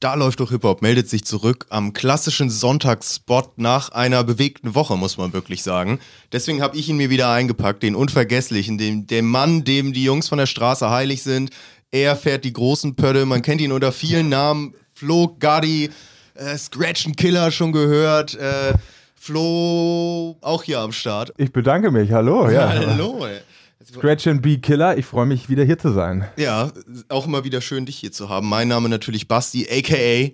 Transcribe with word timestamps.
Da 0.00 0.14
läuft 0.14 0.38
doch 0.38 0.50
Hip-Hop, 0.50 0.80
meldet 0.80 1.08
sich 1.08 1.24
zurück 1.24 1.66
am 1.70 1.92
klassischen 1.92 2.50
Sonntagsspot 2.50 3.58
nach 3.58 3.88
einer 3.88 4.22
bewegten 4.22 4.76
Woche, 4.76 4.96
muss 4.96 5.18
man 5.18 5.32
wirklich 5.32 5.64
sagen. 5.64 5.98
Deswegen 6.30 6.62
habe 6.62 6.76
ich 6.76 6.88
ihn 6.88 6.96
mir 6.96 7.10
wieder 7.10 7.32
eingepackt, 7.32 7.82
den 7.82 7.96
Unvergesslichen, 7.96 8.78
den, 8.78 9.08
den 9.08 9.26
Mann, 9.26 9.64
dem 9.64 9.92
die 9.92 10.04
Jungs 10.04 10.28
von 10.28 10.38
der 10.38 10.46
Straße 10.46 10.88
heilig 10.88 11.24
sind. 11.24 11.50
Er 11.90 12.14
fährt 12.14 12.44
die 12.44 12.52
großen 12.52 12.94
Pötte, 12.94 13.26
man 13.26 13.42
kennt 13.42 13.60
ihn 13.60 13.72
unter 13.72 13.90
vielen 13.90 14.28
Namen. 14.28 14.72
Flo 14.94 15.34
Gaddy, 15.40 15.90
äh, 16.34 16.56
Scratch 16.56 17.06
and 17.06 17.16
Killer 17.16 17.50
schon 17.50 17.72
gehört. 17.72 18.36
Äh, 18.36 18.74
Flo 19.16 20.36
auch 20.42 20.62
hier 20.62 20.78
am 20.78 20.92
Start. 20.92 21.32
Ich 21.38 21.52
bedanke 21.52 21.90
mich, 21.90 22.12
hallo. 22.12 22.48
Ja. 22.48 22.68
Hallo, 22.68 23.26
ey. 23.26 23.40
Scratch 23.84 24.26
and 24.26 24.42
Be 24.42 24.58
Killer, 24.58 24.98
ich 24.98 25.06
freue 25.06 25.26
mich 25.26 25.48
wieder 25.48 25.62
hier 25.64 25.78
zu 25.78 25.92
sein. 25.92 26.28
Ja, 26.36 26.72
auch 27.08 27.26
immer 27.26 27.44
wieder 27.44 27.60
schön, 27.60 27.86
dich 27.86 27.96
hier 27.96 28.10
zu 28.10 28.28
haben. 28.28 28.48
Mein 28.48 28.66
Name 28.66 28.88
natürlich 28.88 29.28
Basti, 29.28 29.68
aka 29.70 30.30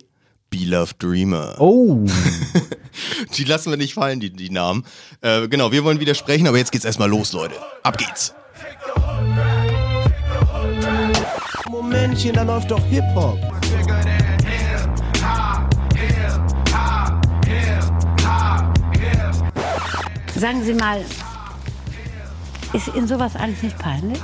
Beloved 0.49 1.01
Dreamer. 1.01 1.55
Oh. 1.59 2.05
die 3.37 3.43
lassen 3.43 3.69
wir 3.69 3.77
nicht 3.77 3.93
fallen, 3.93 4.19
die, 4.19 4.31
die 4.31 4.49
Namen. 4.49 4.83
Äh, 5.21 5.47
genau, 5.47 5.71
wir 5.71 5.83
wollen 5.83 5.99
wieder 5.99 6.15
sprechen, 6.15 6.47
aber 6.47 6.57
jetzt 6.57 6.71
geht's 6.71 6.85
erstmal 6.85 7.09
los, 7.09 7.33
Leute. 7.33 7.55
Ab 7.83 7.97
geht's. 7.99 8.33
Momentchen, 11.69 12.33
da 12.33 12.43
läuft 12.43 12.71
doch 12.71 12.83
Hip-Hop. 12.85 13.39
Sagen 20.35 20.63
Sie 20.63 20.73
mal, 20.73 21.05
ist 22.75 22.93
Ihnen 22.93 23.07
sowas 23.07 23.37
eigentlich 23.37 23.63
nicht 23.63 23.79
peinlich? 23.79 24.19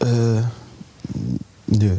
Äh, 0.00 0.42
nö. 1.66 1.98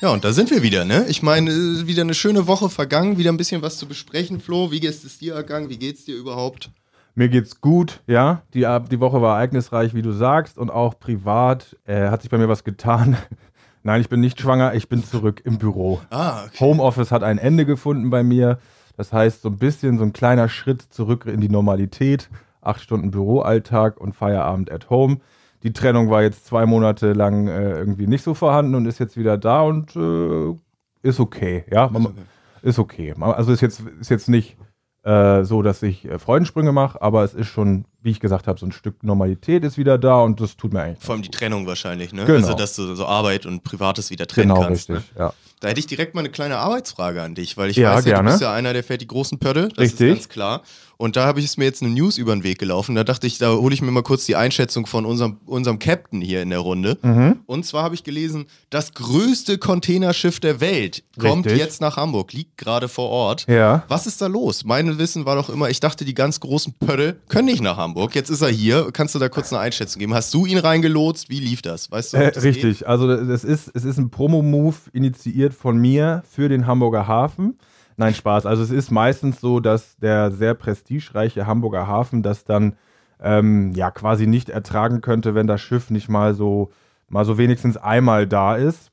Ja, 0.00 0.08
und 0.08 0.24
da 0.24 0.32
sind 0.32 0.50
wir 0.50 0.62
wieder, 0.62 0.86
ne? 0.86 1.04
Ich 1.08 1.22
meine, 1.22 1.50
äh, 1.50 1.86
wieder 1.86 2.02
eine 2.02 2.14
schöne 2.14 2.46
Woche 2.46 2.70
vergangen, 2.70 3.18
wieder 3.18 3.30
ein 3.30 3.36
bisschen 3.36 3.60
was 3.60 3.76
zu 3.76 3.86
besprechen. 3.86 4.40
Flo, 4.40 4.70
wie 4.70 4.78
ist 4.78 5.04
es 5.04 5.18
dir 5.18 5.34
ergangen? 5.34 5.68
Wie 5.68 5.76
geht's 5.76 6.06
dir 6.06 6.16
überhaupt? 6.16 6.70
Mir 7.14 7.28
geht's 7.28 7.60
gut, 7.60 8.00
ja. 8.06 8.40
Die, 8.54 8.66
die 8.90 9.00
Woche 9.00 9.20
war 9.20 9.36
ereignisreich, 9.36 9.92
wie 9.92 10.00
du 10.00 10.12
sagst, 10.12 10.56
und 10.56 10.70
auch 10.70 10.98
privat 10.98 11.76
äh, 11.84 12.08
hat 12.08 12.22
sich 12.22 12.30
bei 12.30 12.38
mir 12.38 12.48
was 12.48 12.64
getan. 12.64 13.18
Nein, 13.82 14.00
ich 14.00 14.08
bin 14.08 14.20
nicht 14.20 14.40
schwanger, 14.40 14.72
ich 14.74 14.88
bin 14.88 15.04
zurück 15.04 15.42
im 15.44 15.58
Büro. 15.58 16.00
Ah, 16.08 16.44
okay. 16.44 16.60
Homeoffice 16.60 17.10
hat 17.10 17.22
ein 17.22 17.36
Ende 17.36 17.66
gefunden 17.66 18.08
bei 18.08 18.22
mir. 18.22 18.58
Das 18.96 19.12
heißt, 19.12 19.42
so 19.42 19.50
ein 19.50 19.58
bisschen 19.58 19.98
so 19.98 20.04
ein 20.04 20.14
kleiner 20.14 20.48
Schritt 20.48 20.80
zurück 20.80 21.26
in 21.26 21.42
die 21.42 21.48
Normalität. 21.50 22.30
Acht 22.60 22.80
Stunden 22.80 23.10
Büroalltag 23.10 24.00
und 24.00 24.14
Feierabend 24.14 24.70
at 24.70 24.90
home. 24.90 25.18
Die 25.62 25.72
Trennung 25.72 26.10
war 26.10 26.22
jetzt 26.22 26.46
zwei 26.46 26.66
Monate 26.66 27.12
lang 27.12 27.48
äh, 27.48 27.78
irgendwie 27.78 28.06
nicht 28.06 28.22
so 28.22 28.34
vorhanden 28.34 28.74
und 28.74 28.86
ist 28.86 28.98
jetzt 28.98 29.16
wieder 29.16 29.36
da 29.36 29.62
und 29.62 29.94
äh, 29.96 30.54
ist 31.02 31.20
okay. 31.20 31.64
Ja, 31.70 31.88
Man, 31.88 32.14
ist 32.62 32.78
okay. 32.78 33.14
Also 33.18 33.52
ist 33.52 33.60
jetzt, 33.60 33.80
ist 34.00 34.10
jetzt 34.10 34.28
nicht 34.28 34.56
äh, 35.02 35.44
so, 35.44 35.62
dass 35.62 35.82
ich 35.82 36.04
äh, 36.04 36.18
Freudensprünge 36.18 36.72
mache, 36.72 37.00
aber 37.00 37.24
es 37.24 37.34
ist 37.34 37.48
schon, 37.48 37.84
wie 38.02 38.10
ich 38.10 38.20
gesagt 38.20 38.46
habe, 38.46 38.58
so 38.58 38.66
ein 38.66 38.72
Stück 38.72 39.02
Normalität 39.02 39.64
ist 39.64 39.76
wieder 39.78 39.98
da 39.98 40.20
und 40.22 40.40
das 40.40 40.56
tut 40.56 40.72
mir 40.72 40.82
eigentlich. 40.82 41.04
Vor 41.04 41.14
allem 41.14 41.22
die 41.22 41.30
Trennung 41.30 41.66
wahrscheinlich, 41.66 42.12
ne? 42.12 42.24
Genau. 42.24 42.38
Also, 42.38 42.54
dass 42.54 42.74
du 42.76 42.94
so 42.94 43.06
Arbeit 43.06 43.46
und 43.46 43.62
Privates 43.62 44.10
wieder 44.10 44.26
trennen 44.26 44.48
genau, 44.48 44.62
kannst. 44.62 44.88
richtig, 44.90 45.12
Ne? 45.14 45.18
ja. 45.20 45.32
Da 45.60 45.68
hätte 45.68 45.80
ich 45.80 45.86
direkt 45.86 46.14
mal 46.14 46.20
eine 46.22 46.30
kleine 46.30 46.56
Arbeitsfrage 46.56 47.20
an 47.20 47.34
dich, 47.34 47.58
weil 47.58 47.68
ich 47.68 47.76
Ja, 47.76 47.94
weiß 47.94 48.06
ja, 48.06 48.22
du 48.22 48.28
bist 48.30 48.40
ja 48.40 48.50
einer, 48.50 48.72
der 48.72 48.82
fährt 48.82 49.02
die 49.02 49.06
großen 49.06 49.38
Pötte, 49.38 49.68
das 49.68 49.78
Richtig. 49.78 50.08
ist 50.08 50.14
ganz 50.14 50.28
klar. 50.30 50.62
Und 50.96 51.16
da 51.16 51.24
habe 51.26 51.40
ich 51.40 51.46
es 51.46 51.56
mir 51.56 51.64
jetzt 51.64 51.82
eine 51.82 51.90
News 51.92 52.18
über 52.18 52.34
den 52.34 52.42
Weg 52.44 52.58
gelaufen. 52.58 52.94
Da 52.94 53.04
dachte 53.04 53.26
ich, 53.26 53.38
da 53.38 53.52
hole 53.54 53.72
ich 53.72 53.80
mir 53.80 53.90
mal 53.90 54.02
kurz 54.02 54.26
die 54.26 54.36
Einschätzung 54.36 54.84
von 54.86 55.06
unserem, 55.06 55.38
unserem 55.46 55.78
Captain 55.78 56.20
hier 56.20 56.42
in 56.42 56.50
der 56.50 56.58
Runde. 56.58 56.98
Mhm. 57.00 57.40
Und 57.46 57.64
zwar 57.64 57.84
habe 57.84 57.94
ich 57.94 58.04
gelesen, 58.04 58.46
das 58.68 58.92
größte 58.92 59.56
Containerschiff 59.56 60.40
der 60.40 60.60
Welt 60.60 61.02
kommt 61.18 61.46
Richtig. 61.46 61.58
jetzt 61.62 61.80
nach 61.80 61.96
Hamburg, 61.96 62.34
liegt 62.34 62.58
gerade 62.58 62.88
vor 62.88 63.08
Ort. 63.08 63.46
Ja. 63.48 63.82
Was 63.88 64.06
ist 64.06 64.20
da 64.20 64.26
los? 64.26 64.64
Mein 64.64 64.98
Wissen 64.98 65.24
war 65.24 65.36
doch 65.36 65.48
immer, 65.48 65.70
ich 65.70 65.80
dachte, 65.80 66.04
die 66.04 66.14
ganz 66.14 66.38
großen 66.40 66.74
Pötte 66.74 67.16
können 67.28 67.46
nicht 67.46 67.62
nach 67.62 67.78
Hamburg. 67.78 67.89
Jetzt 68.12 68.30
ist 68.30 68.42
er 68.42 68.48
hier. 68.48 68.90
Kannst 68.92 69.14
du 69.14 69.18
da 69.18 69.28
kurz 69.28 69.52
eine 69.52 69.60
Einschätzung 69.60 70.00
geben? 70.00 70.14
Hast 70.14 70.32
du 70.34 70.46
ihn 70.46 70.58
reingelotst? 70.58 71.28
Wie 71.28 71.40
lief 71.40 71.62
das? 71.62 71.90
Weißt 71.90 72.12
du, 72.12 72.16
Äh, 72.18 72.32
das 72.32 72.44
richtig, 72.44 72.86
also 72.88 73.10
es 73.10 73.44
ist, 73.44 73.70
es 73.74 73.84
ist 73.84 73.98
ein 73.98 74.10
Promo-Move 74.10 74.76
initiiert 74.92 75.54
von 75.54 75.78
mir 75.78 76.22
für 76.28 76.48
den 76.48 76.66
Hamburger 76.66 77.06
Hafen. 77.06 77.58
Nein, 77.96 78.14
Spaß. 78.14 78.46
Also 78.46 78.62
es 78.62 78.70
ist 78.70 78.90
meistens 78.90 79.40
so, 79.40 79.60
dass 79.60 79.96
der 79.98 80.30
sehr 80.30 80.54
prestigereiche 80.54 81.46
Hamburger 81.46 81.86
Hafen 81.86 82.22
das 82.22 82.44
dann 82.44 82.76
ähm, 83.22 83.72
ja 83.72 83.90
quasi 83.90 84.26
nicht 84.26 84.48
ertragen 84.48 85.02
könnte, 85.02 85.34
wenn 85.34 85.46
das 85.46 85.60
Schiff 85.60 85.90
nicht 85.90 86.08
mal 86.08 86.34
so, 86.34 86.70
mal 87.08 87.24
so 87.24 87.36
wenigstens 87.36 87.76
einmal 87.76 88.26
da 88.26 88.56
ist. 88.56 88.90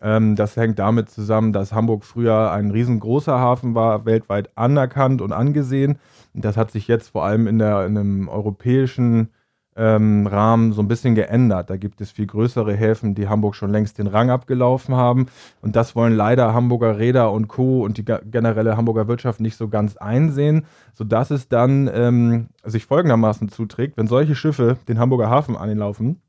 Ähm, 0.00 0.36
das 0.36 0.56
hängt 0.56 0.78
damit 0.78 1.10
zusammen, 1.10 1.52
dass 1.52 1.72
Hamburg 1.72 2.04
früher 2.04 2.50
ein 2.52 2.70
riesengroßer 2.70 3.38
Hafen 3.38 3.74
war, 3.74 4.04
weltweit 4.06 4.50
anerkannt 4.56 5.20
und 5.20 5.32
angesehen. 5.32 5.98
Das 6.42 6.56
hat 6.56 6.70
sich 6.70 6.86
jetzt 6.88 7.08
vor 7.08 7.24
allem 7.24 7.46
in, 7.46 7.58
der, 7.58 7.86
in 7.86 7.96
einem 7.96 8.28
europäischen 8.28 9.30
ähm, 9.74 10.26
Rahmen 10.26 10.72
so 10.72 10.80
ein 10.80 10.88
bisschen 10.88 11.14
geändert. 11.14 11.68
Da 11.68 11.76
gibt 11.76 12.00
es 12.00 12.10
viel 12.10 12.26
größere 12.26 12.74
Häfen, 12.74 13.14
die 13.14 13.28
Hamburg 13.28 13.54
schon 13.54 13.70
längst 13.70 13.98
den 13.98 14.06
Rang 14.06 14.30
abgelaufen 14.30 14.94
haben. 14.94 15.26
Und 15.60 15.76
das 15.76 15.94
wollen 15.94 16.14
leider 16.14 16.54
Hamburger 16.54 16.98
Räder 16.98 17.30
und 17.30 17.48
Co. 17.48 17.84
und 17.84 17.98
die 17.98 18.04
ge- 18.04 18.20
generelle 18.24 18.76
Hamburger 18.76 19.06
Wirtschaft 19.06 19.40
nicht 19.40 19.56
so 19.56 19.68
ganz 19.68 19.96
einsehen, 19.96 20.64
sodass 20.94 21.30
es 21.30 21.48
dann 21.48 21.90
ähm, 21.92 22.48
sich 22.64 22.86
folgendermaßen 22.86 23.50
zuträgt, 23.50 23.96
wenn 23.96 24.06
solche 24.06 24.34
Schiffe 24.34 24.78
den 24.88 24.98
Hamburger 24.98 25.28
Hafen 25.28 25.56
anlaufen, 25.56 26.22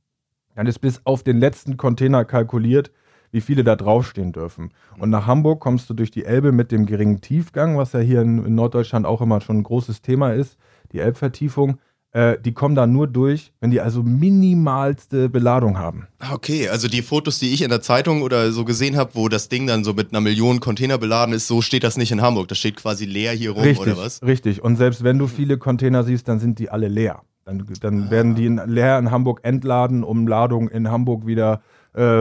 dann 0.56 0.68
ist 0.68 0.80
bis 0.80 1.02
auf 1.06 1.24
den 1.24 1.40
letzten 1.40 1.78
Container 1.78 2.26
kalkuliert, 2.26 2.92
wie 3.38 3.42
viele 3.42 3.64
da 3.64 3.76
draufstehen 3.76 4.32
dürfen. 4.32 4.72
Und 4.98 5.12
nach 5.12 5.28
Hamburg 5.28 5.60
kommst 5.60 5.88
du 5.92 5.94
durch 5.94 6.10
die 6.10 6.26
Elbe 6.26 6.52
mit 6.52 6.72
dem 6.72 6.88
geringen 6.88 7.22
Tiefgang, 7.22 7.78
was 7.78 7.94
ja 7.94 8.00
hier 8.00 8.22
in, 8.22 8.44
in 8.44 8.56
Norddeutschland 8.56 9.06
auch 9.06 9.22
immer 9.22 9.42
schon 9.42 9.60
ein 9.60 9.64
großes 9.64 10.02
Thema 10.02 10.34
ist, 10.34 10.58
die 10.92 10.98
Elbvertiefung. 10.98 11.78
Äh, 12.14 12.40
die 12.44 12.54
kommen 12.54 12.74
da 12.74 12.88
nur 12.88 13.06
durch, 13.06 13.52
wenn 13.60 13.70
die 13.70 13.80
also 13.80 14.02
minimalste 14.02 15.30
Beladung 15.30 15.78
haben. 15.78 16.08
Ah, 16.18 16.34
Okay, 16.34 16.68
also 16.68 16.88
die 16.88 17.04
Fotos, 17.04 17.38
die 17.38 17.54
ich 17.54 17.62
in 17.62 17.70
der 17.70 17.82
Zeitung 17.82 18.24
oder 18.24 18.52
so 18.52 18.66
gesehen 18.66 18.98
habe, 18.98 19.12
wo 19.14 19.30
das 19.30 19.50
Ding 19.50 19.68
dann 19.68 19.84
so 19.84 19.94
mit 19.94 20.12
einer 20.12 20.22
Million 20.22 20.60
Container 20.60 20.98
beladen 20.98 21.36
ist, 21.36 21.46
so 21.46 21.62
steht 21.62 21.84
das 21.84 21.96
nicht 21.96 22.12
in 22.12 22.24
Hamburg. 22.24 22.48
Das 22.48 22.58
steht 22.58 22.78
quasi 22.78 23.06
leer 23.06 23.34
hier 23.34 23.52
rum 23.52 23.62
richtig, 23.62 23.94
oder 23.94 23.98
was? 23.98 24.24
richtig. 24.24 24.64
Und 24.64 24.78
selbst 24.78 25.04
wenn 25.04 25.20
du 25.20 25.28
viele 25.28 25.60
Container 25.60 26.04
siehst, 26.04 26.28
dann 26.28 26.40
sind 26.40 26.58
die 26.58 26.72
alle 26.72 26.88
leer. 26.88 27.22
Dann, 27.46 27.64
dann 27.82 28.10
werden 28.10 28.34
die 28.34 28.48
in, 28.48 28.60
leer 28.66 28.98
in 28.98 29.12
Hamburg 29.12 29.42
entladen, 29.44 30.04
um 30.04 30.28
Ladung 30.28 30.70
in 30.70 30.90
Hamburg 30.90 31.28
wieder 31.28 31.54
äh, 31.54 31.77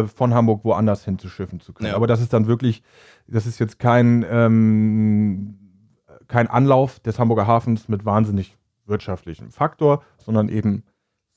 von 0.06 0.34
Hamburg 0.34 0.64
woanders 0.64 1.04
hinzuschiffen 1.04 1.60
zu 1.60 1.72
können. 1.72 1.90
Ja. 1.90 1.96
Aber 1.96 2.06
das 2.06 2.20
ist 2.20 2.32
dann 2.32 2.46
wirklich, 2.46 2.82
das 3.26 3.46
ist 3.46 3.58
jetzt 3.58 3.78
kein, 3.78 4.24
ähm, 4.28 5.58
kein 6.28 6.46
Anlauf 6.48 6.98
des 7.00 7.18
Hamburger 7.18 7.46
Hafens 7.46 7.88
mit 7.88 8.04
wahnsinnig 8.04 8.56
wirtschaftlichem 8.86 9.50
Faktor, 9.50 10.02
sondern 10.18 10.48
eben 10.48 10.84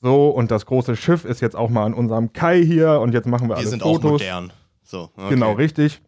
so. 0.00 0.28
Und 0.30 0.50
das 0.50 0.66
große 0.66 0.96
Schiff 0.96 1.24
ist 1.24 1.40
jetzt 1.40 1.56
auch 1.56 1.70
mal 1.70 1.84
an 1.84 1.94
unserem 1.94 2.32
Kai 2.32 2.62
hier 2.62 3.00
und 3.00 3.12
jetzt 3.12 3.26
machen 3.26 3.48
wir 3.48 3.56
Wir 3.56 3.60
alle 3.60 3.68
sind 3.68 3.82
auch 3.82 4.00
Fotos. 4.00 4.12
modern. 4.12 4.52
So, 4.82 5.10
okay. 5.16 5.30
Genau, 5.30 5.52
richtig. 5.52 6.00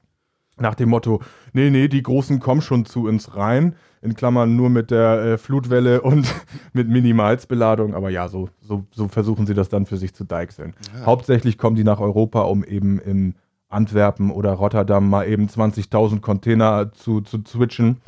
Nach 0.59 0.75
dem 0.75 0.91
Motto, 0.91 1.21
nee, 1.53 1.71
nee, 1.71 1.89
die 1.89 2.03
Großen 2.03 2.41
kommen 2.41 2.63
schon 2.63 2.85
zu 2.85 3.05
uns 3.07 3.37
rein. 3.37 3.75
In 4.03 4.15
Klammern 4.15 4.57
nur 4.57 4.69
mit 4.69 4.91
der 4.91 5.23
äh, 5.23 5.39
Flutwelle 5.39 6.03
und 6.03 6.27
mit 6.73 6.89
Minimalsbeladung. 6.89 7.95
Aber 7.95 8.11
ja, 8.11 8.29
so, 8.29 8.49
so, 8.61 8.85
so 8.91 9.09
versuchen 9.09 9.47
sie 9.47 9.55
das 9.55 9.69
dann 9.69 9.87
für 9.87 9.97
sich 9.97 10.13
zu 10.15 10.25
deichseln. 10.25 10.75
Hauptsächlich 11.07 11.57
kommen 11.57 11.77
die 11.77 11.85
nach 11.85 12.01
Europa, 12.01 12.43
um 12.43 12.65
eben 12.65 12.99
in 12.99 13.35
Antwerpen 13.69 14.31
oder 14.31 14.53
Rotterdam 14.53 15.09
mal 15.09 15.27
eben 15.27 15.47
20.000 15.47 16.21
Container 16.21 16.93
zu, 16.93 17.23
zu 17.23 17.43
switchen. 17.47 17.99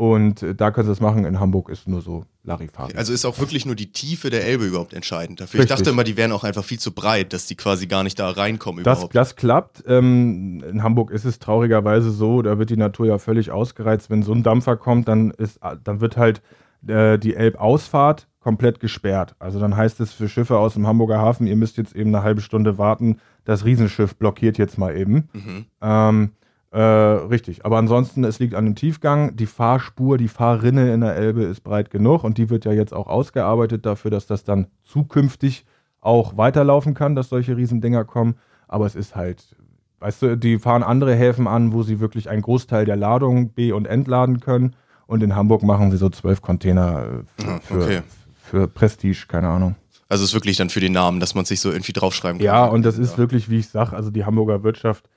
Und 0.00 0.42
äh, 0.42 0.54
da 0.54 0.70
können 0.70 0.86
sie 0.86 0.92
das 0.92 1.00
machen. 1.00 1.26
In 1.26 1.40
Hamburg 1.40 1.68
ist 1.68 1.86
nur 1.86 2.00
so 2.00 2.24
Larifari. 2.42 2.94
Also 2.96 3.12
ist 3.12 3.26
auch 3.26 3.38
wirklich 3.38 3.66
nur 3.66 3.74
die 3.74 3.92
Tiefe 3.92 4.30
der 4.30 4.46
Elbe 4.46 4.64
überhaupt 4.64 4.94
entscheidend 4.94 5.42
dafür. 5.42 5.60
Richtig. 5.60 5.72
Ich 5.72 5.76
dachte 5.76 5.90
immer, 5.90 6.04
die 6.04 6.16
wären 6.16 6.32
auch 6.32 6.42
einfach 6.42 6.64
viel 6.64 6.78
zu 6.78 6.92
breit, 6.92 7.34
dass 7.34 7.44
die 7.44 7.54
quasi 7.54 7.86
gar 7.86 8.02
nicht 8.02 8.18
da 8.18 8.30
reinkommen 8.30 8.82
Das, 8.82 9.00
überhaupt. 9.00 9.14
das 9.14 9.36
klappt. 9.36 9.84
Ähm, 9.86 10.64
in 10.66 10.82
Hamburg 10.82 11.10
ist 11.10 11.26
es 11.26 11.38
traurigerweise 11.38 12.10
so, 12.12 12.40
da 12.40 12.58
wird 12.58 12.70
die 12.70 12.78
Natur 12.78 13.08
ja 13.08 13.18
völlig 13.18 13.50
ausgereizt. 13.50 14.08
Wenn 14.08 14.22
so 14.22 14.32
ein 14.32 14.42
Dampfer 14.42 14.78
kommt, 14.78 15.06
dann, 15.06 15.32
ist, 15.32 15.60
dann 15.84 16.00
wird 16.00 16.16
halt 16.16 16.40
äh, 16.86 17.18
die 17.18 17.34
Elbausfahrt 17.34 18.26
komplett 18.38 18.80
gesperrt. 18.80 19.34
Also 19.38 19.60
dann 19.60 19.76
heißt 19.76 20.00
es 20.00 20.14
für 20.14 20.30
Schiffe 20.30 20.56
aus 20.56 20.72
dem 20.72 20.86
Hamburger 20.86 21.18
Hafen, 21.18 21.46
ihr 21.46 21.56
müsst 21.56 21.76
jetzt 21.76 21.94
eben 21.94 22.14
eine 22.14 22.24
halbe 22.24 22.40
Stunde 22.40 22.78
warten. 22.78 23.18
Das 23.44 23.66
Riesenschiff 23.66 24.16
blockiert 24.16 24.56
jetzt 24.56 24.78
mal 24.78 24.96
eben. 24.96 25.28
Mhm. 25.34 25.64
Ähm, 25.82 26.30
äh, 26.72 26.80
richtig. 26.80 27.64
Aber 27.64 27.78
ansonsten, 27.78 28.24
es 28.24 28.38
liegt 28.38 28.54
an 28.54 28.64
dem 28.64 28.74
Tiefgang. 28.76 29.36
Die 29.36 29.46
Fahrspur, 29.46 30.18
die 30.18 30.28
Fahrrinne 30.28 30.92
in 30.94 31.00
der 31.00 31.16
Elbe 31.16 31.42
ist 31.42 31.62
breit 31.62 31.90
genug 31.90 32.22
und 32.24 32.38
die 32.38 32.48
wird 32.50 32.64
ja 32.64 32.72
jetzt 32.72 32.94
auch 32.94 33.06
ausgearbeitet 33.08 33.84
dafür, 33.86 34.10
dass 34.10 34.26
das 34.26 34.44
dann 34.44 34.68
zukünftig 34.84 35.64
auch 36.00 36.36
weiterlaufen 36.36 36.94
kann, 36.94 37.14
dass 37.14 37.28
solche 37.28 37.56
Riesendinger 37.56 38.04
kommen. 38.04 38.36
Aber 38.68 38.86
es 38.86 38.94
ist 38.94 39.16
halt, 39.16 39.56
weißt 39.98 40.22
du, 40.22 40.36
die 40.36 40.58
fahren 40.58 40.82
andere 40.82 41.14
Häfen 41.14 41.46
an, 41.48 41.72
wo 41.72 41.82
sie 41.82 41.98
wirklich 42.00 42.30
einen 42.30 42.42
Großteil 42.42 42.84
der 42.84 42.96
Ladung 42.96 43.52
be- 43.52 43.74
und 43.74 43.86
entladen 43.86 44.40
können. 44.40 44.76
Und 45.06 45.22
in 45.24 45.34
Hamburg 45.34 45.62
machen 45.64 45.90
sie 45.90 45.96
so 45.96 46.08
zwölf 46.08 46.40
Container 46.40 47.04
äh, 47.04 47.42
für, 47.42 47.48
Ah, 47.50 47.60
für, 47.60 47.82
okay. 47.82 48.00
für 48.44 48.68
Prestige, 48.68 49.24
keine 49.26 49.48
Ahnung. 49.48 49.74
Also 50.08 50.24
ist 50.24 50.34
wirklich 50.34 50.56
dann 50.56 50.70
für 50.70 50.80
den 50.80 50.92
Namen, 50.92 51.20
dass 51.20 51.34
man 51.34 51.44
sich 51.44 51.60
so 51.60 51.70
irgendwie 51.70 51.92
draufschreiben 51.92 52.38
kann. 52.38 52.44
Ja, 52.44 52.64
und 52.64 52.84
das 52.84 52.98
ist 52.98 53.18
wirklich, 53.18 53.48
wie 53.50 53.58
ich 53.58 53.68
sage, 53.68 53.94
also 53.94 54.10
die 54.10 54.24
Hamburger 54.24 54.62
Wirtschaft 54.64 55.08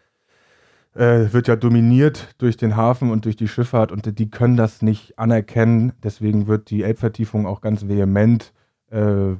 äh, 0.95 1.31
wird 1.33 1.47
ja 1.47 1.55
dominiert 1.55 2.35
durch 2.37 2.57
den 2.57 2.75
Hafen 2.75 3.11
und 3.11 3.25
durch 3.25 3.35
die 3.35 3.47
Schifffahrt 3.47 3.91
und 3.91 4.19
die 4.19 4.29
können 4.29 4.57
das 4.57 4.81
nicht 4.81 5.17
anerkennen. 5.17 5.93
Deswegen 6.03 6.47
wird 6.47 6.69
die 6.69 6.83
Elbvertiefung 6.83 7.45
auch 7.47 7.61
ganz 7.61 7.87
vehement 7.87 8.53
äh, 8.91 9.33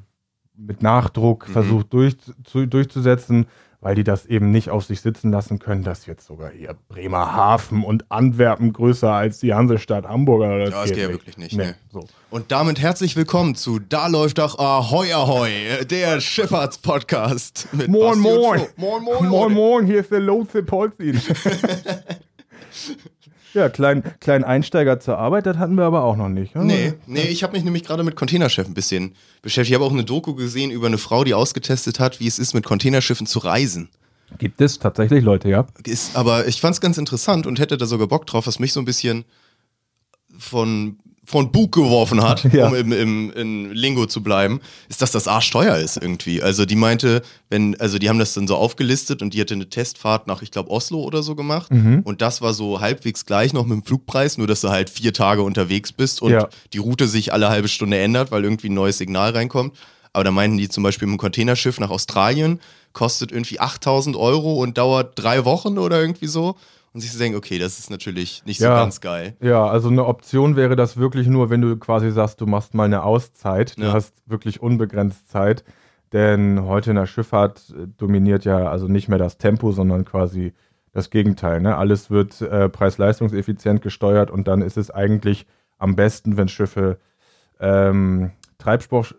mit 0.56 0.82
Nachdruck 0.82 1.48
Mhm. 1.48 1.54
versucht 1.54 1.94
durch, 1.94 2.18
zu, 2.44 2.66
durchzusetzen, 2.66 3.46
weil 3.84 3.96
die 3.96 4.06
das 4.06 4.26
eben 4.26 4.50
nicht 4.52 4.70
auf 4.70 4.86
sich 4.86 5.02
sitzen 5.02 5.30
lassen 5.30 5.60
können, 5.60 5.84
dass 5.84 6.06
jetzt 6.06 6.26
sogar 6.26 6.50
hier 6.52 6.74
Bremerhaven 6.88 7.84
und 7.84 8.10
Antwerpen 8.10 8.72
größer 8.72 9.12
als 9.12 9.40
die 9.40 9.54
Hansestadt 9.54 10.06
Hamburger. 10.08 10.58
Ja, 10.60 10.70
das 10.70 10.90
geht 10.90 10.98
ja 11.00 11.10
wirklich 11.10 11.38
nicht, 11.38 11.56
Nee, 11.58 11.66
nee. 11.66 11.74
so. 11.92 12.08
Und 12.30 12.52
damit 12.54 12.80
herzlich 12.80 13.18
willkommen 13.18 13.56
zu 13.56 13.80
Da 13.80 14.08
läuft 14.08 14.38
doch 14.38 14.58
Ahoi 14.58 15.12
Ahoi, 15.14 15.86
der 15.86 16.22
Schifffahrtspodcast. 16.22 17.68
mit 17.74 17.90
Moin, 17.90 18.20
moin. 18.20 18.60
Flo. 18.60 18.68
Moin, 18.78 19.04
moin. 19.04 19.30
Moin, 19.30 19.32
Leute. 19.32 19.54
moin, 19.54 19.86
hier 19.86 20.00
ist 20.00 20.12
der 20.12 20.22
Lotse 20.22 20.64
Polzin. 20.64 21.22
ja, 23.54 23.70
klein, 23.70 24.04
klein 24.20 24.44
Einsteiger 24.44 25.00
zur 25.00 25.18
Arbeit, 25.18 25.46
das 25.46 25.58
hatten 25.58 25.76
wir 25.76 25.84
aber 25.84 26.04
auch 26.04 26.16
noch 26.16 26.30
nicht. 26.30 26.56
ne? 26.56 26.64
Nee, 26.64 26.94
nee, 27.06 27.22
ich 27.24 27.44
habe 27.44 27.54
mich 27.54 27.64
nämlich 27.64 27.84
gerade 27.84 28.04
mit 28.04 28.16
Containerschiffen 28.16 28.72
ein 28.72 28.76
bisschen 28.76 29.16
beschäftigt. 29.42 29.72
Ich 29.72 29.76
habe 29.76 29.86
auch 29.86 29.92
eine 29.92 30.04
Doku 30.04 30.34
gesehen 30.36 30.72
über 30.72 30.88
eine 30.88 30.98
Frau, 30.98 31.24
die 31.24 31.34
ausgetestet 31.34 32.00
hat, 32.00 32.20
wie 32.20 32.28
es 32.28 32.40
ist, 32.40 32.54
mit 32.54 32.66
Containerschiffen 32.66 33.28
zu 33.28 33.40
reisen. 33.40 33.90
Gibt 34.38 34.62
es 34.62 34.80
tatsächlich 34.80 35.24
Leute, 35.24 35.50
ja? 35.50 35.68
Ist, 35.86 36.16
aber 36.16 36.48
ich 36.48 36.60
fand 36.60 36.76
es 36.76 36.82
ganz 36.82 36.98
interessant 36.98 37.46
und 37.46 37.60
hätte 37.60 37.78
da 37.78 37.86
sogar 37.86 38.08
Bock 38.08 38.26
drauf, 38.26 38.48
was 38.48 38.60
mich 38.60 38.74
so 38.74 38.80
ein 38.80 38.86
bisschen 38.86 39.26
von, 40.38 40.98
von 41.26 41.52
Bug 41.52 41.72
geworfen 41.72 42.22
hat, 42.22 42.44
Ja. 42.54 42.68
um 42.68 42.76
im, 42.76 42.92
im, 42.92 43.32
in 43.32 43.72
Lingo 43.72 44.06
zu 44.08 44.22
bleiben, 44.22 44.60
ist, 44.90 45.02
dass 45.02 45.12
das 45.12 45.28
arschteuer 45.28 45.78
ist 45.78 45.96
irgendwie. 45.98 46.42
Also 46.44 46.66
die 46.66 46.76
meinte, 46.76 47.22
wenn, 47.50 47.80
also 47.80 47.98
die 47.98 48.10
haben 48.10 48.20
das 48.20 48.34
dann 48.34 48.48
so 48.48 48.56
aufgelistet 48.58 49.22
und 49.22 49.34
die 49.34 49.40
hatte 49.42 49.54
eine 49.54 49.70
Testfahrt 49.70 50.28
nach, 50.28 50.42
ich 50.42 50.52
glaube, 50.52 50.70
Oslo 50.70 51.02
oder 51.02 51.24
so 51.24 51.36
gemacht. 51.36 51.72
Mhm. 51.72 52.02
Und 52.04 52.22
das 52.22 52.42
war 52.42 52.54
so 52.54 52.82
halbwegs 52.82 53.26
gleich 53.26 53.54
noch 53.54 53.66
mit 53.66 53.78
dem 53.78 53.84
Flugpreis, 53.86 54.38
nur 54.38 54.48
dass 54.48 54.62
du 54.62 54.70
halt 54.70 54.90
vier 54.90 55.14
Tage 55.14 55.44
unterwegs 55.44 55.94
bist 55.94 56.22
und 56.22 56.32
Ja. 56.32 56.50
die 56.74 56.80
Route 56.80 57.08
sich 57.08 57.32
alle 57.32 57.50
halbe 57.50 57.70
Stunde 57.70 57.98
ändert, 58.00 58.32
weil 58.32 58.44
irgendwie 58.44 58.68
ein 58.70 58.74
neues 58.74 58.98
Signal 58.98 59.32
reinkommt. 59.32 59.78
Aber 60.12 60.24
da 60.26 60.32
meinten 60.32 60.58
die 60.58 60.70
zum 60.70 60.84
Beispiel 60.84 61.08
mit 61.08 61.14
dem 61.16 61.20
Containerschiff 61.20 61.80
nach 61.80 61.90
Australien 61.90 62.60
kostet 62.92 63.32
irgendwie 63.32 63.60
8000 63.60 64.16
Euro 64.16 64.62
und 64.62 64.78
dauert 64.78 65.14
drei 65.18 65.46
Wochen 65.46 65.80
oder 65.80 66.00
irgendwie 66.00 66.28
so. 66.28 66.56
Und 66.94 67.02
sich 67.02 67.12
so 67.12 67.18
denken, 67.20 67.38
okay, 67.38 67.58
das 67.58 67.80
ist 67.80 67.90
natürlich 67.90 68.44
nicht 68.46 68.60
so 68.60 68.66
Ja. 68.66 68.76
ganz 68.78 69.02
geil. 69.02 69.36
Ja, 69.42 69.66
also 69.66 69.90
eine 69.90 70.06
Option 70.06 70.56
wäre 70.56 70.76
das 70.76 70.96
wirklich 70.98 71.28
nur, 71.28 71.50
wenn 71.50 71.62
du 71.62 71.76
quasi 71.78 72.12
sagst, 72.12 72.40
du 72.40 72.46
machst 72.46 72.74
mal 72.76 72.84
eine 72.86 73.04
Auszeit. 73.04 73.78
Du 73.80 73.84
Ja. 73.86 73.94
hast 73.94 74.14
wirklich 74.28 74.62
unbegrenzt 74.62 75.30
Zeit. 75.30 75.64
Denn 76.12 76.64
heute 76.66 76.92
in 76.92 76.96
der 76.96 77.08
Schifffahrt 77.08 77.74
äh, 77.76 77.88
dominiert 77.98 78.46
ja 78.46 78.70
also 78.70 78.88
nicht 78.88 79.10
mehr 79.10 79.18
das 79.18 79.40
Tempo, 79.40 79.72
sondern 79.72 80.06
quasi 80.06 80.54
das 80.92 81.10
Gegenteil. 81.10 81.60
Ne? 81.62 81.76
Alles 81.76 82.12
wird 82.12 82.40
äh, 82.42 82.70
preis-leistungseffizient 82.70 83.82
gesteuert 83.82 84.30
und 84.30 84.48
dann 84.48 84.62
ist 84.62 84.78
es 84.78 84.92
eigentlich 84.92 85.48
am 85.80 85.96
besten, 85.96 86.38
wenn 86.38 86.48
Schiffe 86.48 87.00
ähm, 87.60 88.32
Treibstoff, 88.64 89.14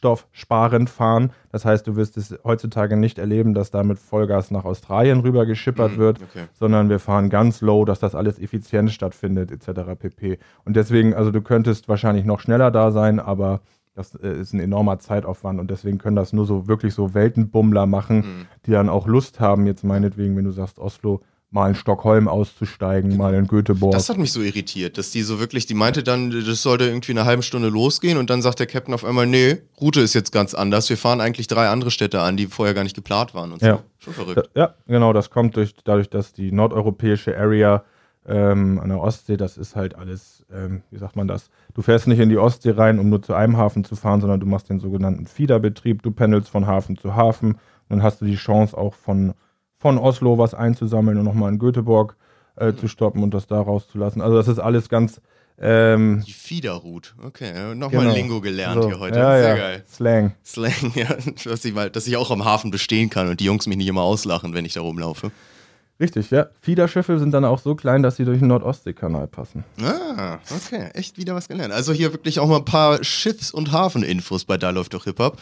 treibstoffsparend 0.00 0.88
fahren. 0.88 1.32
Das 1.52 1.64
heißt, 1.64 1.86
du 1.86 1.96
wirst 1.96 2.16
es 2.16 2.38
heutzutage 2.44 2.96
nicht 2.96 3.18
erleben, 3.18 3.52
dass 3.54 3.70
da 3.70 3.82
mit 3.82 3.98
Vollgas 3.98 4.50
nach 4.50 4.64
Australien 4.64 5.20
rüber 5.20 5.44
geschippert 5.46 5.92
Mhm, 5.92 5.98
wird, 5.98 6.22
okay. 6.22 6.44
sondern 6.54 6.88
wir 6.88 6.98
fahren 6.98 7.28
ganz 7.28 7.60
low, 7.60 7.84
dass 7.84 8.00
das 8.00 8.14
alles 8.14 8.38
effizient 8.38 8.90
stattfindet, 8.90 9.50
etc. 9.50 9.80
pp. 9.98 10.38
Und 10.64 10.76
deswegen, 10.76 11.14
also 11.14 11.30
du 11.30 11.42
könntest 11.42 11.88
wahrscheinlich 11.88 12.24
noch 12.24 12.40
schneller 12.40 12.70
da 12.70 12.90
sein, 12.90 13.20
aber 13.20 13.60
das 13.94 14.14
äh, 14.14 14.32
ist 14.40 14.54
ein 14.54 14.60
enormer 14.60 14.98
Zeitaufwand 14.98 15.60
und 15.60 15.70
deswegen 15.70 15.98
können 15.98 16.16
das 16.16 16.32
nur 16.32 16.46
so 16.46 16.66
wirklich 16.68 16.94
so 16.94 17.12
Weltenbummler 17.12 17.86
machen, 17.86 18.16
Mhm. 18.18 18.46
die 18.66 18.70
dann 18.70 18.88
auch 18.88 19.06
Lust 19.06 19.40
haben, 19.40 19.66
jetzt 19.66 19.84
meinetwegen, 19.84 20.36
wenn 20.36 20.44
du 20.44 20.52
sagst 20.52 20.78
Oslo, 20.78 21.20
mal 21.50 21.68
in 21.68 21.74
Stockholm 21.74 22.28
auszusteigen, 22.28 23.16
mal 23.16 23.34
in 23.34 23.46
Göteborg. 23.46 23.92
Das 23.92 24.08
hat 24.08 24.18
mich 24.18 24.32
so 24.32 24.40
irritiert, 24.40 24.98
dass 24.98 25.10
die 25.10 25.22
so 25.22 25.40
wirklich, 25.40 25.66
die 25.66 25.74
meinte 25.74 26.02
dann, 26.02 26.30
das 26.30 26.62
sollte 26.62 26.84
irgendwie 26.84 27.12
eine 27.12 27.24
halbe 27.24 27.42
Stunde 27.42 27.68
losgehen 27.68 28.18
und 28.18 28.30
dann 28.30 28.40
sagt 28.40 28.60
der 28.60 28.66
Captain 28.66 28.94
auf 28.94 29.04
einmal, 29.04 29.26
nee, 29.26 29.58
Route 29.80 30.00
ist 30.00 30.14
jetzt 30.14 30.30
ganz 30.30 30.54
anders. 30.54 30.88
Wir 30.88 30.96
fahren 30.96 31.20
eigentlich 31.20 31.48
drei 31.48 31.68
andere 31.68 31.90
Städte 31.90 32.20
an, 32.20 32.36
die 32.36 32.46
vorher 32.46 32.74
gar 32.74 32.84
nicht 32.84 32.94
geplant 32.94 33.34
waren 33.34 33.52
und 33.52 33.60
so. 33.60 33.66
Ja. 33.66 33.82
Schon 33.98 34.14
verrückt. 34.14 34.48
Ja, 34.54 34.74
genau, 34.86 35.12
das 35.12 35.30
kommt 35.30 35.56
durch, 35.56 35.74
dadurch, 35.84 36.08
dass 36.08 36.32
die 36.32 36.52
nordeuropäische 36.52 37.36
Area 37.36 37.84
ähm, 38.26 38.78
an 38.78 38.88
der 38.88 39.00
Ostsee, 39.00 39.36
das 39.36 39.58
ist 39.58 39.74
halt 39.74 39.96
alles, 39.96 40.46
ähm, 40.52 40.82
wie 40.90 40.98
sagt 40.98 41.16
man 41.16 41.26
das? 41.26 41.50
Du 41.74 41.82
fährst 41.82 42.06
nicht 42.06 42.20
in 42.20 42.28
die 42.28 42.38
Ostsee 42.38 42.70
rein, 42.70 42.98
um 42.98 43.08
nur 43.08 43.22
zu 43.22 43.34
einem 43.34 43.56
Hafen 43.56 43.82
zu 43.82 43.96
fahren, 43.96 44.20
sondern 44.20 44.38
du 44.38 44.46
machst 44.46 44.70
den 44.70 44.78
sogenannten 44.78 45.26
Feederbetrieb. 45.26 46.02
Du 46.02 46.12
pendelst 46.12 46.48
von 46.48 46.66
Hafen 46.66 46.96
zu 46.96 47.16
Hafen. 47.16 47.58
Dann 47.88 48.02
hast 48.02 48.20
du 48.20 48.24
die 48.24 48.36
Chance 48.36 48.76
auch 48.76 48.94
von, 48.94 49.34
von 49.80 49.98
Oslo 49.98 50.38
was 50.38 50.54
einzusammeln 50.54 51.18
und 51.18 51.24
nochmal 51.24 51.52
in 51.52 51.58
Göteborg 51.58 52.16
äh, 52.56 52.74
zu 52.74 52.86
stoppen 52.86 53.22
und 53.22 53.34
das 53.34 53.46
da 53.46 53.60
rauszulassen. 53.60 54.22
Also 54.22 54.36
das 54.36 54.46
ist 54.46 54.58
alles 54.60 54.88
ganz 54.88 55.20
ähm, 55.62 56.22
Die 56.26 56.32
Fiederroute. 56.32 57.10
Okay, 57.22 57.50
äh, 57.50 57.74
nochmal 57.74 58.04
genau. 58.04 58.14
Lingo 58.14 58.40
gelernt 58.40 58.82
So, 58.82 58.88
hier 58.88 58.98
heute. 58.98 59.18
Ja, 59.18 59.38
Sehr 59.38 59.48
ja. 59.48 59.56
geil. 59.56 59.84
Slang. 59.90 60.32
Slang, 60.44 60.72
ja, 60.94 61.08
dass 61.44 61.64
ich, 61.64 61.74
mal, 61.74 61.90
dass 61.90 62.06
ich 62.06 62.16
auch 62.16 62.30
am 62.30 62.44
Hafen 62.44 62.70
bestehen 62.70 63.10
kann 63.10 63.28
und 63.28 63.40
die 63.40 63.44
Jungs 63.44 63.66
mich 63.66 63.76
nicht 63.76 63.88
immer 63.88 64.02
auslachen, 64.02 64.54
wenn 64.54 64.64
ich 64.64 64.74
da 64.74 64.80
rumlaufe. 64.80 65.30
Richtig, 66.00 66.30
ja. 66.30 66.46
Fiederschiffe 66.62 67.18
sind 67.18 67.32
dann 67.32 67.44
auch 67.44 67.58
so 67.58 67.74
klein, 67.74 68.02
dass 68.02 68.16
sie 68.16 68.24
durch 68.24 68.38
den 68.38 68.48
Nord-Ostsee-Kanal 68.48 69.26
passen. 69.26 69.64
Ah, 69.82 70.38
okay, 70.50 70.88
echt 70.94 71.18
wieder 71.18 71.34
was 71.34 71.46
gelernt. 71.46 71.74
Also 71.74 71.92
hier 71.92 72.10
wirklich 72.14 72.40
auch 72.40 72.48
mal 72.48 72.56
ein 72.56 72.64
paar 72.64 73.04
Schiffs- 73.04 73.50
und 73.52 73.70
Hafeninfos 73.70 74.46
bei 74.46 74.56
Da 74.56 74.70
läuft 74.70 74.94
doch 74.94 75.04
Hip-Hop. 75.04 75.36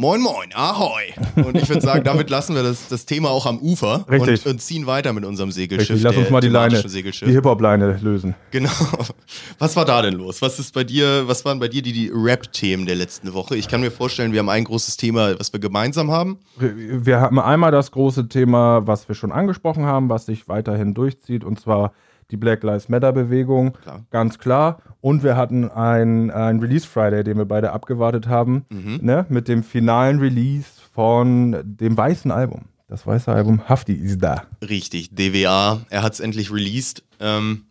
Moin 0.00 0.22
Moin, 0.22 0.48
Ahoi! 0.54 1.12
Und 1.44 1.58
ich 1.58 1.68
würde 1.68 1.82
sagen, 1.82 2.02
damit 2.04 2.30
lassen 2.30 2.54
wir 2.54 2.62
das, 2.62 2.88
das 2.88 3.04
Thema 3.04 3.28
auch 3.28 3.44
am 3.44 3.58
Ufer. 3.58 4.06
Und, 4.08 4.46
und 4.46 4.62
ziehen 4.62 4.86
weiter 4.86 5.12
mit 5.12 5.26
unserem 5.26 5.52
Segelschiff. 5.52 5.90
Richtig, 5.90 6.02
lass 6.02 6.16
uns 6.16 6.30
mal 6.30 6.40
die 6.40 6.48
Leine, 6.48 6.88
Segelschiff. 6.88 7.28
die 7.28 7.34
Hip-Hop-Leine 7.34 7.98
lösen. 8.00 8.34
Genau. 8.50 8.70
Was 9.58 9.76
war 9.76 9.84
da 9.84 10.00
denn 10.00 10.14
los? 10.14 10.40
Was 10.40 10.58
ist 10.58 10.72
bei 10.72 10.84
dir, 10.84 11.28
was 11.28 11.44
waren 11.44 11.58
bei 11.58 11.68
dir 11.68 11.82
die, 11.82 11.92
die 11.92 12.10
Rap-Themen 12.14 12.86
der 12.86 12.96
letzten 12.96 13.34
Woche? 13.34 13.56
Ich 13.56 13.68
kann 13.68 13.82
mir 13.82 13.90
vorstellen, 13.90 14.32
wir 14.32 14.38
haben 14.38 14.48
ein 14.48 14.64
großes 14.64 14.96
Thema, 14.96 15.38
was 15.38 15.52
wir 15.52 15.60
gemeinsam 15.60 16.10
haben. 16.10 16.38
Wir, 16.56 17.04
wir 17.04 17.20
haben 17.20 17.38
einmal 17.38 17.70
das 17.70 17.90
große 17.90 18.26
Thema, 18.26 18.86
was 18.86 19.06
wir 19.06 19.14
schon 19.14 19.32
angesprochen 19.32 19.84
haben, 19.84 20.08
was 20.08 20.24
sich 20.24 20.48
weiterhin 20.48 20.94
durchzieht, 20.94 21.44
und 21.44 21.60
zwar 21.60 21.92
die 22.32 22.36
Black 22.36 22.62
Lives 22.62 22.88
Matter-Bewegung. 22.88 23.76
Ganz 24.10 24.38
klar. 24.38 24.80
Und 25.00 25.22
wir 25.22 25.36
hatten 25.36 25.70
ein, 25.70 26.30
ein 26.30 26.60
Release 26.60 26.86
Friday, 26.86 27.24
den 27.24 27.38
wir 27.38 27.44
beide 27.46 27.72
abgewartet 27.72 28.28
haben, 28.28 28.64
Mhm. 28.70 28.98
ne, 29.02 29.26
mit 29.28 29.48
dem 29.48 29.62
finalen 29.62 30.18
Release 30.20 30.68
von 30.92 31.56
dem 31.64 31.96
weißen 31.96 32.30
Album. 32.30 32.62
Das 32.88 33.06
weiße 33.06 33.30
Album 33.32 33.68
Hafti 33.68 33.92
ist 33.94 34.20
da. 34.22 34.42
Richtig, 34.68 35.14
DWA, 35.14 35.80
er 35.90 36.02
hat 36.02 36.12
es 36.14 36.20
endlich 36.20 36.52
released. 36.52 37.04
Ähm, 37.20 37.62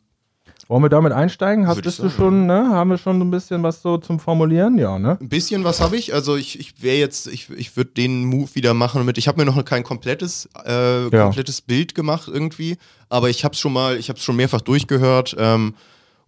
Wollen 0.70 0.84
wir 0.84 0.90
damit 0.90 1.12
einsteigen? 1.14 1.68
Ich 1.68 1.98
du 1.98 2.10
schon, 2.12 2.46
ne? 2.46 2.70
Haben 2.70 2.92
wir 2.92 3.00
schon 3.00 3.18
so 3.18 3.26
ein 3.26 3.32
bisschen 3.32 3.64
was 3.64 3.82
so 3.82 3.98
zum 3.98 4.20
Formulieren? 4.20 4.78
Ja, 4.78 5.00
ne? 5.00 5.18
ein 5.20 5.28
bisschen 5.28 5.64
was 5.64 5.82
habe 5.82 5.98
ich. 5.98 6.14
Also 6.14 6.36
ich, 6.36 6.60
ich 6.60 6.84
wäre 6.84 6.98
jetzt, 6.98 7.26
ich, 7.26 7.50
ich 7.50 7.76
würde 7.76 7.90
den 7.90 8.24
Move 8.26 8.54
wieder 8.54 8.76
machen 8.76 9.04
mit. 9.04 9.18
Ich 9.18 9.28
habe 9.28 9.40
mir 9.44 9.46
noch 9.52 9.66
kein 9.66 9.84
komplettes, 9.84 10.48
äh, 10.68 11.06
Ja. 11.10 11.24
komplettes 11.24 11.62
Bild 11.62 11.96
gemacht 11.96 12.30
irgendwie, 12.32 12.78
aber 13.10 13.32
ich 13.32 13.44
habe 13.44 13.54
es 13.54 13.60
schon 13.60 13.74
mal, 13.74 13.98
ich 13.98 14.10
habe 14.10 14.20
es 14.20 14.24
schon 14.24 14.36
mehrfach 14.36 14.62
durchgehört. 14.62 15.36
Ähm, 15.40 15.74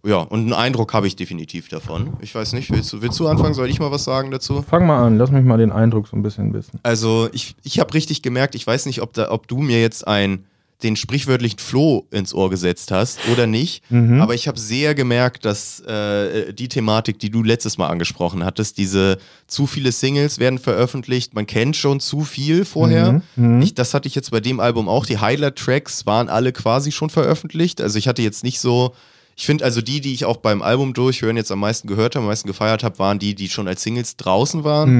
ja, 0.04 0.16
und 0.16 0.40
einen 0.40 0.52
Eindruck 0.54 0.92
habe 0.92 1.06
ich 1.06 1.14
definitiv 1.14 1.68
davon. 1.68 2.14
Ich 2.20 2.34
weiß 2.34 2.54
nicht, 2.54 2.72
willst 2.72 2.92
du, 2.92 3.00
willst 3.00 3.20
du 3.20 3.28
anfangen? 3.28 3.54
Soll 3.54 3.70
ich 3.70 3.78
mal 3.78 3.92
was 3.92 4.02
sagen 4.02 4.32
dazu? 4.32 4.62
Fang 4.68 4.88
mal 4.88 5.06
an, 5.06 5.18
lass 5.18 5.30
mich 5.30 5.44
mal 5.44 5.58
den 5.58 5.70
Eindruck 5.70 6.08
so 6.08 6.16
ein 6.16 6.24
bisschen 6.24 6.52
wissen. 6.52 6.80
Also 6.82 7.28
ich, 7.30 7.54
ich 7.62 7.78
habe 7.78 7.94
richtig 7.94 8.22
gemerkt, 8.22 8.56
ich 8.56 8.66
weiß 8.66 8.86
nicht, 8.86 9.02
ob, 9.02 9.12
da, 9.12 9.30
ob 9.30 9.46
du 9.46 9.58
mir 9.58 9.80
jetzt 9.80 10.04
ein, 10.08 10.46
den 10.82 10.96
sprichwörtlichen 10.96 11.58
Floh 11.58 12.06
ins 12.10 12.34
Ohr 12.34 12.50
gesetzt 12.50 12.90
hast 12.90 13.20
oder 13.30 13.46
nicht, 13.46 13.82
aber 14.20 14.34
ich 14.34 14.48
habe 14.48 14.58
sehr 14.58 14.94
gemerkt, 14.94 15.44
dass 15.44 15.80
äh, 15.80 16.52
die 16.52 16.68
Thematik, 16.68 17.18
die 17.18 17.30
du 17.30 17.42
letztes 17.42 17.78
Mal 17.78 17.88
angesprochen 17.88 18.44
hattest, 18.44 18.78
diese 18.78 19.18
zu 19.46 19.66
viele 19.66 19.92
Singles 19.92 20.38
werden 20.38 20.58
veröffentlicht, 20.58 21.34
man 21.34 21.46
kennt 21.46 21.76
schon 21.76 22.00
zu 22.00 22.22
viel 22.22 22.64
vorher. 22.64 23.22
Ich, 23.62 23.74
das 23.74 23.94
hatte 23.94 24.08
ich 24.08 24.14
jetzt 24.14 24.30
bei 24.30 24.40
dem 24.40 24.60
Album 24.60 24.88
auch, 24.88 25.06
die 25.06 25.18
Highlight-Tracks 25.18 26.06
waren 26.06 26.28
alle 26.28 26.52
quasi 26.52 26.92
schon 26.92 27.10
veröffentlicht, 27.10 27.80
also 27.80 27.98
ich 27.98 28.08
hatte 28.08 28.22
jetzt 28.22 28.42
nicht 28.44 28.58
so... 28.60 28.94
Ich 29.34 29.46
finde 29.46 29.64
also 29.64 29.80
die, 29.80 30.02
die 30.02 30.12
ich 30.12 30.26
auch 30.26 30.36
beim 30.36 30.60
Album 30.60 30.92
durchhören 30.92 31.38
jetzt 31.38 31.50
am 31.50 31.60
meisten 31.60 31.88
gehört 31.88 32.14
habe, 32.14 32.24
am 32.24 32.28
meisten 32.28 32.46
gefeiert 32.46 32.84
habe, 32.84 32.98
waren 32.98 33.18
die, 33.18 33.34
die 33.34 33.48
schon 33.48 33.66
als 33.66 33.82
Singles 33.82 34.18
draußen 34.18 34.62
waren. 34.62 34.90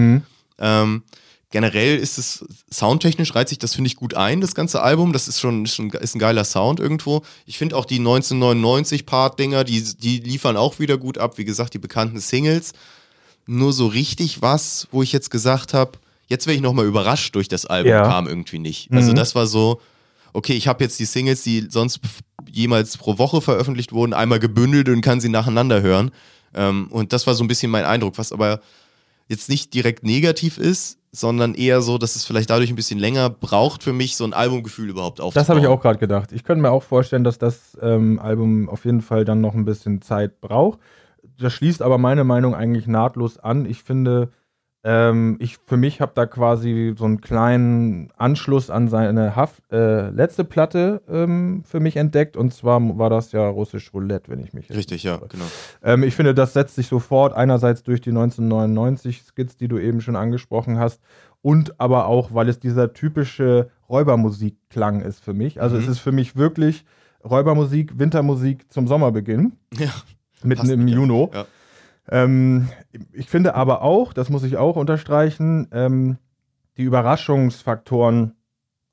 Ähm, 0.59 1.03
generell 1.52 1.97
ist 1.99 2.18
es 2.18 2.44
soundtechnisch 2.73 3.35
reiht 3.37 3.49
sich 3.49 3.59
das 3.59 3.75
finde 3.75 3.87
ich 3.88 3.97
gut 3.97 4.14
ein, 4.14 4.40
das 4.40 4.56
ganze 4.56 4.82
Album. 4.82 5.12
Das 5.12 5.28
ist 5.28 5.38
schon, 5.40 5.64
ist 5.64 5.76
schon 5.76 5.90
ist 5.90 6.16
ein 6.16 6.18
geiler 6.18 6.44
Sound 6.44 6.80
irgendwo. 6.80 7.23
Ich 7.47 7.59
finde 7.59 7.76
auch 7.76 7.85
die 7.85 7.99
1999 8.00 9.06
Part 9.06 9.38
Dinger, 9.38 9.62
die 9.62 9.82
die 9.82 10.18
liefern 10.18 10.56
auch 10.56 10.80
wieder 10.80 10.99
gut 10.99 11.18
ab. 11.18 11.38
Wie 11.38 11.44
gesagt, 11.44 11.75
die 11.75 11.78
bekannten 11.78 12.18
Singles. 12.18 12.73
Nur 13.47 13.73
so 13.73 13.87
richtig 13.87 14.42
was, 14.42 14.88
wo 14.90 15.02
ich 15.02 15.12
jetzt 15.12 15.30
gesagt 15.30 15.75
habe, 15.75 15.92
jetzt 16.28 16.47
wäre 16.47 16.56
ich 16.56 16.62
noch 16.62 16.73
mal 16.73 16.87
überrascht 16.87 17.35
durch 17.35 17.49
das 17.49 17.66
Album 17.66 17.90
Ja. 17.90 18.02
kam 18.02 18.26
irgendwie 18.26 18.59
nicht. 18.59 18.90
Also 18.92 19.12
das 19.12 19.35
war 19.35 19.47
so 19.47 19.80
okay, 20.32 20.54
ich 20.54 20.68
habe 20.68 20.82
jetzt 20.82 20.99
die 20.99 21.04
Singles, 21.04 21.42
die 21.42 21.66
sonst 21.68 22.00
jemals 22.50 22.97
pro 22.97 23.18
Woche 23.18 23.40
veröffentlicht 23.40 23.92
wurden, 23.92 24.14
einmal 24.14 24.38
gebündelt 24.38 24.88
und 24.88 25.00
kann 25.02 25.21
sie 25.21 25.28
nacheinander 25.28 25.82
hören. 25.82 26.11
Ähm, 26.54 26.88
und 26.90 27.12
das 27.12 27.26
war 27.26 27.35
so 27.35 27.44
ein 27.44 27.49
bisschen 27.49 27.71
mein 27.71 27.85
Eindruck, 27.85 28.18
was 28.18 28.32
aber 28.32 28.61
jetzt 29.33 29.49
nicht 29.49 29.75
direkt 29.75 30.05
negativ 30.05 30.59
ist, 30.59 30.99
sondern 31.11 31.55
eher 31.55 31.83
so, 31.83 31.99
dass 31.99 32.17
es 32.17 32.25
vielleicht 32.25 32.49
dadurch 32.49 32.71
ein 32.71 32.77
bisschen 32.77 32.99
länger 32.99 33.29
braucht 33.29 33.83
für 33.83 33.93
mich, 33.93 34.17
so 34.17 34.25
ein 34.25 34.33
Albumgefühl 34.33 34.89
überhaupt 34.89 35.21
aufzubauen. 35.21 35.43
Das 35.43 35.49
habe 35.49 35.61
ich 35.61 35.67
auch 35.67 35.81
gerade 35.81 35.99
gedacht. 35.99 36.33
Ich 36.33 36.45
könnte 36.45 36.62
mir 36.62 36.71
auch 36.71 36.83
vorstellen, 36.83 37.25
dass 37.25 37.39
das 37.39 37.77
ähm, 37.83 38.19
Album 38.19 38.69
auf 38.69 38.85
jeden 38.85 39.03
Fall 39.03 39.25
dann 39.25 39.41
noch 39.41 39.55
ein 39.55 39.65
bisschen 39.65 40.01
Zeit 40.01 40.41
braucht. 40.41 40.79
Das 41.39 41.53
schließt 41.53 41.83
aber 41.83 41.99
meine 41.99 42.25
Meinung 42.25 42.55
eigentlich 42.55 42.87
nahtlos 42.87 43.39
an. 43.39 43.67
Ich 43.67 43.83
finde, 43.83 44.31
ähm, 44.85 45.37
ich 45.39 45.59
für 45.67 45.77
mich 45.77 46.01
habe 46.01 46.12
da 46.15 46.27
quasi 46.27 46.95
so 46.99 47.05
einen 47.05 47.21
kleinen 47.21 48.11
Anschluss 48.17 48.69
an 48.69 48.89
seine 48.89 49.37
Haft, 49.37 49.62
äh, 49.73 50.11
letzte 50.11 50.43
Platte 50.45 51.03
ähm, 51.09 51.62
für 51.65 51.79
mich 51.79 51.97
entdeckt. 51.97 52.37
Und 52.37 52.53
zwar 52.53 52.81
war 52.99 53.09
das 53.09 53.31
ja 53.33 53.49
russisch 53.49 53.95
Roulette, 53.95 54.31
wenn 54.31 54.41
ich 54.41 54.53
mich 54.53 54.69
Richtig, 54.71 55.05
ja, 55.05 55.19
genau. 55.29 55.45
ähm, 55.85 56.03
ich 56.03 56.17
finde, 56.17 56.35
das 56.35 56.53
setzt 56.53 56.75
sich 56.75 56.89
sofort 56.89 57.33
einerseits 57.33 57.83
durch 57.85 58.01
die 58.01 58.11
1999-Skits, 58.12 59.57
die 59.57 59.69
du 59.69 59.79
eben 59.79 60.01
schon 60.01 60.17
angesprochen 60.17 60.79
hast, 60.79 61.01
und 61.43 61.81
aber 61.81 62.07
auch, 62.07 62.35
weil 62.35 62.49
es 62.49 62.59
dieser 62.61 62.93
typische 62.93 63.71
Räubermusikklang 63.89 65.01
ist 65.01 65.23
für 65.25 65.35
mich. 65.35 65.61
Also 65.61 65.77
Mhm. 65.77 65.83
es 65.83 65.89
ist 65.89 65.99
für 65.99 66.12
mich 66.12 66.37
wirklich 66.37 66.85
Räubermusik, 67.25 67.99
Wintermusik 67.99 68.71
zum 68.73 68.87
Sommerbeginn, 68.89 69.53
Ja. 69.79 69.91
mitten 70.43 70.69
im 70.71 70.87
ja. 71.33 71.45
Ähm, 72.12 72.69
ich 73.12 73.28
finde 73.28 73.54
aber 73.54 73.81
auch, 73.83 74.12
das 74.12 74.28
muss 74.28 74.45
ich 74.45 74.59
auch 74.59 74.76
unterstreichen, 74.76 75.69
ähm, 75.73 76.19
die 76.76 76.83
Überraschungsfaktoren 76.83 78.35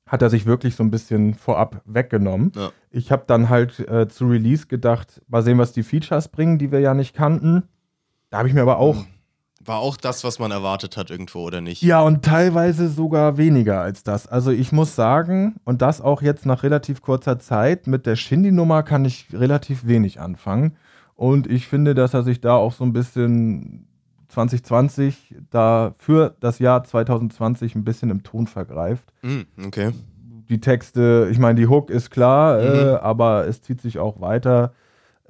hat 0.06 0.22
er 0.22 0.30
sich 0.30 0.46
wirklich 0.46 0.74
so 0.74 0.82
ein 0.82 0.90
bisschen 0.90 1.34
vorab 1.34 1.82
weggenommen. 1.84 2.50
Ja. 2.56 2.70
Ich 2.90 3.12
habe 3.12 3.24
dann 3.26 3.48
halt 3.48 3.78
äh, 3.78 4.08
zu 4.08 4.26
Release 4.26 4.66
gedacht, 4.66 5.22
mal 5.28 5.42
sehen, 5.42 5.58
was 5.58 5.72
die 5.72 5.82
Features 5.82 6.28
bringen, 6.28 6.58
die 6.58 6.72
wir 6.72 6.80
ja 6.80 6.94
nicht 6.94 7.14
kannten. 7.14 7.64
Da 8.30 8.38
habe 8.38 8.48
ich 8.48 8.54
mir 8.54 8.62
aber 8.62 8.78
auch, 8.78 9.04
War 9.64 9.78
auch 9.78 9.96
das, 9.96 10.24
was 10.24 10.38
man 10.38 10.50
erwartet 10.50 10.96
hat 10.96 11.10
irgendwo, 11.10 11.42
oder 11.42 11.60
nicht? 11.60 11.82
ja, 11.82 12.00
und 12.00 12.24
teilweise 12.24 12.88
sogar 12.88 13.36
weniger 13.36 13.82
als 13.82 14.02
das. 14.02 14.26
Also 14.26 14.50
ich 14.50 14.72
muss 14.72 14.96
sagen, 14.96 15.56
und 15.64 15.82
das 15.82 16.00
auch 16.00 16.22
jetzt 16.22 16.46
nach 16.46 16.62
relativ 16.62 17.02
kurzer 17.02 17.38
Zeit, 17.38 17.86
mit 17.86 18.06
der 18.06 18.16
Shindy-Nummer 18.16 18.82
kann 18.82 19.04
ich 19.04 19.26
relativ 19.32 19.86
wenig 19.86 20.20
anfangen. 20.20 20.76
Und 21.20 21.46
ich 21.48 21.66
finde, 21.68 21.94
dass 21.94 22.14
er 22.14 22.22
sich 22.22 22.40
da 22.40 22.54
auch 22.54 22.72
so 22.72 22.82
ein 22.82 22.94
bisschen 22.94 23.86
2020 24.28 25.34
da 25.50 25.94
für 25.98 26.34
das 26.40 26.58
Jahr 26.60 26.82
2020 26.82 27.74
ein 27.74 27.84
bisschen 27.84 28.08
im 28.08 28.22
Ton 28.22 28.46
vergreift. 28.46 29.12
Hm, 29.22 29.44
okay. 29.66 29.90
Die 30.48 30.60
Texte, 30.60 31.28
ich 31.30 31.38
meine, 31.38 31.56
die 31.60 31.66
Hook 31.68 31.90
ist 31.90 32.10
klar, 32.10 32.56
Mhm. 32.58 32.64
äh, 32.74 32.94
aber 33.02 33.46
es 33.46 33.60
zieht 33.60 33.82
sich 33.82 33.98
auch 33.98 34.22
weiter. 34.22 34.72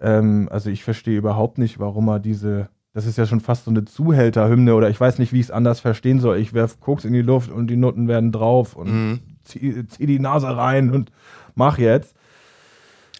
Ähm, 0.01 0.49
also 0.53 0.71
ich 0.71 0.85
verstehe 0.85 1.19
überhaupt 1.19 1.59
nicht, 1.59 1.81
warum 1.81 2.07
er 2.09 2.21
diese, 2.21 2.69
das 2.93 3.05
ist 3.05 3.19
ja 3.19 3.27
schon 3.27 3.41
fast 3.41 3.65
so 3.65 3.73
eine 3.73 3.85
Zuhälterhymne 3.85 4.77
oder 4.77 4.91
ich 4.91 5.01
weiß 5.01 5.19
nicht, 5.19 5.33
wie 5.33 5.41
ich 5.41 5.47
es 5.47 5.51
anders 5.51 5.81
verstehen 5.81 6.21
soll. 6.21 6.39
Ich 6.39 6.53
werf 6.55 6.79
Koks 6.79 7.05
in 7.05 7.13
die 7.15 7.23
Luft 7.23 7.51
und 7.51 7.67
die 7.67 7.77
Noten 7.77 8.07
werden 8.07 8.31
drauf 8.31 8.77
und 8.77 8.89
Mhm. 8.93 9.19
zieh, 9.43 9.89
zieh 9.89 10.07
die 10.07 10.21
Nase 10.21 10.57
rein 10.57 10.93
und 10.93 11.11
mach 11.57 11.79
jetzt. 11.79 12.15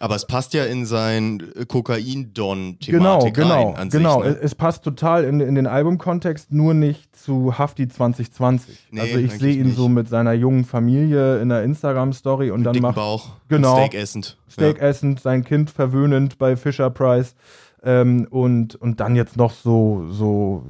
Aber 0.01 0.15
es 0.15 0.25
passt 0.25 0.53
ja 0.53 0.65
in 0.65 0.85
sein 0.85 1.43
äh, 1.55 1.65
Kokain-Don-Thematik 1.65 2.89
Genau, 2.89 3.19
genau, 3.31 3.71
rein 3.71 3.89
genau. 3.89 4.23
sich. 4.23 4.31
Ne? 4.33 4.39
Es, 4.41 4.55
passt 4.55 4.83
total 4.83 5.23
in, 5.23 5.39
in 5.39 5.55
den 5.55 5.67
Albumkontext, 5.67 6.51
nur 6.51 6.73
nicht 6.73 7.15
zu 7.15 7.57
Hafti 7.57 7.87
2020. 7.87 8.87
Nee, 8.91 8.99
also 8.99 9.17
ich 9.17 9.33
sehe 9.33 9.53
ihn 9.53 9.67
nicht. 9.67 9.75
so 9.77 9.87
mit 9.87 10.09
seiner 10.09 10.33
jungen 10.33 10.65
Familie 10.65 11.39
in 11.39 11.49
der 11.49 11.63
Instagram-Story 11.63 12.51
und 12.51 12.63
dann 12.63 12.73
Dicken 12.73 12.87
macht 12.87 12.95
Bauch, 12.95 13.29
Genau. 13.47 13.75
Steak 13.75 13.93
essend. 13.93 14.37
Steak 14.49 14.81
essend, 14.81 15.19
sein 15.19 15.43
Kind 15.43 15.69
verwöhnend 15.69 16.37
bei 16.37 16.55
Fisher 16.55 16.89
Price 16.89 17.35
ähm, 17.83 18.27
und, 18.29 18.75
und 18.75 18.99
dann 18.99 19.15
jetzt 19.15 19.37
noch 19.37 19.51
so, 19.51 20.07
so, 20.09 20.65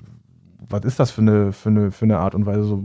was 0.67 0.83
ist 0.83 0.99
das 0.99 1.11
für 1.11 1.21
eine, 1.21 1.53
für 1.53 1.69
eine, 1.69 1.91
für 1.91 2.05
eine 2.05 2.19
Art 2.19 2.35
und 2.35 2.45
Weise, 2.45 2.63
so 2.63 2.83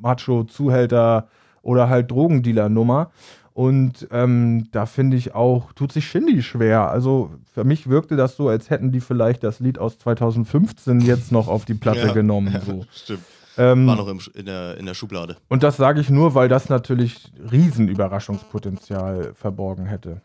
Macho-Zuhälter 0.00 1.28
oder 1.62 1.88
halt 1.88 2.10
Drogendealer-Nummer. 2.10 3.10
Und 3.52 4.06
ähm, 4.12 4.68
da 4.72 4.86
finde 4.86 5.16
ich 5.16 5.34
auch, 5.34 5.72
tut 5.72 5.92
sich 5.92 6.06
Shindy 6.06 6.42
schwer. 6.42 6.88
Also 6.90 7.30
für 7.52 7.64
mich 7.64 7.88
wirkte 7.88 8.16
das 8.16 8.36
so, 8.36 8.48
als 8.48 8.70
hätten 8.70 8.92
die 8.92 9.00
vielleicht 9.00 9.42
das 9.42 9.60
Lied 9.60 9.78
aus 9.78 9.98
2015 9.98 11.00
jetzt 11.00 11.32
noch 11.32 11.48
auf 11.48 11.64
die 11.64 11.74
Platte 11.74 12.06
Ja, 12.06 12.12
genommen. 12.12 12.52
ja, 12.52 12.60
So. 12.60 12.84
Stimmt. 12.92 13.24
Ähm, 13.58 13.86
War 13.88 13.96
noch 13.96 14.08
im, 14.08 14.20
in, 14.34 14.46
der, 14.46 14.76
in 14.78 14.86
der 14.86 14.94
Schublade. 14.94 15.36
und 15.48 15.62
das 15.64 15.76
sage 15.76 16.00
ich 16.00 16.08
nur, 16.08 16.34
weil 16.36 16.48
das 16.48 16.68
natürlich 16.68 17.32
riesen 17.50 17.88
Überraschungspotenzial 17.88 19.32
verborgen 19.34 19.86
hätte. 19.86 20.22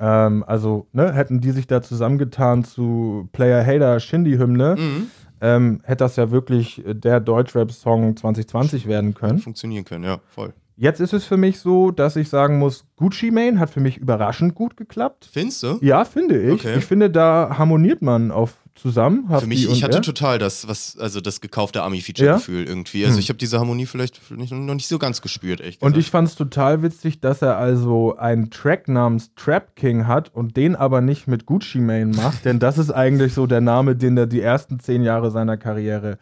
Ähm, 0.00 0.42
also, 0.46 0.86
ne, 0.92 1.12
hätten 1.12 1.40
die 1.40 1.50
sich 1.52 1.66
da 1.66 1.82
zusammengetan 1.82 2.64
zu 2.64 3.28
Player 3.32 3.64
Hater 3.64 4.00
Shindy-Hymne, 4.00 4.76
Mhm. 4.76 5.06
ähm, 5.40 5.80
hätte 5.84 6.04
das 6.04 6.16
ja 6.16 6.30
wirklich 6.30 6.82
der 6.86 7.20
Deutschrap-Song 7.20 8.16
2020 8.16 8.86
werden 8.86 9.14
können. 9.14 9.38
Funktionieren 9.38 9.84
können, 9.84 10.04
ja, 10.04 10.18
voll. 10.28 10.52
Jetzt 10.76 11.00
ist 11.00 11.12
es 11.12 11.24
für 11.24 11.36
mich 11.36 11.58
so, 11.60 11.90
dass 11.90 12.16
ich 12.16 12.28
sagen 12.28 12.58
muss, 12.58 12.84
Gucci 12.96 13.30
Mane 13.30 13.58
hat 13.58 13.70
für 13.70 13.80
mich 13.80 13.98
überraschend 13.98 14.54
gut 14.54 14.76
geklappt. 14.76 15.28
Findest 15.30 15.62
du? 15.62 15.78
Ja, 15.80 16.04
finde 16.04 16.40
ich. 16.40 16.52
Okay. 16.52 16.78
Ich 16.78 16.84
finde, 16.84 17.10
da 17.10 17.56
harmoniert 17.58 18.02
man 18.02 18.30
auf 18.30 18.54
zusammen. 18.74 19.28
Für 19.38 19.46
mich, 19.46 19.70
ich 19.70 19.84
hatte 19.84 19.98
er. 19.98 20.02
total 20.02 20.38
das, 20.38 20.66
was, 20.66 20.96
also 20.98 21.20
das 21.20 21.40
gekaufte 21.40 21.82
Ami-Feature-Gefühl 21.82 22.64
irgendwie. 22.64 23.04
Also 23.04 23.16
Hm. 23.16 23.20
ich 23.20 23.28
habe 23.28 23.38
diese 23.38 23.58
Harmonie 23.58 23.86
vielleicht 23.86 24.20
noch 24.30 24.74
nicht 24.74 24.88
so 24.88 24.98
ganz 24.98 25.20
gespürt, 25.20 25.60
echt. 25.60 25.82
Und 25.82 25.96
ich 25.96 26.10
fand 26.10 26.28
es 26.28 26.36
total 26.36 26.82
witzig, 26.82 27.20
dass 27.20 27.42
er 27.42 27.58
also 27.58 28.16
einen 28.16 28.50
Track 28.50 28.88
namens 28.88 29.34
Trap 29.36 29.76
King 29.76 30.06
hat 30.06 30.34
und 30.34 30.56
den 30.56 30.74
aber 30.74 31.00
nicht 31.02 31.28
mit 31.28 31.44
Gucci 31.44 31.78
Mane 31.80 32.12
macht, 32.16 32.44
denn 32.46 32.58
das 32.58 32.78
ist 32.78 32.90
eigentlich 32.90 33.34
so 33.34 33.46
der 33.46 33.60
Name, 33.60 33.94
den 33.94 34.16
er 34.16 34.26
die 34.26 34.40
ersten 34.40 34.80
zehn 34.80 35.02
Jahre 35.02 35.30
seiner 35.30 35.58
Karriere 35.58 36.18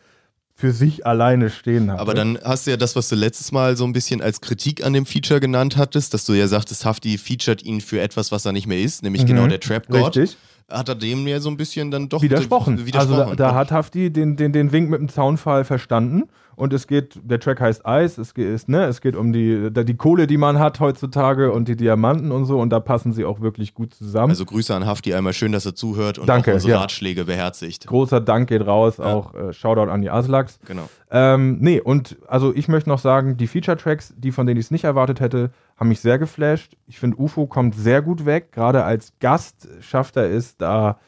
für 0.61 0.73
sich 0.73 1.07
alleine 1.07 1.50
stehen 1.50 1.90
hat. 1.90 1.99
Aber 1.99 2.14
dann 2.14 2.38
hast 2.45 2.67
du 2.67 2.71
ja 2.71 2.76
das, 2.76 2.95
was 2.95 3.09
du 3.09 3.17
letztes 3.17 3.50
Mal 3.50 3.76
so 3.76 3.85
ein 3.85 3.93
bisschen 3.93 4.21
als 4.21 4.40
Kritik 4.40 4.85
an 4.85 4.93
dem 4.93 5.07
Feature 5.07 5.40
genannt 5.40 5.76
hattest, 5.76 6.14
dass 6.14 6.25
du 6.25 6.35
ja 6.35 6.47
sagtest, 6.47 6.85
Hafti 6.85 7.19
featured 7.19 7.62
ihn 7.64 7.81
für 7.81 8.00
etwas, 8.00 8.31
was 8.31 8.45
er 8.45 8.52
nicht 8.52 8.67
mehr 8.67 8.81
ist, 8.81 9.02
nämlich 9.02 9.23
Mhm. 9.23 9.26
genau 9.29 9.47
der 9.47 9.61
Trap-God. 9.61 10.17
Richtig. 10.17 10.37
Hat 10.71 10.88
er 10.88 10.95
dem 10.95 11.26
ja 11.26 11.40
so 11.40 11.49
ein 11.50 11.57
bisschen 11.57 11.90
dann 11.90 12.09
doch 12.09 12.23
Widersprochen. 12.23 12.87
widersprochen. 12.87 13.21
Also 13.23 13.35
da, 13.35 13.50
da 13.50 13.55
hat 13.57 13.73
Hafti 13.73 14.12
den, 14.12 14.37
den, 14.37 14.52
den 14.52 14.71
Wink 14.71 14.88
mit 14.88 15.00
dem 15.00 15.09
Zaunfall 15.09 15.64
verstanden 15.64 16.25
und 16.61 16.75
es 16.75 16.87
geht, 16.87 17.19
der 17.25 17.40
Track 17.40 17.61
heißt 17.61 17.87
Eis, 17.87 18.19
es 18.19 18.35
geht, 18.35 18.47
ist, 18.47 18.69
ne, 18.69 18.85
es 18.85 19.00
geht 19.00 19.17
um 19.17 19.33
die, 19.33 19.71
die 19.73 19.97
Kohle, 19.97 20.26
die 20.26 20.37
man 20.37 20.59
hat 20.59 20.79
heutzutage 20.79 21.52
und 21.52 21.69
die 21.69 21.76
Diamanten 21.76 22.31
und 22.31 22.45
so 22.45 22.61
und 22.61 22.69
da 22.69 22.81
passen 22.81 23.14
sie 23.14 23.25
auch 23.25 23.40
wirklich 23.40 23.73
gut 23.73 23.95
zusammen. 23.95 24.31
Also 24.31 24.45
Grüße 24.45 24.75
an 24.75 24.85
Hafti 24.85 25.14
einmal, 25.14 25.33
schön, 25.33 25.52
dass 25.52 25.64
er 25.64 25.75
zuhört 25.75 26.19
und 26.19 26.29
Danke, 26.29 26.52
unsere 26.52 26.73
ja. 26.73 26.81
Ratschläge 26.81 27.25
beherzigt. 27.25 27.87
Großer 27.87 28.21
Dank 28.21 28.50
geht 28.50 28.67
raus, 28.67 29.00
auch 29.00 29.35
äh, 29.35 29.55
Shoutout 29.55 29.90
an 29.90 30.02
die 30.02 30.11
Aslaks. 30.11 30.59
Genau. 30.67 30.88
Ähm, 31.11 31.57
nee, 31.61 31.81
und 31.81 32.19
also 32.29 32.55
ich 32.55 32.69
möchte 32.69 32.90
noch 32.90 32.99
sagen, 32.99 33.38
die 33.38 33.47
Feature-Tracks, 33.47 34.12
die 34.19 34.31
von 34.31 34.47
denen 34.47 34.61
ich 34.61 34.67
es 34.67 34.71
nicht 34.71 34.85
erwartet 34.85 35.21
hätte, 35.21 35.50
haben 35.79 35.88
mich 35.88 36.00
sehr 36.00 36.19
geflasht. 36.19 36.76
Ich 36.87 37.00
finde, 37.00 37.17
UFO 37.17 37.47
kommt 37.47 37.75
sehr 37.75 38.02
gut 38.02 38.26
weg. 38.26 38.52
Gerade 38.52 38.85
als 38.85 39.14
Gast 39.19 39.67
schafft 39.81 40.17
er 40.17 40.31
es, 40.31 40.59
da 40.59 40.99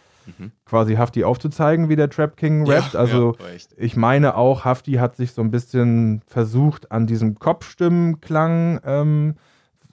quasi 0.65 0.95
Hafti 0.95 1.25
aufzuzeigen, 1.25 1.89
wie 1.89 1.97
der 1.97 2.11
Trap 2.11 2.37
King 2.37 2.67
rappt. 2.67 2.93
Ja, 2.95 3.01
also 3.01 3.37
ja, 3.39 3.55
echt. 3.55 3.75
ich 3.77 3.97
meine 3.97 4.37
auch, 4.37 4.65
Hafti 4.65 4.95
hat 4.95 5.17
sich 5.17 5.33
so 5.33 5.43
ein 5.43 5.51
bisschen 5.51 6.23
versucht 6.27 6.91
an 6.93 7.07
diesem 7.07 7.39
Kopfstimmenklang, 7.39 8.81
ähm, 8.85 9.35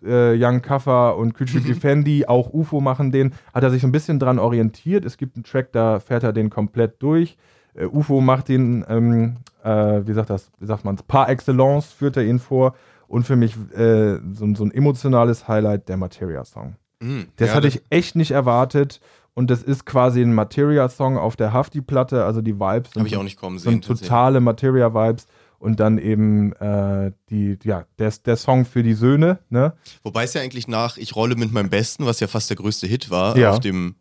äh, 0.03 0.36
Young 0.38 0.62
Kaffer 0.62 1.17
und 1.17 1.36
Küçük 1.36 1.75
Fendi, 1.79 2.25
auch 2.25 2.53
UFO 2.53 2.79
machen 2.81 3.12
den, 3.12 3.33
hat 3.53 3.63
er 3.63 3.69
sich 3.69 3.81
so 3.81 3.88
ein 3.88 3.91
bisschen 3.91 4.19
dran 4.19 4.39
orientiert. 4.39 5.05
Es 5.05 5.17
gibt 5.17 5.36
einen 5.36 5.43
Track, 5.43 5.71
da 5.71 6.00
fährt 6.00 6.24
er 6.24 6.33
den 6.33 6.50
komplett 6.50 7.01
durch. 7.01 7.38
Äh, 7.74 7.86
UFO 7.86 8.21
macht 8.21 8.48
den, 8.48 8.86
ähm, 8.88 9.38
äh, 9.63 10.01
wie 10.05 10.13
sagt 10.13 10.29
das, 10.29 10.51
wie 10.59 10.65
sagt 10.65 10.86
man 10.86 10.95
par 11.07 11.29
excellence 11.29 11.91
führt 11.91 12.17
er 12.17 12.24
ihn 12.24 12.39
vor. 12.39 12.75
Und 13.07 13.24
für 13.25 13.36
mich 13.36 13.55
äh, 13.75 14.19
so, 14.33 14.53
so 14.53 14.63
ein 14.63 14.71
emotionales 14.71 15.48
Highlight 15.48 15.89
der 15.89 15.98
Materia-Song. 15.98 16.75
Mhm. 17.01 17.27
Das 17.38 17.50
Ja, 17.50 17.55
hatte 17.55 17.67
ich 17.67 17.81
echt 17.89 18.15
nicht 18.15 18.31
erwartet. 18.31 19.01
Und 19.39 19.50
das 19.50 19.63
ist 19.63 19.86
quasi 19.86 20.22
ein 20.22 20.34
Materia-Song 20.34 21.17
auf 21.17 21.38
der 21.38 21.53
Hafti-Platte, 21.53 22.25
also 22.25 22.41
die 22.41 22.60
Vibes. 22.60 22.91
Sind 22.91 23.05
ich 23.05 23.15
auch 23.15 23.24
nicht 23.24 23.39
kommen 23.39 23.58
sind 23.58 23.72
sehen. 23.72 23.81
tatsächlich. 23.81 24.10
totale 24.10 24.41
Materia-Vibes 24.41 25.27
und 25.60 25.79
dann 25.79 25.98
eben 25.98 26.51
äh, 26.58 27.13
die, 27.29 27.58
ja, 27.63 27.86
der, 28.00 28.12
der 28.25 28.36
Song 28.36 28.65
für 28.65 28.84
die 28.84 28.96
Söhne, 28.96 29.39
ne? 29.50 29.72
Wobei 30.03 30.25
es 30.25 30.34
ja 30.34 30.41
eigentlich 30.41 30.67
nach 30.67 30.98
Ich 30.98 31.15
rolle 31.15 31.36
mit 31.38 31.53
meinem 31.53 31.69
Besten, 31.69 32.05
was 32.05 32.19
ja 32.19 32.27
fast 32.27 32.50
der 32.50 32.58
größte 32.58 32.86
Hit 32.86 33.10
war, 33.12 33.38
Ja. 33.38 33.51
auf 33.51 33.62
dem, 33.62 33.96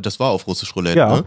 das 0.00 0.18
war 0.18 0.30
auf 0.30 0.46
Russisch 0.46 0.74
Roulette, 0.74 0.98
Ja. 0.98 1.16
ne? 1.16 1.24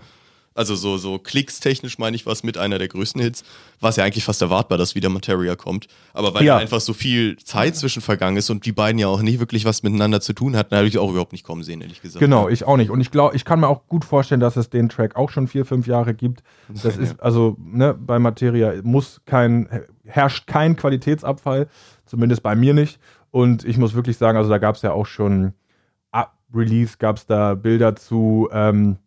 Also 0.55 0.75
so, 0.75 0.97
so 0.97 1.17
klickstechnisch 1.19 1.97
meine 1.97 2.15
ich, 2.15 2.25
war 2.25 2.33
es 2.33 2.43
mit 2.43 2.57
einer 2.57 2.77
der 2.77 2.87
größten 2.87 3.21
Hits. 3.21 3.43
War 3.79 3.89
es 3.89 3.95
ja 3.95 4.03
eigentlich 4.03 4.23
fast 4.23 4.41
erwartbar, 4.41 4.77
dass 4.77 4.95
wieder 4.95 5.09
Materia 5.09 5.55
kommt. 5.55 5.87
Aber 6.13 6.33
weil 6.33 6.43
Ja. 6.45 6.57
einfach 6.57 6.79
so 6.79 6.93
viel 6.93 7.37
Zeit 7.37 7.75
zwischen 7.75 8.01
vergangen 8.01 8.37
ist 8.37 8.49
und 8.49 8.65
die 8.65 8.71
beiden 8.71 8.99
ja 8.99 9.07
auch 9.07 9.21
nicht 9.21 9.39
wirklich 9.39 9.65
was 9.65 9.83
miteinander 9.83 10.21
zu 10.21 10.33
tun 10.33 10.55
hatten, 10.55 10.75
habe 10.75 10.87
ich 10.87 10.97
auch 10.97 11.09
überhaupt 11.09 11.31
nicht 11.31 11.43
kommen 11.43 11.63
sehen, 11.63 11.81
ehrlich 11.81 12.01
gesagt. 12.01 12.19
Genau, 12.19 12.49
ich 12.49 12.65
auch 12.65 12.77
nicht. 12.77 12.91
Und 12.91 13.01
ich 13.01 13.11
glaube, 13.11 13.35
ich 13.35 13.45
kann 13.45 13.59
mir 13.59 13.67
auch 13.67 13.87
gut 13.87 14.05
vorstellen, 14.05 14.41
dass 14.41 14.55
es 14.55 14.69
den 14.69 14.89
Track 14.89 15.15
auch 15.15 15.29
schon 15.29 15.47
vier, 15.47 15.65
fünf 15.65 15.87
Jahre 15.87 16.13
gibt. 16.13 16.43
Das 16.69 16.97
ist, 16.97 17.19
also, 17.19 17.57
ne, 17.59 17.93
bei 17.93 18.19
Materia 18.19 18.73
muss 18.83 19.21
kein, 19.25 19.67
herrscht 20.05 20.47
kein 20.47 20.75
Qualitätsabfall, 20.75 21.67
zumindest 22.05 22.43
bei 22.43 22.55
mir 22.55 22.73
nicht. 22.73 22.99
Und 23.31 23.65
ich 23.65 23.77
muss 23.77 23.95
wirklich 23.95 24.17
sagen, 24.17 24.37
also 24.37 24.49
da 24.49 24.59
gab 24.59 24.75
es 24.75 24.83
ja 24.83 24.91
auch 24.91 25.07
schon 25.07 25.53
ab 26.11 26.37
Release 26.53 26.97
gab 26.99 27.17
es 27.17 27.25
da 27.25 27.55
Bilder 27.55 27.95
zu, 27.95 28.47
ähm, 28.51 28.97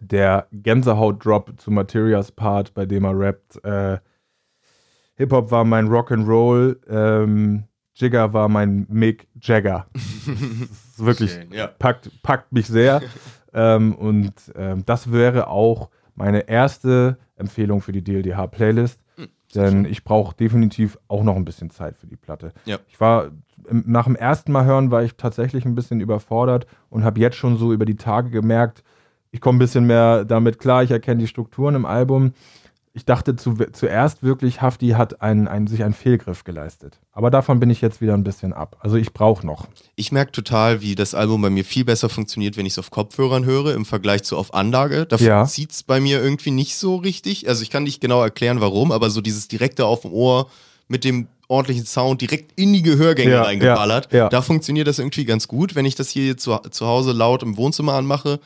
der 0.00 0.46
Gänsehaut-Drop 0.52 1.54
zu 1.60 1.70
Materias 1.70 2.32
Part, 2.32 2.74
bei 2.74 2.86
dem 2.86 3.04
er 3.04 3.18
rappt. 3.18 3.64
Äh, 3.64 3.98
Hip-Hop 5.16 5.50
war 5.50 5.64
mein 5.64 5.88
Rock'n'Roll, 5.88 6.76
ähm, 6.88 7.64
Jigger 7.94 8.32
war 8.32 8.48
mein 8.48 8.86
Mick 8.88 9.26
Jagger. 9.40 9.86
Wirklich 10.96 11.32
Schön, 11.32 11.52
ja. 11.52 11.66
packt, 11.66 12.10
packt 12.22 12.52
mich 12.52 12.66
sehr. 12.68 13.02
ähm, 13.52 13.94
und 13.94 14.32
ähm, 14.54 14.84
das 14.86 15.10
wäre 15.10 15.48
auch 15.48 15.90
meine 16.14 16.48
erste 16.48 17.18
Empfehlung 17.36 17.80
für 17.80 17.92
die 17.92 18.02
DLDH-Playlist. 18.04 19.00
Hm, 19.16 19.28
Denn 19.54 19.84
ich 19.84 20.04
brauche 20.04 20.36
definitiv 20.36 20.96
auch 21.08 21.24
noch 21.24 21.34
ein 21.34 21.44
bisschen 21.44 21.70
Zeit 21.70 21.96
für 21.96 22.06
die 22.06 22.16
Platte. 22.16 22.52
Ja. 22.64 22.78
Ich 22.88 23.00
war 23.00 23.30
im- 23.68 23.84
nach 23.86 24.04
dem 24.04 24.14
ersten 24.16 24.52
Mal 24.52 24.64
hören 24.64 24.92
war 24.92 25.02
ich 25.02 25.16
tatsächlich 25.16 25.64
ein 25.64 25.74
bisschen 25.74 26.00
überfordert 26.00 26.66
und 26.90 27.02
habe 27.02 27.18
jetzt 27.20 27.36
schon 27.36 27.56
so 27.56 27.72
über 27.72 27.84
die 27.84 27.96
Tage 27.96 28.30
gemerkt, 28.30 28.84
ich 29.30 29.40
komme 29.40 29.56
ein 29.56 29.60
bisschen 29.60 29.84
mehr 29.86 30.24
damit 30.24 30.58
klar, 30.58 30.82
ich 30.82 30.90
erkenne 30.90 31.20
die 31.20 31.26
Strukturen 31.28 31.74
im 31.74 31.84
Album. 31.86 32.32
Ich 32.94 33.04
dachte 33.04 33.36
zu, 33.36 33.54
zuerst 33.72 34.24
wirklich, 34.24 34.60
Hafti 34.60 34.88
hat 34.90 35.22
einen, 35.22 35.46
einen, 35.46 35.68
sich 35.68 35.84
einen 35.84 35.94
Fehlgriff 35.94 36.42
geleistet. 36.42 36.98
Aber 37.12 37.30
davon 37.30 37.60
bin 37.60 37.70
ich 37.70 37.80
jetzt 37.80 38.00
wieder 38.00 38.14
ein 38.14 38.24
bisschen 38.24 38.52
ab. 38.52 38.76
Also 38.80 38.96
ich 38.96 39.12
brauche 39.12 39.46
noch. 39.46 39.68
Ich 39.94 40.10
merke 40.10 40.32
total, 40.32 40.80
wie 40.80 40.96
das 40.96 41.14
Album 41.14 41.42
bei 41.42 41.50
mir 41.50 41.64
viel 41.64 41.84
besser 41.84 42.08
funktioniert, 42.08 42.56
wenn 42.56 42.66
ich 42.66 42.72
es 42.72 42.78
auf 42.78 42.90
Kopfhörern 42.90 43.44
höre, 43.44 43.74
im 43.74 43.84
Vergleich 43.84 44.24
zu 44.24 44.36
auf 44.36 44.52
Anlage. 44.52 45.06
Da 45.06 45.16
Ja. 45.16 45.44
zieht 45.44 45.70
es 45.70 45.82
bei 45.84 46.00
mir 46.00 46.20
irgendwie 46.20 46.50
nicht 46.50 46.76
so 46.76 46.96
richtig. 46.96 47.48
Also 47.48 47.62
ich 47.62 47.70
kann 47.70 47.84
nicht 47.84 48.00
genau 48.00 48.20
erklären, 48.20 48.60
warum, 48.60 48.90
aber 48.90 49.10
so 49.10 49.20
dieses 49.20 49.46
direkte 49.46 49.84
auf 49.86 50.00
dem 50.00 50.12
Ohr 50.12 50.48
mit 50.88 51.04
dem 51.04 51.28
ordentlichen 51.46 51.86
Sound 51.86 52.20
direkt 52.20 52.58
in 52.58 52.72
die 52.72 52.82
Gehörgänge 52.82 53.30
Ja, 53.32 53.42
reingeballert, 53.42 54.12
ja, 54.12 54.18
ja. 54.20 54.28
da 54.28 54.42
funktioniert 54.42 54.88
das 54.88 54.98
irgendwie 54.98 55.24
ganz 55.24 55.46
gut. 55.46 55.74
Wenn 55.76 55.84
ich 55.86 55.94
das 55.94 56.08
hier 56.08 56.36
zu, 56.36 56.56
zu 56.70 56.86
Hause 56.86 57.12
laut 57.12 57.42
im 57.44 57.56
Wohnzimmer 57.56 57.92
anmache, 57.92 58.40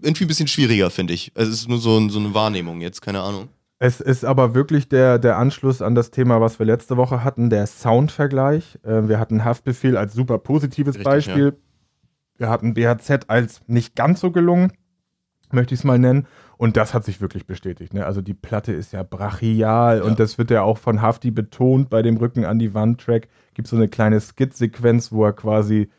irgendwie 0.00 0.24
ein 0.24 0.28
bisschen 0.28 0.48
schwieriger, 0.48 0.90
finde 0.90 1.12
ich. 1.14 1.32
Also 1.34 1.50
es 1.52 1.60
ist 1.60 1.68
nur 1.68 1.78
so, 1.78 1.96
ein- 1.98 2.10
so 2.10 2.18
eine 2.18 2.34
Wahrnehmung 2.34 2.80
jetzt, 2.80 3.00
keine 3.02 3.20
Ahnung. 3.20 3.48
Es 3.78 4.00
ist 4.00 4.24
aber 4.24 4.54
wirklich 4.54 4.88
der, 4.88 5.18
der 5.18 5.36
Anschluss 5.36 5.82
an 5.82 5.94
das 5.94 6.10
Thema, 6.10 6.40
was 6.40 6.58
wir 6.58 6.66
letzte 6.66 6.96
Woche 6.96 7.22
hatten, 7.24 7.50
der 7.50 7.66
Soundvergleich. 7.66 8.78
Äh, 8.84 9.08
wir 9.08 9.18
hatten 9.18 9.44
Haftbefehl 9.44 9.96
als 9.96 10.14
super 10.14 10.38
positives 10.38 10.94
Richtig, 10.94 11.04
Beispiel. 11.04 11.56
Wir 12.38 12.48
hatten 12.48 12.74
BHZ 12.74 13.28
als 13.28 13.60
nicht 13.66 13.94
ganz 13.94 14.20
so 14.20 14.30
gelungen, 14.30 14.72
möchte 15.52 15.74
ich 15.74 15.80
es 15.80 15.84
mal 15.84 15.98
nennen. 15.98 16.26
Und 16.56 16.76
das 16.76 16.94
hat 16.94 17.04
sich 17.04 17.20
wirklich 17.20 17.46
bestätigt. 17.46 17.94
Ne? 17.94 18.06
Also 18.06 18.22
die 18.22 18.32
Platte 18.34 18.72
ist 18.72 18.92
ja 18.92 19.02
brachial 19.02 20.02
und 20.02 20.20
das 20.20 20.38
wird 20.38 20.50
ja 20.50 20.62
auch 20.62 20.78
von 20.78 21.02
Hafti 21.02 21.30
betont 21.32 21.90
bei 21.90 22.00
dem 22.00 22.16
Rücken 22.16 22.44
an 22.44 22.58
die 22.60 22.74
Wand-Track. 22.74 23.28
Gibt 23.54 23.68
so 23.68 23.76
eine 23.76 23.88
kleine 23.88 24.20
Skit-Sequenz, 24.20 25.10
wo 25.12 25.24
er 25.24 25.32
quasi, 25.32 25.90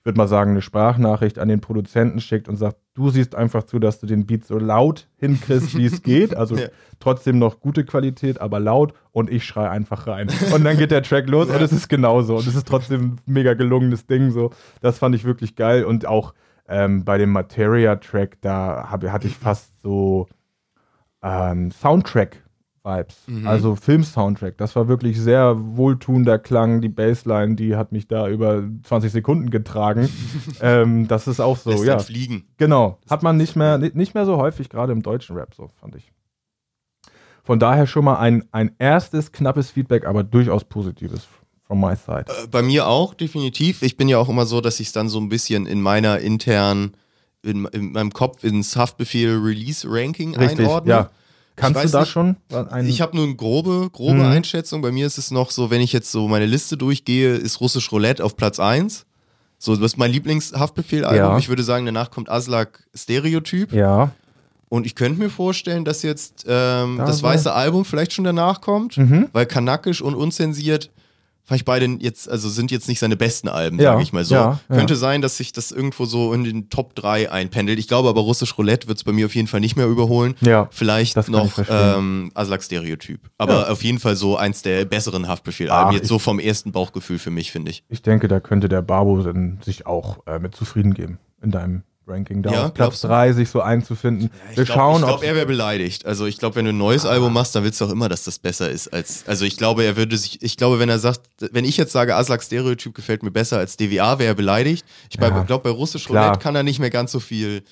ich 0.00 0.04
würde 0.04 0.18
mal 0.18 0.28
sagen, 0.28 0.50
eine 0.50 0.62
Sprachnachricht 0.62 1.38
an 1.38 1.48
den 1.48 1.60
Produzenten 1.60 2.20
schickt 2.20 2.48
und 2.48 2.56
sagt, 2.56 2.76
du 3.00 3.10
siehst 3.10 3.34
einfach 3.34 3.64
zu, 3.64 3.78
dass 3.78 3.98
du 4.00 4.06
den 4.06 4.26
Beat 4.26 4.44
so 4.44 4.58
laut 4.58 5.08
hinkriegst, 5.18 5.76
wie 5.76 5.86
es 5.86 6.02
geht. 6.04 6.36
Also 6.36 6.56
Ja. 6.56 6.68
trotzdem 7.00 7.38
noch 7.38 7.60
gute 7.60 7.84
Qualität, 7.84 8.40
aber 8.40 8.60
laut 8.60 8.92
und 9.12 9.30
ich 9.30 9.44
schreie 9.44 9.70
einfach 9.70 10.06
rein. 10.06 10.28
Und 10.54 10.64
dann 10.64 10.76
geht 10.76 10.90
der 10.90 11.02
Track 11.02 11.28
los 11.28 11.48
und 11.48 11.60
es 11.60 11.72
ist 11.72 11.88
genauso. 11.88 12.36
Und 12.36 12.46
es 12.46 12.54
ist 12.54 12.68
trotzdem 12.68 13.00
ein 13.02 13.18
mega 13.26 13.54
gelungenes 13.54 14.06
Ding. 14.06 14.30
So. 14.30 14.50
Das 14.80 14.98
fand 14.98 15.14
ich 15.14 15.24
wirklich 15.24 15.56
geil. 15.56 15.84
Und 15.84 16.06
auch 16.06 16.34
ähm, 16.68 17.04
bei 17.04 17.18
dem 17.18 17.30
Materia-Track, 17.30 18.38
da 18.42 18.88
hab, 18.90 19.02
hatte 19.04 19.26
ich 19.26 19.36
fast 19.36 19.80
so 19.80 20.28
ähm, 21.22 21.70
Soundtrack-Vibes. 22.84 23.14
Mhm. 23.26 23.46
Also 23.46 23.76
Film-Soundtrack. 23.76 24.56
Das 24.58 24.76
war 24.76 24.88
wirklich 24.88 25.18
sehr 25.20 25.56
wohltuender 25.58 26.38
Klang. 26.38 26.80
Die 26.80 26.88
Bassline, 26.88 27.54
die 27.56 27.76
hat 27.76 27.92
mich 27.92 28.08
da 28.08 28.28
über 28.28 28.62
20 28.84 29.12
Sekunden 29.12 29.50
getragen. 29.50 30.08
ähm, 30.60 31.08
das 31.08 31.26
ist 31.28 31.40
auch 31.40 31.56
so, 31.56 31.70
Lässt 31.70 31.84
ja. 31.84 31.98
fliegen. 31.98 32.44
Genau. 32.56 32.98
Hat 33.08 33.22
man 33.22 33.36
nicht 33.36 33.56
mehr, 33.56 33.78
ni- 33.78 33.90
nicht 33.94 34.14
mehr 34.14 34.26
so 34.26 34.36
häufig, 34.36 34.68
gerade 34.68 34.92
im 34.92 35.02
deutschen 35.02 35.36
Rap, 35.36 35.54
so 35.54 35.68
fand 35.80 35.96
ich. 35.96 36.12
Von 37.42 37.58
daher 37.58 37.86
schon 37.86 38.04
mal 38.04 38.18
ein, 38.18 38.44
ein 38.52 38.72
erstes 38.78 39.32
knappes 39.32 39.70
Feedback, 39.70 40.06
aber 40.06 40.22
durchaus 40.22 40.64
positives 40.64 41.26
from 41.66 41.80
my 41.80 41.96
side. 41.96 42.26
Äh, 42.28 42.46
Bei 42.48 42.62
mir 42.62 42.86
auch, 42.86 43.14
definitiv. 43.14 43.82
Ich 43.82 43.96
bin 43.96 44.08
ja 44.08 44.18
auch 44.18 44.28
immer 44.28 44.46
so, 44.46 44.60
dass 44.60 44.78
ich 44.80 44.88
es 44.88 44.92
dann 44.92 45.08
so 45.08 45.18
ein 45.18 45.28
bisschen 45.28 45.66
in 45.66 45.80
meiner 45.80 46.18
internen, 46.18 46.92
in, 47.42 47.64
in 47.66 47.92
meinem 47.92 48.12
Kopf 48.12 48.44
ins 48.44 48.76
Haftbefehl-Release-Ranking 48.76 50.36
einordne. 50.36 50.90
ja. 50.90 51.10
Kannst 51.60 51.84
du 51.84 51.88
da 51.88 52.00
nicht, 52.00 52.10
schon? 52.10 52.36
Ich 52.86 53.00
habe 53.00 53.16
nur 53.16 53.26
eine 53.26 53.36
grobe, 53.36 53.88
grobe 53.92 54.14
Mhm. 54.14 54.24
Einschätzung. 54.26 54.82
Bei 54.82 54.90
mir 54.92 55.06
ist 55.06 55.18
es 55.18 55.30
noch 55.30 55.50
so, 55.50 55.70
wenn 55.70 55.80
ich 55.80 55.92
jetzt 55.92 56.10
so 56.10 56.26
meine 56.28 56.46
Liste 56.46 56.76
durchgehe, 56.76 57.34
ist 57.34 57.60
Russisch 57.60 57.90
Roulette 57.92 58.24
auf 58.24 58.36
Platz 58.36 58.58
1. 58.58 59.06
So, 59.58 59.76
das 59.76 59.92
ist 59.92 59.98
mein 59.98 60.10
Lieblings-Haftbefehl-Album. 60.10 61.32
Ja. 61.32 61.38
Ich 61.38 61.48
würde 61.48 61.62
sagen, 61.62 61.84
danach 61.86 62.10
kommt 62.10 62.28
Aslak 62.30 62.84
Stereotyp. 62.94 63.72
ja. 63.72 64.12
Und 64.72 64.86
ich 64.86 64.94
könnte 64.94 65.18
mir 65.18 65.30
vorstellen, 65.30 65.84
dass 65.84 66.02
jetzt 66.04 66.44
ähm, 66.46 66.98
Da 66.98 67.04
das 67.04 67.24
weiße 67.24 67.52
Album 67.52 67.84
vielleicht 67.84 68.12
schon 68.12 68.22
danach 68.24 68.60
kommt, 68.60 68.96
Mhm. 68.98 69.28
weil 69.32 69.44
kanakisch 69.44 70.00
und 70.00 70.14
unzensiert 70.14 70.90
ich 71.56 71.64
beide 71.64 71.86
jetzt, 72.00 72.28
also 72.28 72.48
sind 72.48 72.70
jetzt 72.70 72.88
nicht 72.88 72.98
seine 72.98 73.16
besten 73.16 73.48
Alben, 73.48 73.78
Ja, 73.78 73.92
sage 73.92 74.02
ich 74.02 74.12
mal 74.12 74.24
so. 74.24 74.34
ja, 74.34 74.60
ja. 74.68 74.76
Könnte 74.76 74.96
sein, 74.96 75.22
dass 75.22 75.36
sich 75.36 75.52
das 75.52 75.72
irgendwo 75.72 76.04
so 76.04 76.32
in 76.32 76.44
den 76.44 76.70
Top 76.70 76.94
3 76.94 77.30
einpendelt. 77.30 77.78
Ich 77.78 77.88
glaube 77.88 78.08
aber, 78.08 78.20
Russisch 78.20 78.56
Roulette 78.58 78.88
wird 78.88 78.98
es 78.98 79.04
bei 79.04 79.12
mir 79.12 79.26
auf 79.26 79.34
jeden 79.34 79.48
Fall 79.48 79.60
nicht 79.60 79.76
mehr 79.76 79.86
überholen. 79.86 80.34
Ja, 80.40 80.68
Vielleicht 80.70 81.28
noch 81.28 81.58
ähm, 81.68 82.30
Aslak 82.34 82.62
Stereotyp. 82.62 83.20
Aber 83.38 83.62
Ja. 83.66 83.68
auf 83.72 83.82
jeden 83.82 83.98
Fall 83.98 84.16
so 84.16 84.36
eins 84.36 84.62
der 84.62 84.84
besseren 84.84 85.28
Haftbefehl-Alben. 85.28 85.92
Jetzt 85.92 86.02
ich- 86.04 86.08
so 86.08 86.18
vom 86.18 86.38
ersten 86.38 86.72
Bauchgefühl 86.72 87.18
für 87.18 87.30
mich, 87.30 87.50
finde 87.52 87.70
ich. 87.70 87.82
Ich 87.88 88.02
denke, 88.02 88.28
da 88.28 88.40
könnte 88.40 88.68
der 88.68 88.82
Barbo 88.82 89.20
dann 89.22 89.58
sich 89.64 89.86
auch 89.86 90.26
äh, 90.26 90.38
mit 90.38 90.54
zufrieden 90.54 90.94
geben 90.94 91.18
in 91.42 91.50
deinem 91.50 91.82
Ranking. 92.10 92.42
Da 92.42 92.50
Ja, 92.50 92.58
auf 92.66 92.74
Platz 92.74 92.74
glaubst 92.74 93.04
du? 93.04 93.08
3 93.08 93.32
sich 93.32 93.48
so 93.48 93.60
einzufinden. 93.62 94.30
Wir 94.54 94.64
ich 94.64 94.68
schauen, 94.68 94.98
glaube, 94.98 95.14
ob 95.14 95.22
er 95.22 95.34
wäre 95.34 95.46
beleidigt. 95.46 96.04
Also 96.06 96.26
ich 96.26 96.38
glaube, 96.38 96.56
wenn 96.56 96.64
du 96.66 96.72
ein 96.72 96.78
neues 96.78 97.06
Album 97.06 97.32
machst, 97.32 97.54
dann 97.54 97.64
willst 97.64 97.80
du 97.80 97.86
auch 97.86 97.90
immer, 97.90 98.08
dass 98.08 98.24
das 98.24 98.38
besser 98.38 98.70
ist 98.70 98.88
als. 98.88 99.24
Also 99.26 99.44
ich 99.44 99.56
glaube, 99.56 99.84
er 99.84 99.96
würde 99.96 100.16
sich. 100.16 100.42
Ich 100.42 100.56
glaube, 100.56 100.78
wenn 100.78 100.88
er 100.88 100.98
sagt, 100.98 101.20
wenn 101.52 101.64
ich 101.64 101.76
jetzt 101.76 101.92
sage, 101.92 102.16
Aslak 102.16 102.42
Stereotyp 102.42 102.94
gefällt 102.94 103.22
mir 103.22 103.30
besser 103.30 103.58
als 103.58 103.76
DWA, 103.76 104.18
wäre 104.18 104.28
er 104.32 104.34
beleidigt. 104.34 104.84
Ich 105.10 105.20
Ja. 105.20 105.42
glaube, 105.44 105.64
bei 105.64 105.70
Russisch 105.70 106.04
Klar. 106.06 106.24
Roulette 106.26 106.42
kann 106.42 106.54
er 106.56 106.62
nicht 106.62 106.80
mehr 106.80 106.90
ganz 106.90 107.12
so 107.12 107.20
viel 107.20 107.62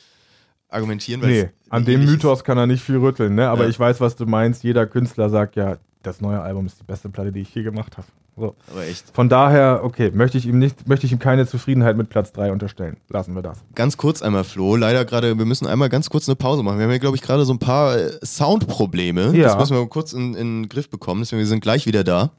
argumentieren. 0.69 1.21
Nee, 1.23 1.49
an 1.71 1.85
dem 1.85 1.95
ähnlich 2.03 2.11
Mythos 2.11 2.45
kann 2.45 2.59
er 2.59 2.67
nicht 2.67 2.83
viel 2.83 2.97
rütteln, 2.99 3.35
ne? 3.35 3.49
Aber 3.49 3.65
Ja. 3.65 3.71
ich 3.71 3.79
weiß, 3.81 4.01
was 4.01 4.17
du 4.17 4.27
meinst. 4.27 4.63
Jeder 4.63 4.87
Künstler 4.87 5.31
sagt 5.31 5.57
ja, 5.57 5.79
das 6.03 6.21
neue 6.21 6.41
Album 6.41 6.67
ist 6.67 6.79
die 6.81 6.85
beste 6.85 7.09
Platte, 7.09 7.33
die 7.33 7.41
ich 7.41 7.55
je 7.55 7.63
gemacht 7.63 7.97
habe. 7.97 8.07
So. 8.39 8.55
Aber 8.71 8.87
echt. 8.87 9.05
Von 9.13 9.29
daher, 9.29 9.81
okay, 9.83 10.11
möchte 10.13 10.39
ich 10.39 10.47
ihm 10.47 10.59
nicht, 10.59 10.89
möchte 10.89 11.07
ich 11.07 11.13
ihm 11.13 11.19
keine 11.19 11.47
Zufriedenheit 11.47 11.97
mit 11.97 12.09
Platz 12.09 12.33
3 12.33 12.53
unterstellen. 12.53 12.97
Lassen 13.09 13.35
wir 13.35 13.43
das. 13.43 13.59
Ganz 13.75 13.97
kurz 13.97 14.23
einmal, 14.23 14.45
Flo. 14.45 14.77
Leider 14.77 15.05
gerade, 15.05 15.37
wir 15.39 15.45
müssen 15.45 15.67
einmal 15.67 15.89
ganz 15.89 16.11
kurz 16.11 16.29
eine 16.29 16.37
Pause 16.37 16.63
machen. 16.63 16.79
Wir 16.79 16.85
haben 16.85 16.93
ja, 16.93 16.99
glaube 16.99 17.17
ich, 17.17 17.23
gerade 17.23 17.45
so 17.45 17.53
ein 17.53 17.59
paar 17.59 17.97
äh, 17.97 18.19
Soundprobleme. 18.25 19.37
Ja. 19.37 19.49
Das 19.49 19.59
müssen 19.59 19.77
wir 19.77 19.87
kurz 19.89 20.13
in, 20.13 20.35
in 20.35 20.63
den 20.63 20.69
Griff 20.69 20.89
bekommen. 20.89 21.21
Deswegen, 21.21 21.41
wir 21.41 21.47
sind 21.47 21.61
gleich 21.61 21.87
wieder 21.87 22.05
da. 22.05 22.31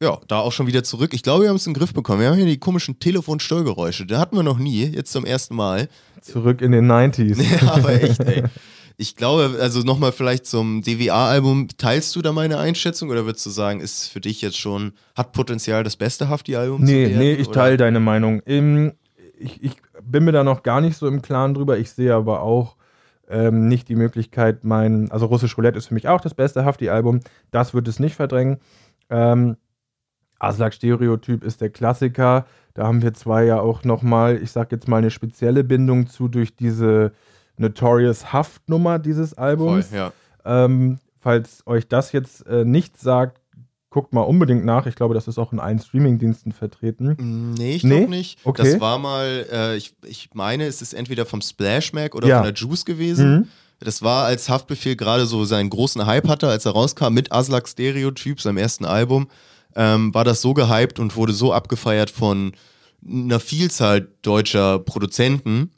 Ja, 0.00 0.18
da 0.28 0.38
auch 0.38 0.52
schon 0.52 0.68
wieder 0.68 0.84
zurück. 0.84 1.12
Ich 1.12 1.24
glaube, 1.24 1.42
wir 1.42 1.48
haben 1.48 1.56
es 1.56 1.66
in 1.66 1.72
den 1.72 1.80
Griff 1.80 1.92
bekommen. 1.92 2.20
Wir 2.20 2.28
haben 2.28 2.36
hier 2.36 2.46
die 2.46 2.58
komischen 2.58 3.00
Telefonstörgeräusche. 3.00 4.06
Da 4.06 4.20
hatten 4.20 4.36
wir 4.36 4.44
noch 4.44 4.58
nie, 4.58 4.84
jetzt 4.84 5.10
zum 5.10 5.24
ersten 5.24 5.56
Mal. 5.56 5.88
Zurück 6.20 6.62
in 6.62 6.72
den 6.72 6.90
90s. 6.90 7.42
Ja, 7.60 7.72
aber 7.72 8.00
echt, 8.00 8.20
ey. 8.20 8.44
Ich 9.00 9.14
glaube, 9.14 9.58
also 9.60 9.82
nochmal 9.82 10.10
vielleicht 10.10 10.44
zum 10.44 10.82
DWA-Album. 10.82 11.68
Teilst 11.78 12.16
du 12.16 12.20
da 12.20 12.32
meine 12.32 12.58
Einschätzung 12.58 13.10
oder 13.10 13.24
würdest 13.26 13.46
du 13.46 13.50
sagen, 13.50 13.78
ist 13.78 14.08
für 14.08 14.20
dich 14.20 14.42
jetzt 14.42 14.58
schon, 14.58 14.92
hat 15.14 15.30
Potenzial, 15.30 15.84
das 15.84 15.94
beste 15.94 16.28
Hafti-Album 16.28 16.80
zu 16.80 16.92
Nee, 16.92 17.04
werden? 17.04 17.18
nee, 17.18 17.32
ich 17.34 17.46
teile 17.48 17.76
deine 17.76 18.00
Meinung. 18.00 18.42
Ich, 19.38 19.62
ich 19.62 19.76
bin 20.02 20.24
mir 20.24 20.32
da 20.32 20.42
noch 20.42 20.64
gar 20.64 20.80
nicht 20.80 20.96
so 20.96 21.06
im 21.06 21.22
Klaren 21.22 21.54
drüber. 21.54 21.78
Ich 21.78 21.92
sehe 21.92 22.12
aber 22.12 22.42
auch 22.42 22.74
ähm, 23.28 23.68
nicht 23.68 23.88
die 23.88 23.94
Möglichkeit, 23.94 24.64
mein, 24.64 25.12
also 25.12 25.26
Russisch 25.26 25.56
Roulette 25.56 25.78
ist 25.78 25.86
für 25.86 25.94
mich 25.94 26.08
auch 26.08 26.20
das 26.20 26.34
beste 26.34 26.64
Hafti-Album. 26.64 27.20
Das 27.52 27.74
wird 27.74 27.86
es 27.86 28.00
nicht 28.00 28.16
verdrängen. 28.16 28.58
Ähm, 29.10 29.56
Aslak 30.40 30.74
Stereotyp 30.74 31.44
ist 31.44 31.60
der 31.60 31.70
Klassiker. 31.70 32.46
Da 32.74 32.86
haben 32.88 33.02
wir 33.02 33.14
zwei 33.14 33.44
ja 33.44 33.60
auch 33.60 33.84
nochmal, 33.84 34.42
ich 34.42 34.50
sag 34.50 34.72
jetzt 34.72 34.88
mal, 34.88 34.96
eine 34.96 35.12
spezielle 35.12 35.62
Bindung 35.62 36.08
zu 36.08 36.26
durch 36.26 36.56
diese 36.56 37.12
Notorious 37.58 38.32
Haft-Nummer 38.32 38.98
dieses 38.98 39.30
Voll, 39.34 39.44
Albums. 39.44 39.90
ja. 39.92 40.12
Ähm, 40.44 40.98
falls 41.20 41.62
euch 41.66 41.88
das 41.88 42.12
jetzt 42.12 42.46
äh, 42.46 42.64
nicht 42.64 42.98
sagt, 43.00 43.40
guckt 43.90 44.12
mal 44.12 44.20
unbedingt 44.22 44.64
nach. 44.64 44.86
Ich 44.86 44.94
glaube, 44.94 45.14
das 45.14 45.28
ist 45.28 45.38
auch 45.38 45.52
in 45.52 45.60
allen 45.60 45.78
Streamingdiensten 45.78 46.52
vertreten. 46.52 47.54
Nee, 47.58 47.76
ich 47.76 47.84
Nee? 47.84 47.96
glaube 48.00 48.10
nicht. 48.10 48.38
Okay. 48.44 48.72
Das 48.72 48.80
war 48.80 48.98
mal, 48.98 49.46
äh, 49.50 49.76
ich, 49.76 49.94
ich 50.04 50.30
meine, 50.34 50.64
es 50.66 50.82
ist 50.82 50.92
entweder 50.92 51.24
vom 51.26 51.40
Splash 51.40 51.92
Mac 51.92 52.14
oder 52.14 52.28
Ja. 52.28 52.36
von 52.42 52.44
der 52.44 52.54
Juice 52.54 52.84
gewesen. 52.84 53.30
Mhm. 53.38 53.48
Das 53.80 54.02
war, 54.02 54.24
als 54.26 54.48
Haftbefehl 54.48 54.96
gerade 54.96 55.24
so 55.26 55.44
seinen 55.44 55.70
großen 55.70 56.04
Hype 56.04 56.28
hatte, 56.28 56.48
als 56.48 56.66
er 56.66 56.72
rauskam 56.72 57.14
mit 57.14 57.30
Aslak 57.32 57.68
Stereotyp, 57.68 58.40
seinem 58.40 58.56
ersten 58.58 58.84
Album, 58.84 59.28
ähm, 59.76 60.12
war 60.14 60.24
das 60.24 60.40
so 60.42 60.52
gehypt 60.52 60.98
und 60.98 61.14
wurde 61.16 61.32
so 61.32 61.52
abgefeiert 61.52 62.10
von 62.10 62.52
einer 63.08 63.38
Vielzahl 63.40 64.08
deutscher 64.22 64.80
Produzenten, 64.80 65.70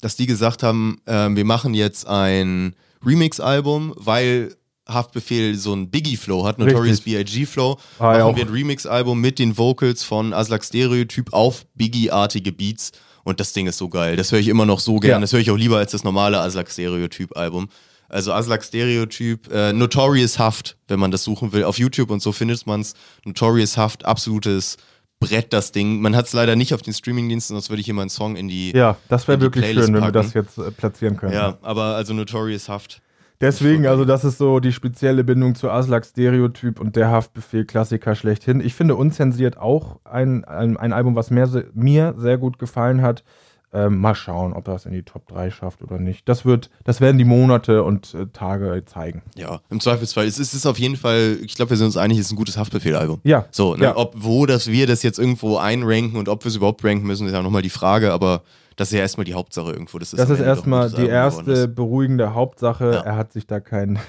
dass 0.00 0.16
die 0.16 0.26
gesagt 0.26 0.62
haben, 0.62 1.00
ähm, 1.06 1.36
wir 1.36 1.44
machen 1.44 1.74
jetzt 1.74 2.06
ein 2.06 2.74
Remix-Album, 3.04 3.92
weil 3.96 4.54
Haftbefehl 4.88 5.54
so 5.56 5.72
ein 5.74 5.90
Biggie-Flow 5.90 6.44
hat, 6.46 6.58
Notorious 6.58 7.00
B.I.G.-Flow, 7.02 7.78
Ah, 7.98 8.02
ja, 8.02 8.08
machen 8.10 8.22
auch. 8.22 8.36
wir 8.36 8.44
ein 8.46 8.52
Remix-Album 8.52 9.20
mit 9.20 9.38
den 9.38 9.56
Vocals 9.56 10.02
von 10.02 10.32
Aslak 10.32 10.64
Stereotyp 10.64 11.32
auf 11.32 11.64
Biggie-artige 11.76 12.50
Beats 12.52 12.92
Und 13.22 13.38
das 13.38 13.52
Ding 13.52 13.66
ist 13.66 13.78
so 13.78 13.88
geil. 13.88 14.16
Das 14.16 14.32
höre 14.32 14.40
ich 14.40 14.48
immer 14.48 14.66
noch 14.66 14.80
so 14.80 14.96
gern. 14.96 15.12
Ja. 15.12 15.20
Das 15.20 15.32
höre 15.32 15.40
ich 15.40 15.50
auch 15.50 15.56
lieber 15.56 15.76
als 15.78 15.92
das 15.92 16.02
normale 16.02 16.40
Aslak 16.40 16.70
Stereotyp-Album. 16.70 17.68
Also 18.08 18.32
Aslak 18.32 18.64
Stereotyp, 18.64 19.52
äh, 19.52 19.72
Notorious 19.72 20.38
Haft, 20.40 20.76
wenn 20.88 20.98
man 20.98 21.12
das 21.12 21.22
suchen 21.22 21.52
will. 21.52 21.62
Auf 21.62 21.78
YouTube 21.78 22.10
und 22.10 22.20
so 22.20 22.32
findet 22.32 22.66
man 22.66 22.80
es. 22.80 22.94
Notorious 23.24 23.76
Haft, 23.76 24.04
absolutes 24.04 24.76
Brett, 25.20 25.52
das 25.52 25.70
Ding. 25.70 26.00
Man 26.00 26.16
hat 26.16 26.26
es 26.26 26.32
leider 26.32 26.56
nicht 26.56 26.72
auf 26.74 26.82
den 26.82 26.94
Streamingdiensten, 26.94 27.54
sonst 27.54 27.68
würde 27.70 27.80
ich 27.80 27.84
hier 27.86 27.94
mal 27.94 28.02
einen 28.02 28.10
Song 28.10 28.36
in 28.36 28.48
die. 28.48 28.72
Ja, 28.74 28.96
das 29.08 29.28
wäre 29.28 29.40
wirklich 29.40 29.64
Playlist 29.64 29.86
schön, 29.86 29.94
wenn 29.94 30.02
wir 30.02 30.12
das 30.12 30.32
jetzt 30.34 30.58
äh, 30.58 30.70
platzieren 30.70 31.16
können. 31.16 31.34
Ja, 31.34 31.58
aber 31.62 31.94
also 31.96 32.14
Notorious 32.14 32.68
Haft. 32.68 33.02
Deswegen, 33.42 33.86
also 33.86 34.04
das 34.04 34.24
ist 34.24 34.36
so 34.36 34.60
die 34.60 34.72
spezielle 34.72 35.24
Bindung 35.24 35.54
zu 35.54 35.70
Aslak 35.70 36.04
Stereotyp 36.04 36.78
und 36.78 36.94
der 36.96 37.10
Haftbefehl 37.10 37.64
Klassiker 37.64 38.14
schlechthin. 38.14 38.60
Ich 38.60 38.74
finde 38.74 38.96
unzensiert 38.96 39.56
auch 39.56 39.98
ein, 40.04 40.44
ein, 40.44 40.76
ein 40.76 40.92
Album, 40.92 41.14
was 41.16 41.28
se- 41.28 41.70
mir 41.72 42.14
sehr 42.18 42.36
gut 42.36 42.58
gefallen 42.58 43.00
hat. 43.00 43.24
Ähm, 43.72 43.98
mal 43.98 44.16
schauen, 44.16 44.52
ob 44.52 44.64
das 44.64 44.84
in 44.84 44.92
die 44.92 45.04
Top 45.04 45.28
3 45.28 45.52
schafft 45.52 45.82
oder 45.82 45.98
nicht. 45.98 46.28
Das 46.28 46.44
wird, 46.44 46.70
das 46.82 47.00
werden 47.00 47.18
die 47.18 47.24
Monate 47.24 47.84
und 47.84 48.14
äh, 48.14 48.26
Tage 48.32 48.82
zeigen. 48.84 49.22
Ja, 49.36 49.60
im 49.70 49.78
Zweifelsfall. 49.78 50.26
Es 50.26 50.40
ist, 50.40 50.48
es 50.48 50.54
ist 50.54 50.66
auf 50.66 50.78
jeden 50.78 50.96
Fall, 50.96 51.38
ich 51.44 51.54
glaube, 51.54 51.70
wir 51.70 51.76
sind 51.76 51.86
uns 51.86 51.96
einig, 51.96 52.18
es 52.18 52.26
ist 52.26 52.32
ein 52.32 52.36
gutes 52.36 52.58
Haftbefehl-Album. 52.58 53.20
Ja. 53.22 53.46
So, 53.52 53.76
ne? 53.76 53.84
Ja. 53.84 53.96
ob 53.96 54.14
wo, 54.16 54.44
dass 54.46 54.66
wir 54.66 54.88
das 54.88 55.04
jetzt 55.04 55.20
irgendwo 55.20 55.56
einranken 55.56 56.18
und 56.18 56.28
ob 56.28 56.44
wir 56.44 56.48
es 56.48 56.56
überhaupt 56.56 56.84
ranken 56.84 57.06
müssen, 57.06 57.28
ist 57.28 57.32
ja 57.32 57.42
nochmal 57.42 57.62
die 57.62 57.70
Frage, 57.70 58.12
aber 58.12 58.42
das 58.74 58.88
ist 58.88 58.94
ja 58.94 59.00
erstmal 59.00 59.24
die 59.24 59.34
Hauptsache 59.34 59.70
irgendwo. 59.70 59.98
Das 59.98 60.12
ist, 60.12 60.18
Das 60.18 60.30
ist 60.30 60.40
erstmal 60.40 60.90
die 60.90 61.06
erste 61.06 61.68
beruhigende 61.68 62.34
Hauptsache. 62.34 62.92
Ja. 62.92 63.00
Er 63.02 63.16
hat 63.16 63.32
sich 63.32 63.46
da 63.46 63.60
keinen 63.60 64.00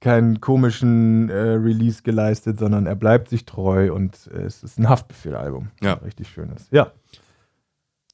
keinen 0.00 0.40
komischen 0.40 1.30
äh, 1.30 1.34
Release 1.34 2.02
geleistet, 2.02 2.58
sondern 2.58 2.86
er 2.86 2.96
bleibt 2.96 3.28
sich 3.28 3.44
treu 3.44 3.92
und 3.92 4.14
äh, 4.32 4.42
es 4.42 4.62
ist 4.62 4.78
ein 4.78 4.88
Haftbefehl-Album. 4.88 5.68
Ja. 5.82 5.94
Richtig 5.94 6.28
schönes. 6.28 6.68
Ja. 6.70 6.92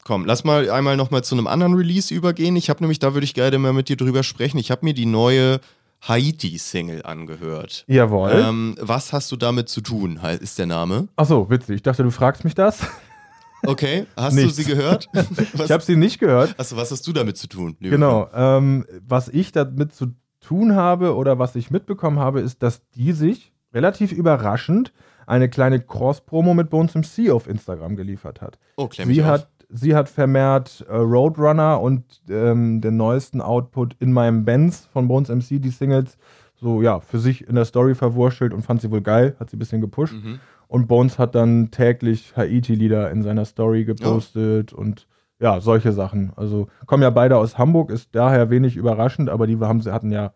Komm, 0.04 0.24
lass 0.24 0.42
mal 0.44 0.68
einmal 0.70 0.96
nochmal 0.96 1.22
zu 1.22 1.34
einem 1.34 1.46
anderen 1.46 1.74
Release 1.74 2.12
übergehen. 2.12 2.56
Ich 2.56 2.70
habe 2.70 2.82
nämlich, 2.82 2.98
da 2.98 3.14
würde 3.14 3.24
ich 3.24 3.34
gerne 3.34 3.58
mal 3.58 3.72
mit 3.72 3.88
dir 3.88 3.96
drüber 3.96 4.22
sprechen. 4.22 4.58
Ich 4.58 4.70
habe 4.70 4.84
mir 4.84 4.94
die 4.94 5.06
neue 5.06 5.60
Haiti-Single 6.08 7.04
angehört. 7.04 7.84
Jawohl. 7.86 8.32
Ähm, 8.32 8.74
was 8.80 9.12
hast 9.12 9.30
du 9.30 9.36
damit 9.36 9.68
zu 9.68 9.80
tun, 9.80 10.18
ist 10.40 10.58
der 10.58 10.66
Name? 10.66 11.06
Achso, 11.14 11.48
witzig. 11.48 11.76
Ich 11.76 11.82
dachte, 11.82 12.02
du 12.02 12.10
fragst 12.10 12.44
mich 12.44 12.54
das. 12.54 12.80
Okay, 13.64 14.06
hast 14.16 14.36
du 14.36 14.42
Nichts. 14.42 14.56
sie 14.56 14.64
gehört? 14.64 15.08
Ich 15.54 15.70
habe 15.70 15.84
sie 15.84 15.94
nicht 15.94 16.18
gehört. 16.18 16.58
Achso, 16.58 16.76
was 16.76 16.90
hast 16.90 17.06
du 17.06 17.12
damit 17.12 17.36
zu 17.36 17.46
tun? 17.46 17.76
Genau. 17.78 18.28
Ähm, 18.34 18.84
was 19.06 19.28
ich 19.28 19.52
damit 19.52 19.94
zu 19.94 20.14
tun 20.40 20.74
habe 20.74 21.14
oder 21.14 21.38
was 21.38 21.54
ich 21.54 21.70
mitbekommen 21.70 22.18
habe, 22.18 22.40
ist, 22.40 22.60
dass 22.64 22.80
die 22.96 23.12
sich 23.12 23.52
relativ 23.72 24.10
überraschend 24.10 24.92
eine 25.26 25.48
kleine 25.48 25.80
Cross-Promo 25.80 26.54
mit 26.54 26.70
Bones 26.70 26.94
MC 26.94 27.30
auf 27.30 27.46
Instagram 27.46 27.94
geliefert 27.94 28.40
hat. 28.40 28.58
Oh, 28.76 28.88
klemm 28.88 29.08
Sie 29.08 29.24
hat, 29.24 29.48
sie 29.72 29.94
hat 29.94 30.08
vermehrt 30.08 30.84
äh, 30.88 30.94
Roadrunner 30.94 31.80
und 31.80 32.04
ähm, 32.28 32.80
den 32.80 32.96
neuesten 32.96 33.40
Output 33.40 33.96
in 33.98 34.12
meinem 34.12 34.44
Benz 34.44 34.88
von 34.92 35.08
Bones 35.08 35.28
MC, 35.28 35.60
die 35.60 35.70
Singles, 35.70 36.18
so 36.54 36.82
ja, 36.82 37.00
für 37.00 37.18
sich 37.18 37.48
in 37.48 37.54
der 37.54 37.64
Story 37.64 37.94
verwurschtelt 37.94 38.52
und 38.52 38.62
fand 38.62 38.80
sie 38.80 38.90
wohl 38.90 39.00
geil, 39.00 39.34
hat 39.40 39.50
sie 39.50 39.56
ein 39.56 39.58
bisschen 39.58 39.80
gepusht. 39.80 40.14
Mhm. 40.14 40.38
Und 40.68 40.86
Bones 40.86 41.18
hat 41.18 41.34
dann 41.34 41.70
täglich 41.70 42.34
Haiti-Lieder 42.36 43.10
in 43.10 43.22
seiner 43.22 43.44
Story 43.44 43.84
gepostet 43.84 44.72
und 44.72 45.06
ja, 45.40 45.60
solche 45.60 45.92
Sachen. 45.92 46.32
Also 46.36 46.68
kommen 46.86 47.02
ja 47.02 47.10
beide 47.10 47.36
aus 47.36 47.58
Hamburg, 47.58 47.90
ist 47.90 48.14
daher 48.14 48.48
wenig 48.48 48.76
überraschend, 48.76 49.28
aber 49.28 49.46
die 49.46 49.58
haben, 49.58 49.80
sie 49.80 49.92
hatten 49.92 50.12
ja 50.12 50.32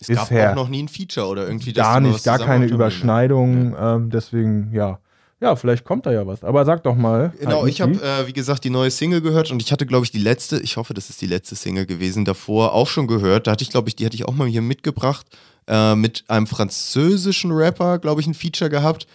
Es 0.00 0.08
gab 0.08 0.28
bisher 0.28 0.52
auch 0.52 0.56
noch 0.56 0.68
nie 0.68 0.82
ein 0.82 0.88
Feature 0.88 1.26
oder 1.26 1.46
irgendwie. 1.46 1.72
dass 1.72 1.84
gar 1.84 2.00
nicht, 2.00 2.24
gar 2.24 2.38
keine 2.38 2.64
unternehmen. 2.64 2.74
Überschneidung. 2.74 3.76
Ähm, 3.78 4.10
deswegen, 4.10 4.72
ja. 4.72 4.98
Ja, 5.40 5.54
vielleicht 5.54 5.84
kommt 5.84 6.06
da 6.06 6.12
ja 6.12 6.26
was. 6.26 6.42
Aber 6.42 6.64
sag 6.64 6.82
doch 6.84 6.94
mal. 6.94 7.32
Genau, 7.38 7.66
ich 7.66 7.82
habe, 7.82 7.92
äh, 8.02 8.26
wie 8.26 8.32
gesagt, 8.32 8.64
die 8.64 8.70
neue 8.70 8.90
Single 8.90 9.20
gehört 9.20 9.50
und 9.50 9.60
ich 9.60 9.70
hatte, 9.70 9.84
glaube 9.84 10.04
ich, 10.06 10.10
die 10.10 10.18
letzte, 10.18 10.58
ich 10.60 10.76
hoffe, 10.78 10.94
das 10.94 11.10
ist 11.10 11.20
die 11.20 11.26
letzte 11.26 11.54
Single 11.56 11.84
gewesen, 11.84 12.24
davor 12.24 12.72
auch 12.72 12.88
schon 12.88 13.06
gehört. 13.06 13.46
Da 13.46 13.50
hatte 13.52 13.62
ich, 13.62 13.70
glaube 13.70 13.88
ich, 13.88 13.96
die 13.96 14.06
hatte 14.06 14.14
ich 14.16 14.24
auch 14.26 14.34
mal 14.34 14.46
hier 14.48 14.62
mitgebracht, 14.62 15.26
äh, 15.66 15.94
mit 15.94 16.24
einem 16.28 16.46
französischen 16.46 17.52
Rapper, 17.52 17.98
glaube 17.98 18.22
ich, 18.22 18.26
ein 18.26 18.32
Feature 18.34 18.70
gehabt. 18.70 19.06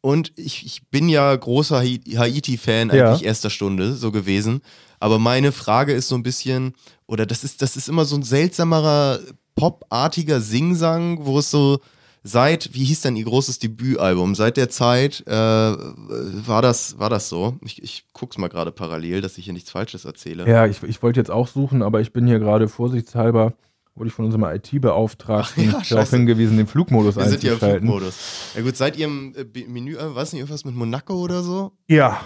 Und 0.00 0.32
ich, 0.36 0.66
ich 0.66 0.82
bin 0.90 1.08
ja 1.08 1.34
großer 1.34 1.78
Hai- 1.78 2.00
Haiti-Fan, 2.16 2.90
Ja. 2.92 3.08
eigentlich 3.10 3.24
erster 3.24 3.48
Stunde 3.48 3.94
so 3.94 4.10
gewesen. 4.10 4.60
Aber 4.98 5.18
meine 5.20 5.52
Frage 5.52 5.92
ist 5.92 6.08
so 6.08 6.16
ein 6.16 6.22
bisschen, 6.24 6.74
oder 7.06 7.26
das 7.26 7.44
ist, 7.44 7.62
das 7.62 7.76
ist 7.76 7.88
immer 7.88 8.04
so 8.04 8.16
ein 8.16 8.22
seltsamerer, 8.22 9.20
popartiger 9.54 10.40
Singsang, 10.40 11.24
wo 11.24 11.38
es 11.38 11.50
so 11.50 11.78
seit, 12.24 12.74
wie 12.74 12.84
hieß 12.84 13.02
denn 13.02 13.14
ihr 13.14 13.26
großes 13.26 13.60
Debütalbum? 13.60 14.34
Seit 14.34 14.56
der 14.56 14.70
Zeit 14.70 15.22
äh, 15.26 15.32
war, 15.32 16.62
das, 16.62 16.98
war 16.98 17.10
das 17.10 17.28
so. 17.28 17.56
Ich, 17.60 17.82
ich 17.82 18.06
guck's 18.12 18.38
mal 18.38 18.48
gerade 18.48 18.72
parallel, 18.72 19.20
dass 19.20 19.38
ich 19.38 19.44
hier 19.44 19.52
nichts 19.52 19.70
Falsches 19.70 20.04
erzähle. 20.04 20.48
Ja, 20.48 20.66
ich, 20.66 20.82
ich 20.82 21.02
wollte 21.02 21.20
jetzt 21.20 21.30
auch 21.30 21.46
suchen, 21.46 21.82
aber 21.82 22.00
ich 22.00 22.12
bin 22.12 22.26
hier 22.26 22.40
gerade 22.40 22.68
vorsichtshalber, 22.68 23.52
wurde 23.94 24.08
ich 24.08 24.14
von 24.14 24.24
unserem 24.24 24.44
IT-Beauftragten 24.44 25.66
ja, 25.70 25.82
darauf 25.88 26.10
hingewiesen, 26.10 26.56
den 26.56 26.66
Flugmodus 26.66 27.16
Wir 27.16 27.28
sind 27.28 27.42
ja 27.44 27.52
im. 27.52 27.58
Flugmodus. 27.58 28.14
Ja 28.56 28.62
gut, 28.62 28.76
seit 28.76 28.96
ihrem 28.96 29.34
äh, 29.36 29.68
Menü, 29.68 29.94
äh, 29.94 30.14
was 30.14 30.32
nicht, 30.32 30.40
irgendwas 30.40 30.64
mit 30.64 30.74
Monaco 30.74 31.14
oder 31.14 31.42
so? 31.42 31.72
Ja. 31.86 32.20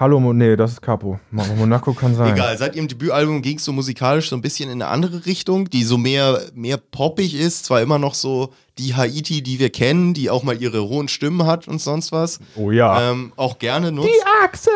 Hallo, 0.00 0.32
nee, 0.32 0.56
das 0.56 0.72
ist 0.72 0.82
Capo. 0.82 1.20
Mo- 1.30 1.44
Monaco 1.56 1.92
kann 1.92 2.14
sein. 2.16 2.32
Egal, 2.32 2.56
seit 2.58 2.74
ihrem 2.74 2.88
Debütalbum 2.88 3.40
ging 3.42 3.58
es 3.58 3.64
so 3.64 3.72
musikalisch 3.72 4.30
so 4.30 4.36
ein 4.36 4.40
bisschen 4.42 4.68
in 4.70 4.82
eine 4.82 4.90
andere 4.90 5.26
Richtung, 5.26 5.70
die 5.70 5.84
so 5.84 5.96
mehr, 5.96 6.40
mehr 6.54 6.76
poppig 6.76 7.34
ist, 7.34 7.66
zwar 7.66 7.82
immer 7.82 7.98
noch 7.98 8.14
so 8.14 8.52
die 8.78 8.94
Haiti, 8.96 9.42
die 9.42 9.58
wir 9.58 9.70
kennen, 9.70 10.12
die 10.14 10.28
auch 10.30 10.42
mal 10.42 10.60
ihre 10.60 10.82
hohen 10.88 11.06
Stimmen 11.08 11.46
hat 11.46 11.68
und 11.68 11.80
sonst 11.80 12.10
was. 12.10 12.40
Oh 12.56 12.70
ja. 12.72 13.12
Ähm, 13.12 13.32
auch 13.36 13.58
gerne 13.58 13.92
nutzt. 13.92 14.08
Die 14.08 14.26
Achse! 14.44 14.70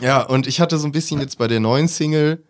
Ja, 0.00 0.22
und 0.22 0.46
ich 0.46 0.60
hatte 0.60 0.78
so 0.78 0.86
ein 0.86 0.92
bisschen 0.92 1.20
jetzt 1.20 1.36
bei 1.36 1.48
der 1.48 1.60
neuen 1.60 1.88
Single 1.88 2.42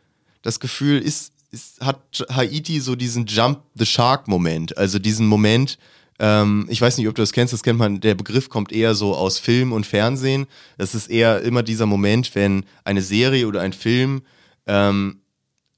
das 0.42 0.60
Gefühl, 0.60 1.00
ist, 1.00 1.32
ist, 1.50 1.80
hat 1.80 1.98
Haiti 2.30 2.80
so 2.80 2.94
diesen 2.96 3.24
Jump 3.26 3.60
the 3.74 3.86
Shark-Moment. 3.86 4.76
Also 4.76 4.98
diesen 4.98 5.26
Moment, 5.26 5.78
ähm, 6.18 6.66
ich 6.68 6.81
weiß 6.81 6.96
nicht, 6.98 7.09
ob 7.09 7.14
du 7.14 7.22
das 7.22 7.33
kennst, 7.33 7.53
das 7.53 7.62
kennt 7.62 7.79
man, 7.79 8.00
der 8.00 8.14
Begriff 8.14 8.48
kommt 8.48 8.72
eher 8.72 8.94
so 8.94 9.14
aus 9.14 9.38
Film 9.38 9.72
und 9.72 9.85
Fernsehen. 9.87 10.46
Das 10.79 10.94
ist 10.94 11.09
eher 11.11 11.42
immer 11.42 11.62
dieser 11.62 11.87
Moment, 11.87 12.35
wenn 12.35 12.64
eine 12.85 13.03
Serie 13.03 13.48
oder 13.48 13.61
ein 13.61 13.72
Film 13.72 14.22
ähm, 14.66 15.20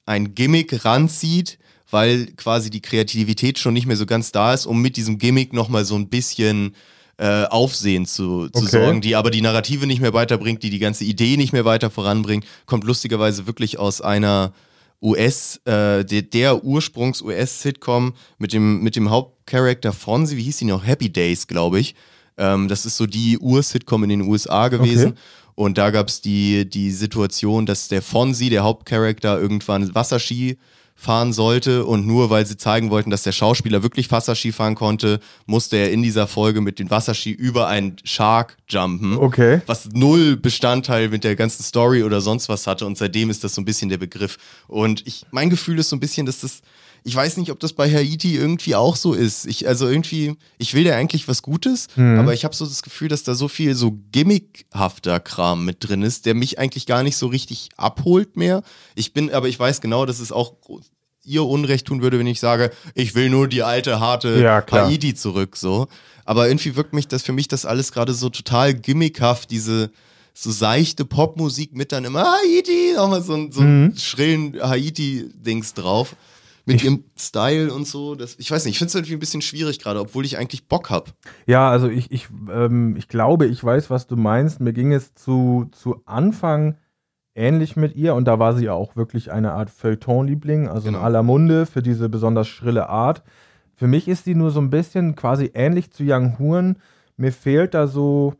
ein 0.04 0.34
Gimmick 0.34 0.84
ranzieht, 0.84 1.58
weil 1.90 2.26
quasi 2.36 2.70
die 2.70 2.82
Kreativität 2.82 3.58
schon 3.58 3.74
nicht 3.74 3.86
mehr 3.86 3.96
so 3.96 4.06
ganz 4.06 4.32
da 4.32 4.52
ist, 4.52 4.66
um 4.66 4.82
mit 4.82 4.96
diesem 4.96 5.18
Gimmick 5.18 5.52
nochmal 5.52 5.84
so 5.84 5.94
ein 5.96 6.08
bisschen 6.08 6.74
äh, 7.18 7.44
Aufsehen 7.44 8.04
zu, 8.04 8.48
zu 8.50 8.64
Okay. 8.64 8.68
sorgen, 8.68 9.00
die 9.00 9.16
aber 9.16 9.30
die 9.30 9.40
Narrative 9.40 9.86
nicht 9.86 10.02
mehr 10.02 10.12
weiterbringt, 10.12 10.62
die 10.62 10.70
die 10.70 10.78
ganze 10.78 11.04
Idee 11.04 11.38
nicht 11.38 11.52
mehr 11.54 11.64
weiter 11.64 11.88
voranbringt, 11.88 12.44
kommt 12.66 12.84
lustigerweise 12.84 13.46
wirklich 13.46 13.78
aus 13.78 14.02
einer 14.02 14.52
US, 15.02 15.60
äh, 15.64 16.04
der, 16.04 16.22
der 16.22 16.64
Ursprungs-US-Sitcom 16.64 18.14
mit 18.38 18.52
dem, 18.52 18.82
mit 18.82 18.96
dem 18.96 19.10
Hauptcharakter 19.10 19.92
Fonzie, 19.92 20.36
wie 20.36 20.42
hieß 20.42 20.58
die 20.58 20.64
noch? 20.64 20.86
Happy 20.86 21.10
Days, 21.10 21.46
glaube 21.46 21.80
ich. 21.80 21.94
Ähm, 22.38 22.68
das 22.68 22.86
ist 22.86 22.96
so 22.96 23.06
die 23.06 23.38
Ur-Sitcom 23.38 24.02
in 24.04 24.10
den 24.10 24.22
USA 24.22 24.68
gewesen. 24.68 25.12
Okay. 25.12 25.20
Und 25.54 25.78
da 25.78 25.90
gab 25.90 26.08
es 26.08 26.20
die, 26.20 26.68
die 26.68 26.90
Situation, 26.90 27.64
dass 27.64 27.88
der 27.88 28.02
Fonzie, 28.02 28.50
der 28.50 28.62
Hauptcharakter, 28.62 29.40
irgendwann 29.40 29.94
Wasserski 29.94 30.58
fahren 30.98 31.34
sollte 31.34 31.84
und 31.84 32.06
nur 32.06 32.30
weil 32.30 32.46
sie 32.46 32.56
zeigen 32.56 32.90
wollten, 32.90 33.10
dass 33.10 33.22
der 33.22 33.32
Schauspieler 33.32 33.82
wirklich 33.82 34.10
Wasserski 34.10 34.50
fahren 34.50 34.74
konnte, 34.74 35.20
musste 35.44 35.76
er 35.76 35.92
in 35.92 36.02
dieser 36.02 36.26
Folge 36.26 36.62
mit 36.62 36.78
den 36.78 36.90
Wasserski 36.90 37.30
über 37.30 37.68
einen 37.68 37.96
Shark 38.02 38.56
jumpen. 38.68 39.18
Okay. 39.18 39.60
Was 39.66 39.90
null 39.92 40.36
Bestandteil 40.36 41.10
mit 41.10 41.22
der 41.22 41.36
ganzen 41.36 41.62
Story 41.62 42.02
oder 42.02 42.22
sonst 42.22 42.48
was 42.48 42.66
hatte 42.66 42.86
und 42.86 42.96
seitdem 42.96 43.28
ist 43.28 43.44
das 43.44 43.54
so 43.54 43.60
ein 43.60 43.66
bisschen 43.66 43.90
der 43.90 43.98
Begriff. 43.98 44.38
Und 44.66 45.06
ich, 45.06 45.26
mein 45.30 45.50
Gefühl 45.50 45.78
ist 45.78 45.90
so 45.90 45.96
ein 45.96 46.00
bisschen, 46.00 46.24
dass 46.24 46.40
das, 46.40 46.62
ich 47.06 47.14
weiß 47.14 47.36
nicht, 47.36 47.52
ob 47.52 47.60
das 47.60 47.72
bei 47.72 47.88
Haiti 47.92 48.34
irgendwie 48.36 48.74
auch 48.74 48.96
so 48.96 49.12
ist. 49.14 49.46
Ich, 49.46 49.68
also 49.68 49.86
irgendwie, 49.88 50.34
ich 50.58 50.74
will 50.74 50.84
ja 50.84 50.96
eigentlich 50.96 51.28
was 51.28 51.40
Gutes, 51.42 51.86
aber 51.96 52.34
ich 52.34 52.44
habe 52.44 52.54
so 52.54 52.66
das 52.66 52.82
Gefühl, 52.82 53.06
dass 53.08 53.22
da 53.22 53.34
so 53.34 53.46
viel 53.48 53.74
so 53.76 53.96
gimmickhafter 54.12 55.20
Kram 55.20 55.64
mit 55.64 55.76
drin 55.88 56.02
ist, 56.02 56.26
der 56.26 56.34
mich 56.34 56.58
eigentlich 56.58 56.84
gar 56.86 57.02
nicht 57.02 57.16
so 57.16 57.28
richtig 57.28 57.68
abholt 57.76 58.36
mehr. 58.36 58.62
Ich 58.94 59.12
bin, 59.12 59.32
aber 59.32 59.48
ich 59.48 59.58
weiß 59.58 59.80
genau, 59.80 60.04
dass 60.06 60.20
es 60.20 60.32
auch 60.32 60.54
ihr 61.24 61.44
Unrecht 61.44 61.86
tun 61.86 62.02
würde, 62.02 62.18
wenn 62.18 62.26
ich 62.26 62.40
sage, 62.40 62.70
ich 62.94 63.14
will 63.14 63.30
nur 63.30 63.48
die 63.48 63.62
alte, 63.62 63.98
harte 64.00 64.40
Ja. 64.40 64.60
Haiti 64.86 65.14
zurück, 65.14 65.56
so. 65.56 65.86
Aber 66.24 66.48
irgendwie 66.48 66.76
wirkt 66.76 66.92
mich 66.92 67.08
das 67.08 67.22
für 67.22 67.32
mich 67.32 67.48
das 67.48 67.64
alles 67.66 67.92
gerade 67.92 68.14
so 68.14 68.28
total 68.30 68.74
gimmickhaft, 68.74 69.50
diese 69.50 69.90
so 70.34 70.50
seichte 70.50 71.04
Popmusik 71.04 71.74
mit 71.74 71.92
dann 71.92 72.04
immer 72.04 72.24
Haiti, 72.24 72.92
nochmal 72.96 73.22
so, 73.22 73.34
ein- 73.34 73.52
so 73.52 73.60
einen 73.60 73.96
schrillen 73.96 74.60
Haiti-Dings 74.60 75.74
drauf. 75.74 76.14
Mit 76.66 76.82
ihrem 76.82 77.04
Style 77.16 77.72
und 77.72 77.86
so. 77.86 78.16
Das, 78.16 78.34
ich 78.38 78.50
weiß 78.50 78.64
nicht, 78.64 78.72
ich 78.74 78.78
finde 78.78 78.88
es 78.88 78.94
irgendwie 78.96 79.14
ein 79.14 79.20
bisschen 79.20 79.40
schwierig 79.40 79.78
gerade, 79.78 80.00
obwohl 80.00 80.24
ich 80.24 80.36
eigentlich 80.36 80.66
Bock 80.66 80.90
habe. 80.90 81.12
Ja, 81.46 81.70
also 81.70 81.88
ich, 81.88 82.10
ich, 82.10 82.28
ähm, 82.52 82.96
ich 82.96 83.06
glaube, 83.08 83.46
ich 83.46 83.62
weiß, 83.62 83.88
was 83.88 84.06
du 84.08 84.16
meinst. 84.16 84.60
Mir 84.60 84.72
ging 84.72 84.92
es 84.92 85.14
zu, 85.14 85.68
zu 85.70 86.02
Anfang 86.06 86.76
ähnlich 87.36 87.76
mit 87.76 87.94
ihr 87.94 88.14
und 88.14 88.24
da 88.26 88.38
war 88.38 88.56
sie 88.56 88.64
ja 88.64 88.72
auch 88.72 88.96
wirklich 88.96 89.30
eine 89.30 89.52
Art 89.52 89.70
Feuilleton-Liebling, 89.70 90.68
also 90.68 90.86
Genau. 90.86 90.98
in 90.98 91.04
aller 91.04 91.22
Munde 91.22 91.66
für 91.66 91.82
diese 91.82 92.08
besonders 92.08 92.48
schrille 92.48 92.88
Art. 92.88 93.22
Für 93.74 93.86
mich 93.86 94.08
ist 94.08 94.24
sie 94.24 94.34
nur 94.34 94.50
so 94.50 94.60
ein 94.60 94.70
bisschen 94.70 95.14
quasi 95.16 95.50
ähnlich 95.54 95.90
zu 95.92 96.02
Young 96.02 96.38
Huren. 96.38 96.78
Mir 97.16 97.32
fehlt 97.32 97.74
da 97.74 97.86
so 97.86 98.34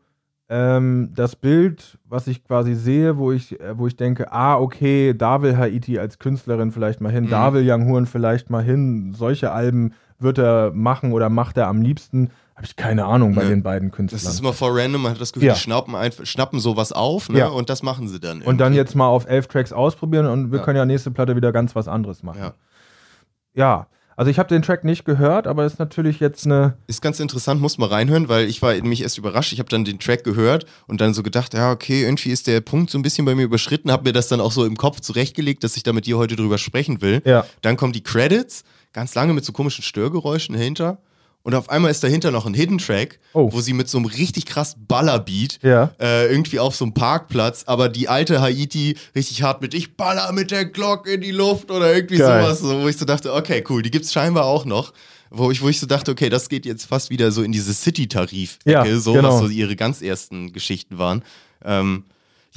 ähm, 0.49 1.11
das 1.15 1.35
Bild, 1.35 1.97
was 2.05 2.27
ich 2.27 2.43
quasi 2.43 2.73
sehe, 2.73 3.17
wo 3.17 3.31
ich, 3.31 3.59
äh, 3.59 3.77
wo 3.77 3.87
ich 3.87 3.95
denke, 3.97 4.31
ah, 4.31 4.55
okay, 4.57 5.13
da 5.13 5.41
will 5.41 5.57
Haiti 5.57 5.99
als 5.99 6.19
Künstlerin 6.19 6.71
vielleicht 6.71 7.01
mal 7.01 7.11
hin, 7.11 7.25
Mhm. 7.25 7.29
da 7.29 7.53
will 7.53 7.69
Young 7.69 7.87
Horn 7.89 8.05
vielleicht 8.05 8.49
mal 8.49 8.63
hin, 8.63 9.13
solche 9.13 9.51
Alben 9.51 9.93
wird 10.19 10.37
er 10.37 10.71
machen 10.71 11.11
oder 11.11 11.29
macht 11.29 11.57
er 11.57 11.67
am 11.67 11.81
liebsten, 11.81 12.29
habe 12.55 12.65
ich 12.65 12.75
keine 12.75 13.05
Ahnung 13.05 13.35
bei 13.35 13.43
Ja. 13.43 13.49
den 13.49 13.61
beiden 13.61 13.91
Künstlern. 13.91 14.21
Das 14.23 14.33
ist 14.33 14.39
immer 14.39 14.53
voll 14.53 14.79
random, 14.79 15.01
man 15.03 15.11
hat 15.11 15.21
das 15.21 15.31
Gefühl, 15.33 15.47
Ja. 15.49 15.53
die 15.53 15.59
schnappen, 15.59 15.93
einfach, 15.95 16.25
schnappen 16.25 16.59
sowas 16.59 16.91
auf 16.91 17.29
ne? 17.29 17.39
Ja. 17.39 17.47
und 17.49 17.69
das 17.69 17.83
machen 17.83 18.07
sie 18.07 18.19
dann. 18.19 18.41
und 18.41 18.57
dann 18.57 18.67
irgendwie. 18.73 18.77
jetzt 18.77 18.95
mal 18.95 19.07
auf 19.07 19.27
elf 19.27 19.47
Tracks 19.47 19.73
ausprobieren 19.73 20.25
und 20.25 20.51
wir 20.51 20.59
Ja. 20.59 20.65
können 20.65 20.77
ja 20.77 20.85
nächste 20.85 21.11
Platte 21.11 21.35
wieder 21.35 21.51
ganz 21.51 21.75
was 21.75 21.87
anderes 21.87 22.23
machen. 22.23 22.53
Ja. 23.53 23.87
Also 24.17 24.31
ich 24.31 24.39
habe 24.39 24.49
den 24.49 24.63
Track 24.63 24.83
nicht 24.83 25.05
gehört, 25.05 25.45
aber 25.45 25.63
ist 25.63 25.77
natürlich 25.77 26.19
jetzt 26.19 26.45
eine. 26.47 26.75
Ist 26.87 27.03
ganz 27.03 27.19
interessant, 27.19 27.61
muss 27.61 27.77
mal 27.77 27.85
reinhören, 27.85 28.27
weil 28.27 28.47
ich 28.47 28.63
war 28.63 28.73
mich 28.73 29.03
erst 29.03 29.19
überrascht. 29.19 29.53
Ich 29.53 29.59
habe 29.59 29.69
dann 29.69 29.85
den 29.85 29.99
Track 29.99 30.23
gehört 30.23 30.65
und 30.87 30.99
dann 31.01 31.13
so 31.13 31.21
gedacht, 31.21 31.53
ja, 31.53 31.71
okay, 31.71 32.01
irgendwie 32.01 32.31
ist 32.31 32.47
der 32.47 32.59
Punkt 32.61 32.89
so 32.89 32.97
ein 32.97 33.03
bisschen 33.03 33.25
bei 33.25 33.35
mir 33.35 33.43
überschritten, 33.43 33.91
habe 33.91 34.05
mir 34.05 34.13
das 34.13 34.27
dann 34.27 34.41
auch 34.41 34.51
so 34.51 34.65
im 34.65 34.75
Kopf 34.75 35.01
zurechtgelegt, 35.01 35.63
dass 35.63 35.77
ich 35.77 35.83
da 35.83 35.93
mit 35.93 36.07
dir 36.07 36.17
heute 36.17 36.35
drüber 36.35 36.57
sprechen 36.57 36.99
will. 37.01 37.21
Ja. 37.25 37.45
Dann 37.61 37.77
kommen 37.77 37.93
die 37.93 38.01
Credits, 38.01 38.63
ganz 38.91 39.13
lange 39.13 39.33
mit 39.33 39.45
so 39.45 39.53
komischen 39.53 39.83
Störgeräuschen 39.83 40.55
dahinter. 40.55 40.97
Und 41.43 41.55
auf 41.55 41.69
einmal 41.69 41.91
ist 41.91 42.03
dahinter 42.03 42.29
noch 42.31 42.45
ein 42.45 42.53
Hidden 42.53 42.77
Track, 42.77 43.19
Oh. 43.33 43.49
wo 43.53 43.61
sie 43.61 43.71
mit 43.71 43.87
so 43.87 43.97
einem 43.97 44.07
richtig 44.07 44.45
krass 44.45 44.75
Ballerbeat 44.77 45.59
Ja. 45.63 45.91
äh, 45.99 46.27
irgendwie 46.29 46.59
auf 46.59 46.75
so 46.75 46.83
einem 46.83 46.93
Parkplatz, 46.93 47.63
aber 47.67 47.87
die 47.87 48.09
alte 48.09 48.41
Haiti 48.41 48.97
richtig 49.15 49.43
hart 49.43 49.61
mit 49.61 49.73
Ich 49.73 49.95
baller 49.95 50.31
mit 50.33 50.51
der 50.51 50.65
Glock 50.65 51.07
in 51.07 51.21
die 51.21 51.31
Luft 51.31 51.71
oder 51.71 51.93
irgendwie 51.95 52.17
Geil. 52.17 52.43
sowas, 52.43 52.59
so, 52.59 52.81
wo 52.81 52.87
ich 52.89 52.97
so 52.97 53.05
dachte, 53.05 53.33
okay, 53.33 53.63
cool, 53.69 53.81
die 53.81 53.91
gibt's 53.91 54.11
scheinbar 54.11 54.43
auch 54.45 54.65
noch. 54.65 54.91
Wo 55.29 55.51
ich, 55.51 55.61
wo 55.61 55.67
ich 55.69 55.79
so 55.79 55.85
dachte, 55.87 56.11
okay, 56.11 56.29
das 56.29 56.47
geht 56.49 56.65
jetzt 56.65 56.85
fast 56.85 57.09
wieder 57.09 57.31
so 57.31 57.43
in 57.43 57.51
diese 57.51 57.73
City-Tarif-Ecke, 57.73 58.89
Ja, 58.89 58.99
so 58.99 59.13
genau. 59.13 59.33
was 59.33 59.39
so 59.41 59.47
ihre 59.47 59.75
ganz 59.75 60.01
ersten 60.01 60.51
Geschichten 60.53 60.97
waren. 60.97 61.23
Ähm, 61.63 62.05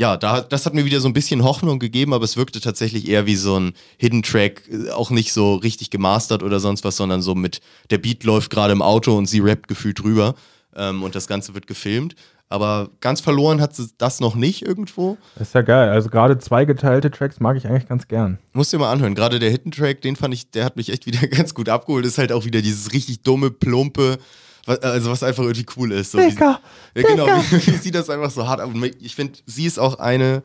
ja, 0.00 0.16
da, 0.16 0.40
das 0.40 0.64
hat 0.64 0.72
mir 0.72 0.86
wieder 0.86 0.98
so 0.98 1.08
ein 1.08 1.12
bisschen 1.12 1.44
Hoffnung 1.44 1.78
gegeben, 1.78 2.14
aber 2.14 2.24
es 2.24 2.38
wirkte 2.38 2.58
tatsächlich 2.58 3.06
eher 3.06 3.26
wie 3.26 3.36
so 3.36 3.60
ein 3.60 3.74
Hidden 3.98 4.22
Track, 4.22 4.62
äh, 4.72 4.88
auch 4.92 5.10
nicht 5.10 5.34
so 5.34 5.56
richtig 5.56 5.90
gemastert 5.90 6.42
oder 6.42 6.58
sonst 6.58 6.84
was, 6.84 6.96
sondern 6.96 7.20
so 7.20 7.34
mit, 7.34 7.60
der 7.90 7.98
Beat 7.98 8.24
läuft 8.24 8.50
gerade 8.50 8.72
im 8.72 8.80
Auto 8.80 9.14
und 9.14 9.26
sie 9.26 9.40
rappt 9.40 9.68
gefühlt 9.68 10.02
drüber 10.02 10.36
ähm, 10.74 11.02
und 11.02 11.14
das 11.14 11.26
Ganze 11.26 11.52
wird 11.52 11.66
gefilmt. 11.66 12.14
Aber 12.48 12.88
ganz 13.00 13.20
verloren 13.20 13.60
hat 13.60 13.76
sie 13.76 13.90
das 13.98 14.20
noch 14.20 14.34
nicht 14.34 14.62
irgendwo. 14.62 15.18
Das 15.36 15.48
ist 15.48 15.54
ja 15.54 15.60
geil. 15.60 15.90
Also 15.90 16.08
gerade 16.08 16.38
zwei 16.38 16.64
geteilte 16.64 17.10
Tracks 17.10 17.38
mag 17.38 17.58
ich 17.58 17.66
eigentlich 17.66 17.86
ganz 17.86 18.08
gern. 18.08 18.38
Musst 18.54 18.72
dir 18.72 18.78
mal 18.78 18.90
anhören. 18.90 19.14
Gerade 19.14 19.38
der 19.38 19.50
Hidden 19.50 19.70
Track, 19.70 20.00
den 20.00 20.16
fand 20.16 20.32
ich, 20.32 20.50
der 20.50 20.64
hat 20.64 20.76
mich 20.76 20.90
echt 20.90 21.04
wieder 21.04 21.26
ganz 21.28 21.52
gut 21.52 21.68
abgeholt. 21.68 22.06
Ist 22.06 22.16
halt 22.16 22.32
auch 22.32 22.46
wieder 22.46 22.62
dieses 22.62 22.94
richtig 22.94 23.20
dumme, 23.22 23.50
plumpe, 23.50 24.18
was, 24.66 24.78
also 24.80 25.10
was 25.10 25.22
einfach 25.22 25.42
irgendwie 25.42 25.66
cool 25.76 25.92
ist. 25.92 26.12
So 26.12 26.18
wie, 26.18 26.28
Dicker, 26.30 26.60
ja, 26.94 27.02
genau, 27.02 27.26
wie, 27.26 27.66
wie 27.66 27.76
sie 27.78 27.90
das 27.90 28.10
einfach 28.10 28.30
so 28.30 28.46
hart 28.46 28.60
ab. 28.60 28.70
Ich 29.00 29.14
finde, 29.14 29.38
sie 29.46 29.66
ist 29.66 29.78
auch 29.78 29.98
eine, 29.98 30.42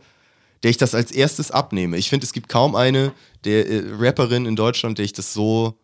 der 0.63 0.71
ich 0.71 0.77
das 0.77 0.95
als 0.95 1.11
erstes 1.11 1.51
abnehme. 1.51 1.97
Ich 1.97 2.09
finde, 2.09 2.25
es 2.25 2.33
gibt 2.33 2.49
kaum 2.49 2.75
eine 2.75 3.11
der 3.43 3.69
äh, 3.69 3.83
Rapperin 3.99 4.45
in 4.45 4.55
Deutschland, 4.55 4.97
der 4.97 5.05
ich 5.05 5.13
das 5.13 5.33
so, 5.33 5.75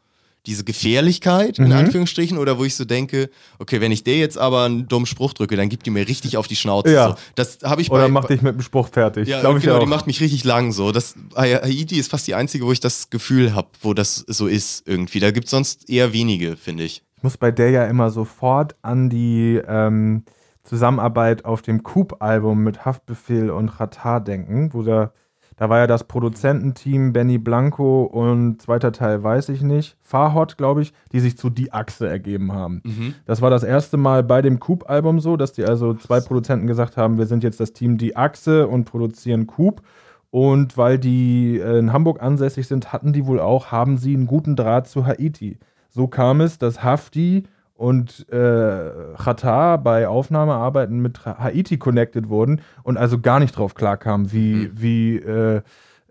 diese 0.47 0.63
Gefährlichkeit, 0.63 1.59
in 1.59 1.65
Mhm. 1.65 1.73
Anführungsstrichen, 1.73 2.39
oder 2.39 2.57
wo 2.57 2.63
ich 2.65 2.73
so 2.73 2.83
denke, 2.83 3.29
okay, 3.59 3.79
wenn 3.79 3.91
ich 3.91 4.03
der 4.03 4.17
jetzt 4.17 4.39
aber 4.39 4.63
einen 4.63 4.87
dummen 4.87 5.05
Spruch 5.05 5.33
drücke, 5.33 5.55
dann 5.55 5.69
gibt 5.69 5.85
die 5.85 5.91
mir 5.91 6.07
richtig 6.07 6.35
auf 6.35 6.47
die 6.47 6.55
Schnauze. 6.55 6.91
Ja. 6.91 7.09
So. 7.09 7.15
Das 7.35 7.59
habe 7.63 7.83
ich 7.83 7.91
Oder 7.91 8.05
bei, 8.05 8.07
mach 8.07 8.25
dich 8.25 8.41
mit 8.41 8.55
dem 8.55 8.61
Spruch 8.63 8.89
fertig. 8.89 9.27
ja, 9.27 9.39
Glaub 9.41 9.57
ich 9.57 9.63
genau, 9.63 9.75
auch. 9.75 9.79
die 9.81 9.85
macht 9.85 10.07
mich 10.07 10.19
richtig 10.19 10.43
lang 10.43 10.71
so. 10.71 10.91
Das, 10.91 11.13
Haiti 11.35 11.97
ist 11.99 12.09
fast 12.09 12.25
die 12.25 12.33
einzige, 12.33 12.65
wo 12.65 12.71
ich 12.71 12.79
das 12.79 13.11
Gefühl 13.11 13.53
habe, 13.53 13.67
wo 13.83 13.93
das 13.93 14.15
so 14.27 14.47
ist 14.47 14.81
irgendwie. 14.87 15.19
Da 15.19 15.29
gibt 15.29 15.45
es 15.45 15.51
sonst 15.51 15.87
eher 15.87 16.11
wenige, 16.11 16.57
finde 16.57 16.85
ich. 16.85 17.03
Ich 17.21 17.23
muss 17.23 17.37
bei 17.37 17.51
der 17.51 17.69
ja 17.69 17.85
immer 17.85 18.09
sofort 18.09 18.75
an 18.81 19.07
die 19.07 19.61
ähm, 19.67 20.23
Zusammenarbeit 20.63 21.45
auf 21.45 21.61
dem 21.61 21.83
Coop-Album 21.83 22.63
mit 22.63 22.83
Haftbefehl 22.83 23.51
und 23.51 23.79
Ratar 23.79 24.21
denken, 24.21 24.73
wo 24.73 24.81
da, 24.81 25.11
da 25.55 25.69
war 25.69 25.77
ja 25.77 25.85
das 25.85 26.05
Produzententeam 26.05 27.13
Benny 27.13 27.37
Blanco 27.37 28.05
und 28.05 28.59
zweiter 28.59 28.91
Teil 28.91 29.21
weiß 29.21 29.49
ich 29.49 29.61
nicht, 29.61 29.97
Farhot, 30.01 30.57
glaube 30.57 30.81
ich, 30.81 30.93
die 31.11 31.19
sich 31.19 31.37
zu 31.37 31.51
Die 31.51 31.71
Achse 31.71 32.09
ergeben 32.09 32.53
haben. 32.53 32.81
Das 33.27 33.39
war 33.39 33.51
das 33.51 33.61
erste 33.61 33.97
Mal 33.97 34.23
bei 34.23 34.41
dem 34.41 34.59
Coop-Album 34.59 35.19
so, 35.19 35.37
dass 35.37 35.53
die 35.53 35.63
also 35.63 35.93
zwei 35.93 36.21
Produzenten 36.21 36.65
gesagt 36.65 36.97
haben, 36.97 37.19
wir 37.19 37.27
sind 37.27 37.43
jetzt 37.43 37.59
das 37.59 37.73
Team 37.73 37.99
Die 37.99 38.15
Achse 38.17 38.67
und 38.67 38.85
produzieren 38.85 39.45
Coop. 39.45 39.83
Und 40.31 40.75
weil 40.75 40.97
die 40.97 41.59
äh, 41.59 41.77
in 41.77 41.93
Hamburg 41.93 42.19
ansässig 42.19 42.65
sind, 42.65 42.91
hatten 42.91 43.13
die 43.13 43.27
wohl 43.27 43.39
auch, 43.39 43.71
haben 43.71 43.97
sie 43.97 44.15
einen 44.15 44.25
guten 44.25 44.55
Draht 44.55 44.87
zu 44.87 45.05
Haiti. 45.05 45.59
So 45.93 46.07
kam 46.07 46.39
es, 46.39 46.57
dass 46.57 46.83
Hafti 46.83 47.43
und 47.73 48.27
äh, 48.31 48.91
Qatar 49.17 49.77
bei 49.77 50.07
Aufnahmearbeiten 50.07 50.99
mit 51.01 51.25
Ha- 51.25 51.37
Haiti 51.39 51.77
connected 51.77 52.29
wurden 52.29 52.61
und 52.83 52.97
also 52.97 53.19
gar 53.19 53.39
nicht 53.39 53.57
drauf 53.57 53.73
klarkamen, 53.75 54.31
wie, 54.31 54.71
wie 54.73 55.17
äh, 55.17 55.61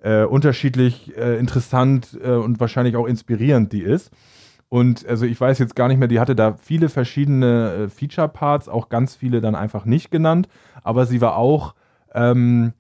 äh, 0.03 0.25
unterschiedlich 0.25 1.17
äh, 1.17 1.39
interessant 1.39 2.19
äh, 2.23 2.33
und 2.33 2.61
wahrscheinlich 2.61 2.97
auch 2.97 3.07
inspirierend 3.07 3.73
die 3.73 3.83
ist. 3.83 4.11
Und 4.69 5.07
also 5.09 5.25
ich 5.25 5.41
weiß 5.41 5.59
jetzt 5.59 5.75
gar 5.75 5.89
nicht 5.89 5.99
mehr, 5.99 6.09
die 6.09 6.21
hatte 6.21 6.37
da 6.37 6.55
viele 6.61 6.89
verschiedene 6.89 7.73
äh, 7.73 7.89
Feature-Parts, 7.89 8.69
auch 8.69 8.89
ganz 8.89 9.15
viele 9.15 9.41
dann 9.41 9.55
einfach 9.55 9.85
nicht 9.87 10.11
genannt, 10.11 10.49
aber 10.83 11.07
sie 11.07 11.21
war 11.21 11.37
auch 11.37 11.75
ähm, 12.15 12.73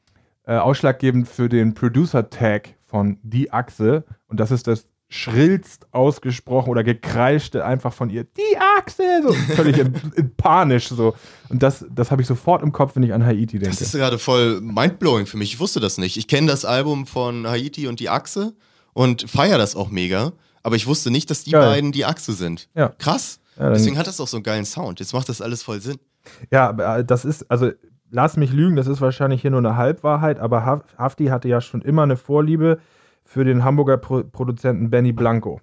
äh, 0.46 0.56
ausschlaggebend 0.56 1.28
für 1.28 1.48
den 1.48 1.74
Producer-Tag 1.74 2.74
von 2.86 3.18
Die 3.22 3.52
Achse. 3.52 4.04
Und 4.26 4.40
das 4.40 4.50
ist 4.50 4.66
das 4.66 4.88
schrillst 5.12 5.86
ausgesprochen 5.92 6.70
oder 6.70 6.84
gekreischte 6.84 7.64
einfach 7.64 7.92
von 7.92 8.10
ihr, 8.10 8.24
die 8.24 8.56
Achse, 8.78 9.02
so 9.26 9.32
völlig 9.54 9.76
in, 9.78 9.92
in 10.16 10.34
panisch 10.36 10.88
so. 10.88 11.14
Und 11.48 11.62
das, 11.62 11.84
das 11.90 12.10
habe 12.12 12.22
ich 12.22 12.28
sofort 12.28 12.62
im 12.62 12.70
Kopf, 12.72 12.94
wenn 12.96 13.02
ich 13.02 13.12
an 13.12 13.26
Haiti 13.26 13.58
denke. 13.58 13.68
Das 13.68 13.80
ist 13.82 13.92
gerade 13.92 14.18
voll 14.18 14.60
mindblowing 14.60 15.26
für 15.26 15.36
mich. 15.36 15.52
Ich 15.54 15.60
wusste 15.60 15.80
das 15.80 15.98
nicht. 15.98 16.16
Ich 16.16 16.28
kenne 16.28 16.46
das 16.46 16.64
Album 16.64 17.06
von 17.06 17.46
Haiti 17.46 17.88
und 17.88 17.98
die 18.00 18.08
Achse 18.08 18.54
und 18.92 19.28
feiere 19.28 19.58
das 19.58 19.74
auch 19.76 19.90
mega. 19.90 20.32
Aber 20.62 20.76
ich 20.76 20.86
wusste 20.86 21.10
nicht, 21.10 21.28
dass 21.28 21.42
die 21.42 21.50
Geil. 21.52 21.62
beiden 21.68 21.90
die 21.92 22.04
Achse 22.04 22.32
sind. 22.32 22.68
Ja. 22.74 22.90
Krass. 22.98 23.40
Ja, 23.58 23.70
Deswegen 23.70 23.98
hat 23.98 24.06
das 24.06 24.20
auch 24.20 24.28
so 24.28 24.36
einen 24.36 24.44
geilen 24.44 24.64
Sound. 24.64 25.00
Jetzt 25.00 25.12
macht 25.12 25.28
das 25.28 25.42
alles 25.42 25.62
voll 25.64 25.80
Sinn. 25.80 25.96
Ja, 26.52 26.68
aber 26.68 26.98
äh, 26.98 27.04
das 27.04 27.24
ist, 27.24 27.50
also 27.50 27.72
lass 28.10 28.36
mich 28.36 28.52
lügen, 28.52 28.76
das 28.76 28.86
ist 28.86 29.00
wahrscheinlich 29.00 29.42
hier 29.42 29.50
nur 29.50 29.58
eine 29.58 29.76
Halbwahrheit, 29.76 30.38
aber 30.38 30.64
Haf- 30.64 30.96
Hafti 30.96 31.26
hatte 31.26 31.48
ja 31.48 31.60
schon 31.60 31.82
immer 31.82 32.02
eine 32.04 32.16
Vorliebe 32.16 32.78
für 33.30 33.44
den 33.44 33.62
Hamburger 33.62 33.96
Pro 33.96 34.24
Produzenten 34.24 34.90
Benny 34.90 35.12
Blanco. 35.12 35.60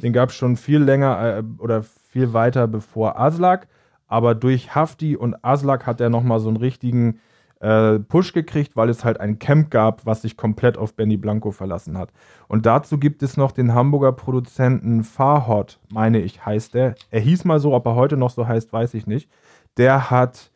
Den 0.00 0.14
gab 0.14 0.30
es 0.30 0.36
schon 0.36 0.56
viel 0.56 0.78
länger 0.78 1.36
äh, 1.38 1.42
oder 1.58 1.82
viel 1.82 2.32
weiter 2.32 2.66
bevor 2.66 3.20
Aslak, 3.20 3.68
aber 4.06 4.34
durch 4.34 4.74
Hafti 4.74 5.16
und 5.16 5.36
Aslak 5.44 5.86
hat 5.86 6.00
er 6.00 6.08
nochmal 6.08 6.40
so 6.40 6.48
einen 6.48 6.56
richtigen 6.56 7.20
äh, 7.60 7.98
Push 7.98 8.32
gekriegt, 8.32 8.74
weil 8.74 8.88
es 8.88 9.04
halt 9.04 9.20
ein 9.20 9.38
Camp 9.38 9.70
gab, 9.70 10.06
was 10.06 10.22
sich 10.22 10.38
komplett 10.38 10.78
auf 10.78 10.94
Benny 10.94 11.18
Blanco 11.18 11.50
verlassen 11.50 11.98
hat. 11.98 12.10
Und 12.48 12.64
dazu 12.64 12.96
gibt 12.96 13.22
es 13.22 13.36
noch 13.36 13.52
den 13.52 13.74
Hamburger 13.74 14.12
Produzenten 14.12 15.04
Farhot, 15.04 15.78
meine 15.92 16.20
ich, 16.20 16.46
heißt 16.46 16.72
der. 16.72 16.94
Er 17.10 17.20
hieß 17.20 17.44
mal 17.44 17.60
so, 17.60 17.74
ob 17.74 17.84
er 17.84 17.96
heute 17.96 18.16
noch 18.16 18.30
so 18.30 18.48
heißt, 18.48 18.72
weiß 18.72 18.94
ich 18.94 19.06
nicht. 19.06 19.28
Der 19.76 20.10
hat 20.10 20.50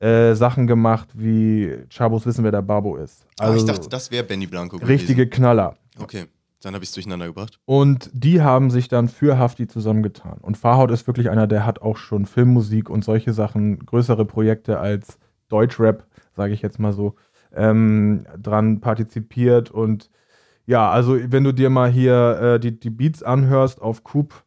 äh, 0.00 0.32
Sachen 0.32 0.66
gemacht 0.66 1.10
wie 1.12 1.74
Chabos 1.90 2.24
wissen, 2.24 2.42
wer 2.42 2.52
der 2.52 2.62
Babo 2.62 2.96
ist. 2.96 3.26
Aber 3.38 3.50
Also 3.50 3.66
ich 3.66 3.70
dachte, 3.70 3.90
das 3.90 4.10
wäre 4.10 4.24
Benny 4.24 4.46
Blanco 4.46 4.78
richtige 4.78 5.28
Knaller. 5.28 5.76
Okay, 5.98 6.26
dann 6.62 6.74
habe 6.74 6.82
ich 6.82 6.90
es 6.90 6.94
durcheinander 6.94 7.26
gebracht. 7.26 7.58
Und 7.64 8.10
die 8.12 8.42
haben 8.42 8.70
sich 8.70 8.88
dann 8.88 9.08
für 9.08 9.38
Hafti 9.38 9.66
zusammengetan. 9.66 10.38
Und 10.40 10.56
Farhaut 10.56 10.90
ist 10.90 11.06
wirklich 11.06 11.30
einer, 11.30 11.46
der 11.46 11.64
hat 11.64 11.80
auch 11.82 11.96
schon 11.96 12.26
Filmmusik 12.26 12.90
und 12.90 13.04
solche 13.04 13.32
Sachen, 13.32 13.78
größere 13.84 14.24
Projekte 14.24 14.78
als 14.78 15.18
Deutschrap, 15.48 16.06
sage 16.34 16.54
ich 16.54 16.62
jetzt 16.62 16.78
mal 16.78 16.92
so, 16.92 17.14
ähm, 17.54 18.26
dran 18.40 18.80
partizipiert. 18.80 19.70
Und 19.70 20.10
ja, 20.66 20.90
also 20.90 21.16
wenn 21.30 21.44
du 21.44 21.52
dir 21.52 21.70
mal 21.70 21.90
hier 21.90 22.40
äh, 22.40 22.60
die, 22.60 22.78
die 22.78 22.90
Beats 22.90 23.22
anhörst 23.22 23.80
auf 23.80 24.02
Coop 24.02 24.44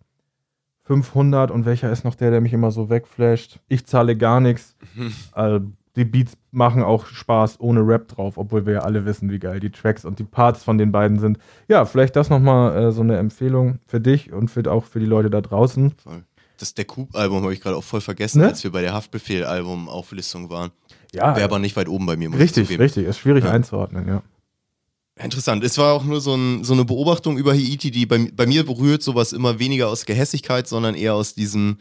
500 0.83 1.51
und 1.51 1.65
welcher 1.65 1.91
ist 1.91 2.03
noch 2.03 2.15
der, 2.15 2.31
der 2.31 2.41
mich 2.41 2.51
immer 2.51 2.71
so 2.71 2.89
wegflasht? 2.89 3.59
Ich 3.67 3.85
zahle 3.85 4.17
gar 4.17 4.39
nichts. 4.39 4.75
Also, 5.31 5.67
die 5.99 6.05
Beats 6.05 6.33
machen 6.51 6.81
auch 6.81 7.05
Spaß 7.05 7.59
ohne 7.59 7.81
Rap 7.81 8.07
drauf, 8.07 8.37
obwohl 8.39 8.65
wir 8.65 8.73
ja 8.73 8.79
alle 8.79 9.05
wissen, 9.05 9.29
wie 9.29 9.37
geil 9.37 9.59
die 9.59 9.69
Tracks 9.69 10.03
und 10.05 10.17
die 10.17 10.23
Parts 10.23 10.63
von 10.63 10.79
den 10.79 10.91
beiden 10.91 11.19
sind. 11.19 11.37
Ja, 11.67 11.85
vielleicht 11.85 12.15
das 12.15 12.29
nochmal 12.29 12.75
äh, 12.75 12.91
so 12.91 13.01
eine 13.01 13.17
Empfehlung 13.17 13.77
für 13.85 14.01
dich 14.01 14.31
und 14.33 14.49
für, 14.49 14.69
auch 14.71 14.85
für 14.85 14.99
die 14.99 15.05
Leute 15.05 15.29
da 15.29 15.41
draußen. 15.41 15.93
Voll. 16.03 16.23
Das 16.57 16.73
der 16.73 16.85
Coop-Album 16.85 17.43
habe 17.43 17.53
ich 17.53 17.61
gerade 17.61 17.77
auch 17.77 17.83
voll 17.83 18.01
vergessen, 18.01 18.41
Ne? 18.41 18.47
als 18.47 18.63
wir 18.63 18.71
bei 18.71 18.81
der 18.81 18.93
Haftbefehl-Album-Auflistung 18.93 20.49
waren. 20.49 20.71
Ja, 21.13 21.35
Wäre 21.35 21.45
aber 21.45 21.59
nicht 21.59 21.75
weit 21.75 21.87
oben 21.87 22.05
bei 22.05 22.17
mir. 22.17 22.29
muss 22.29 22.39
ich 22.39 22.55
richtig, 22.57 22.79
richtig. 22.79 23.05
Ist 23.05 23.19
schwierig 23.19 23.43
Ja. 23.45 23.51
einzuordnen, 23.51 24.07
ja. 24.07 24.23
Interessant. 25.21 25.63
Es 25.63 25.77
war 25.77 25.93
auch 25.93 26.03
nur 26.05 26.21
so, 26.21 26.33
ein, 26.35 26.63
so 26.63 26.73
eine 26.73 26.85
Beobachtung 26.85 27.37
über 27.37 27.51
Haiti, 27.53 27.91
die 27.91 28.05
bei, 28.05 28.29
bei 28.33 28.45
mir 28.45 28.65
berührt 28.65 29.03
sowas 29.03 29.33
immer 29.33 29.59
weniger 29.59 29.89
aus 29.89 30.05
Gehässigkeit, 30.05 30.67
sondern 30.67 30.95
eher 30.95 31.13
aus 31.15 31.33
diesem, 31.35 31.77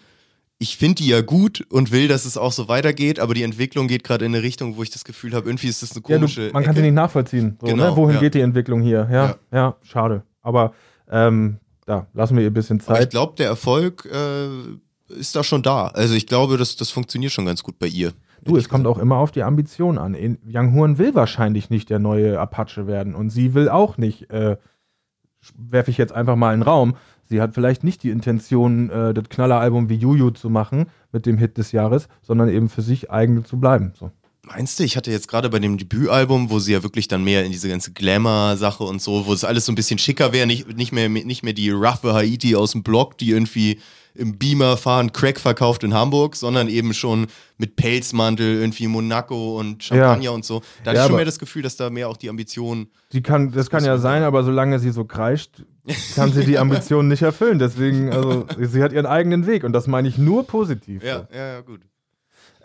ich 0.59 0.77
finde 0.77 0.97
die 0.97 1.09
ja 1.09 1.21
gut 1.21 1.65
und 1.71 1.93
will, 1.93 2.09
dass 2.09 2.25
es 2.25 2.37
auch 2.37 2.53
so 2.53 2.69
weitergeht, 2.69 3.21
aber 3.21 3.35
die 3.35 3.45
Entwicklung 3.45 3.87
geht 3.87 4.03
gerade 4.03 4.25
in 4.25 4.35
eine 4.35 4.43
Richtung, 4.43 4.77
wo 4.77 4.83
ich 4.83 4.91
das 4.91 5.05
Gefühl 5.05 5.35
habe, 5.35 5.49
irgendwie 5.49 5.69
ist 5.69 5.83
das 5.83 5.93
eine 5.93 6.01
ja 6.01 6.15
du, 6.15 6.15
komische. 6.15 6.51
man 6.53 6.65
kann 6.65 6.75
sie 6.75 6.83
nicht 6.83 6.95
nachvollziehen. 6.95 7.57
So, 7.61 7.69
Genau, 7.69 7.91
ne? 7.91 7.97
Wohin 7.97 8.15
ja. 8.17 8.21
geht 8.21 8.35
die 8.35 8.41
Entwicklung 8.41 8.81
hier? 8.83 9.09
Ja, 9.11 9.37
ja, 9.53 9.77
schade. 9.83 10.25
Aber 10.43 10.73
ähm, 11.11 11.59
da 11.87 12.07
lassen 12.13 12.37
wir 12.37 12.43
ihr 12.43 12.51
ein 12.51 12.55
bisschen 12.55 12.81
Aber 12.87 12.95
ich 12.95 13.01
Zeit. 13.03 13.11
glaube, 13.11 13.35
der 13.37 13.47
Erfolg 13.47 14.09
äh, 14.13 14.49
ist 15.15 15.37
da 15.37 15.45
schon 15.45 15.63
da. 15.63 15.89
Also 15.89 16.15
ich 16.15 16.27
glaube, 16.27 16.57
das, 16.57 16.77
das 16.77 16.91
funktioniert 16.91 17.33
schon 17.33 17.47
ganz 17.47 17.63
gut 17.63 17.79
bei 17.79 17.87
ihr. 17.87 18.13
Du, 18.45 18.57
es 18.57 18.69
kommt 18.69 18.87
auch 18.87 18.99
immer 18.99 19.17
auf 19.17 19.31
die 19.31 19.43
Ambition 19.43 19.99
an. 19.99 20.17
Young 20.47 20.75
Horn 20.75 20.99
will 20.99 21.15
wahrscheinlich 21.15 21.71
nicht 21.71 21.91
der 21.91 21.99
neue 21.99 22.39
Apache 22.39 22.87
werden 22.87 23.15
und 23.15 23.31
sie 23.31 23.55
will 23.55 23.69
auch 23.69 23.97
nicht, 23.99 24.31
äh, 24.31 24.57
werfe 25.57 25.91
ich 25.91 25.99
jetzt 25.99 26.13
einfach 26.13 26.37
mal 26.37 26.55
in 26.55 26.61
den 26.61 26.69
Raum, 26.69 26.97
sie 27.29 27.41
hat 27.41 27.55
vielleicht 27.55 27.85
nicht 27.85 28.03
die 28.03 28.11
Intention, 28.11 28.91
äh, 28.91 29.15
das 29.15 29.29
Knalleralbum 29.29 29.89
wie 29.89 29.97
Juju 29.97 30.31
zu 30.31 30.51
machen 30.51 30.87
mit 31.13 31.27
dem 31.27 31.39
Hit 31.39 31.59
des 31.59 31.73
Jahres, 31.73 32.09
sondern 32.23 32.49
eben 32.49 32.69
für 32.69 32.83
sich 32.83 33.11
eigen 33.11 33.45
zu 33.45 33.59
bleiben. 33.59 33.93
So. 33.99 34.11
Meinst 34.43 34.79
du, 34.79 34.85
ich 34.85 34.97
hatte 34.97 35.11
jetzt 35.11 35.29
gerade 35.29 35.51
bei 35.51 35.59
dem 35.59 35.77
Debütalbum, 35.77 36.49
wo 36.49 36.59
sie 36.59 36.73
ja 36.73 36.83
wirklich 36.83 37.07
dann 37.07 37.23
mehr 37.23 37.45
in 37.45 37.53
diese 37.53 37.69
ganze 37.69 37.93
Glamour-Sache 37.93 38.83
und 38.83 39.03
so, 39.03 39.27
wo 39.27 39.33
es 39.33 39.45
alles 39.45 39.67
so 39.67 39.73
ein 39.73 39.75
bisschen 39.75 39.99
schicker 39.99 40.33
wäre, 40.33 40.47
nicht, 40.47 40.75
nicht, 40.77 40.93
mehr, 40.93 41.09
nicht 41.09 41.43
mehr 41.43 41.53
die 41.53 41.71
roughe 41.71 42.15
Haiti 42.15 42.57
aus 42.57 42.73
dem 42.73 42.83
Block, 42.83 43.19
die 43.19 43.31
irgendwie 43.31 43.79
im 44.15 44.39
Beamer 44.39 44.77
fahren, 44.77 45.13
Crack 45.13 45.39
verkauft 45.39 45.85
in 45.85 45.95
Hamburg, 45.95 46.37
sondern 46.37 46.69
eben 46.69 46.93
schon 46.95 47.27
mit 47.57 47.77
Pelzmantel, 47.77 48.61
irgendwie 48.61 48.87
Monaco 48.89 49.59
und 49.59 49.83
Champagner 49.83 50.25
Ja. 50.25 50.31
und 50.31 50.45
so. 50.45 50.61
Da 50.85 50.91
hatte 50.91 50.97
Ja, 50.99 51.03
ich 51.05 51.07
schon 51.09 51.17
mehr 51.17 51.25
das 51.25 51.39
Gefühl, 51.39 51.63
dass 51.63 51.77
da 51.77 51.91
mehr 51.91 52.09
auch 52.09 52.17
die 52.17 52.29
Ambition. 52.29 52.89
Die 53.13 53.23
kann, 53.23 53.53
das 53.53 53.71
kann 53.71 53.85
ja 53.85 53.99
sein, 53.99 54.23
aber 54.23 54.43
solange 54.45 54.79
sie 54.79 54.91
so 54.91 55.05
kreischt, 55.05 55.63
kann 56.15 56.33
sie 56.33 56.45
die 56.45 56.59
Ambitionen 56.59 57.09
nicht 57.09 57.23
erfüllen. 57.23 57.59
Deswegen, 57.59 58.13
also, 58.13 58.47
sie 58.61 58.83
hat 58.83 58.93
ihren 58.93 59.07
eigenen 59.07 59.47
Weg 59.47 59.65
und 59.65 59.73
das 59.73 59.87
meine 59.87 60.09
ich 60.09 60.19
nur 60.19 60.47
positiv. 60.47 61.03
Ja, 61.05 61.27
ja, 61.33 61.47
ja, 61.55 61.61
gut. 61.61 61.81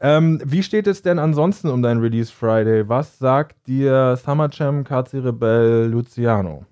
Ähm, 0.01 0.41
wie 0.43 0.63
steht 0.63 0.87
es 0.87 1.01
denn 1.01 1.17
ansonsten 1.17 1.69
um 1.69 1.81
dein 1.81 1.99
Release 1.99 2.31
Friday? 2.31 2.89
Was 2.89 3.19
sagt 3.19 3.67
dir 3.67 4.17
Summer 4.17 4.49
Jam, 4.51 4.83
KC 4.83 5.19
Rebell, 5.23 5.87
Luciano? 5.89 6.65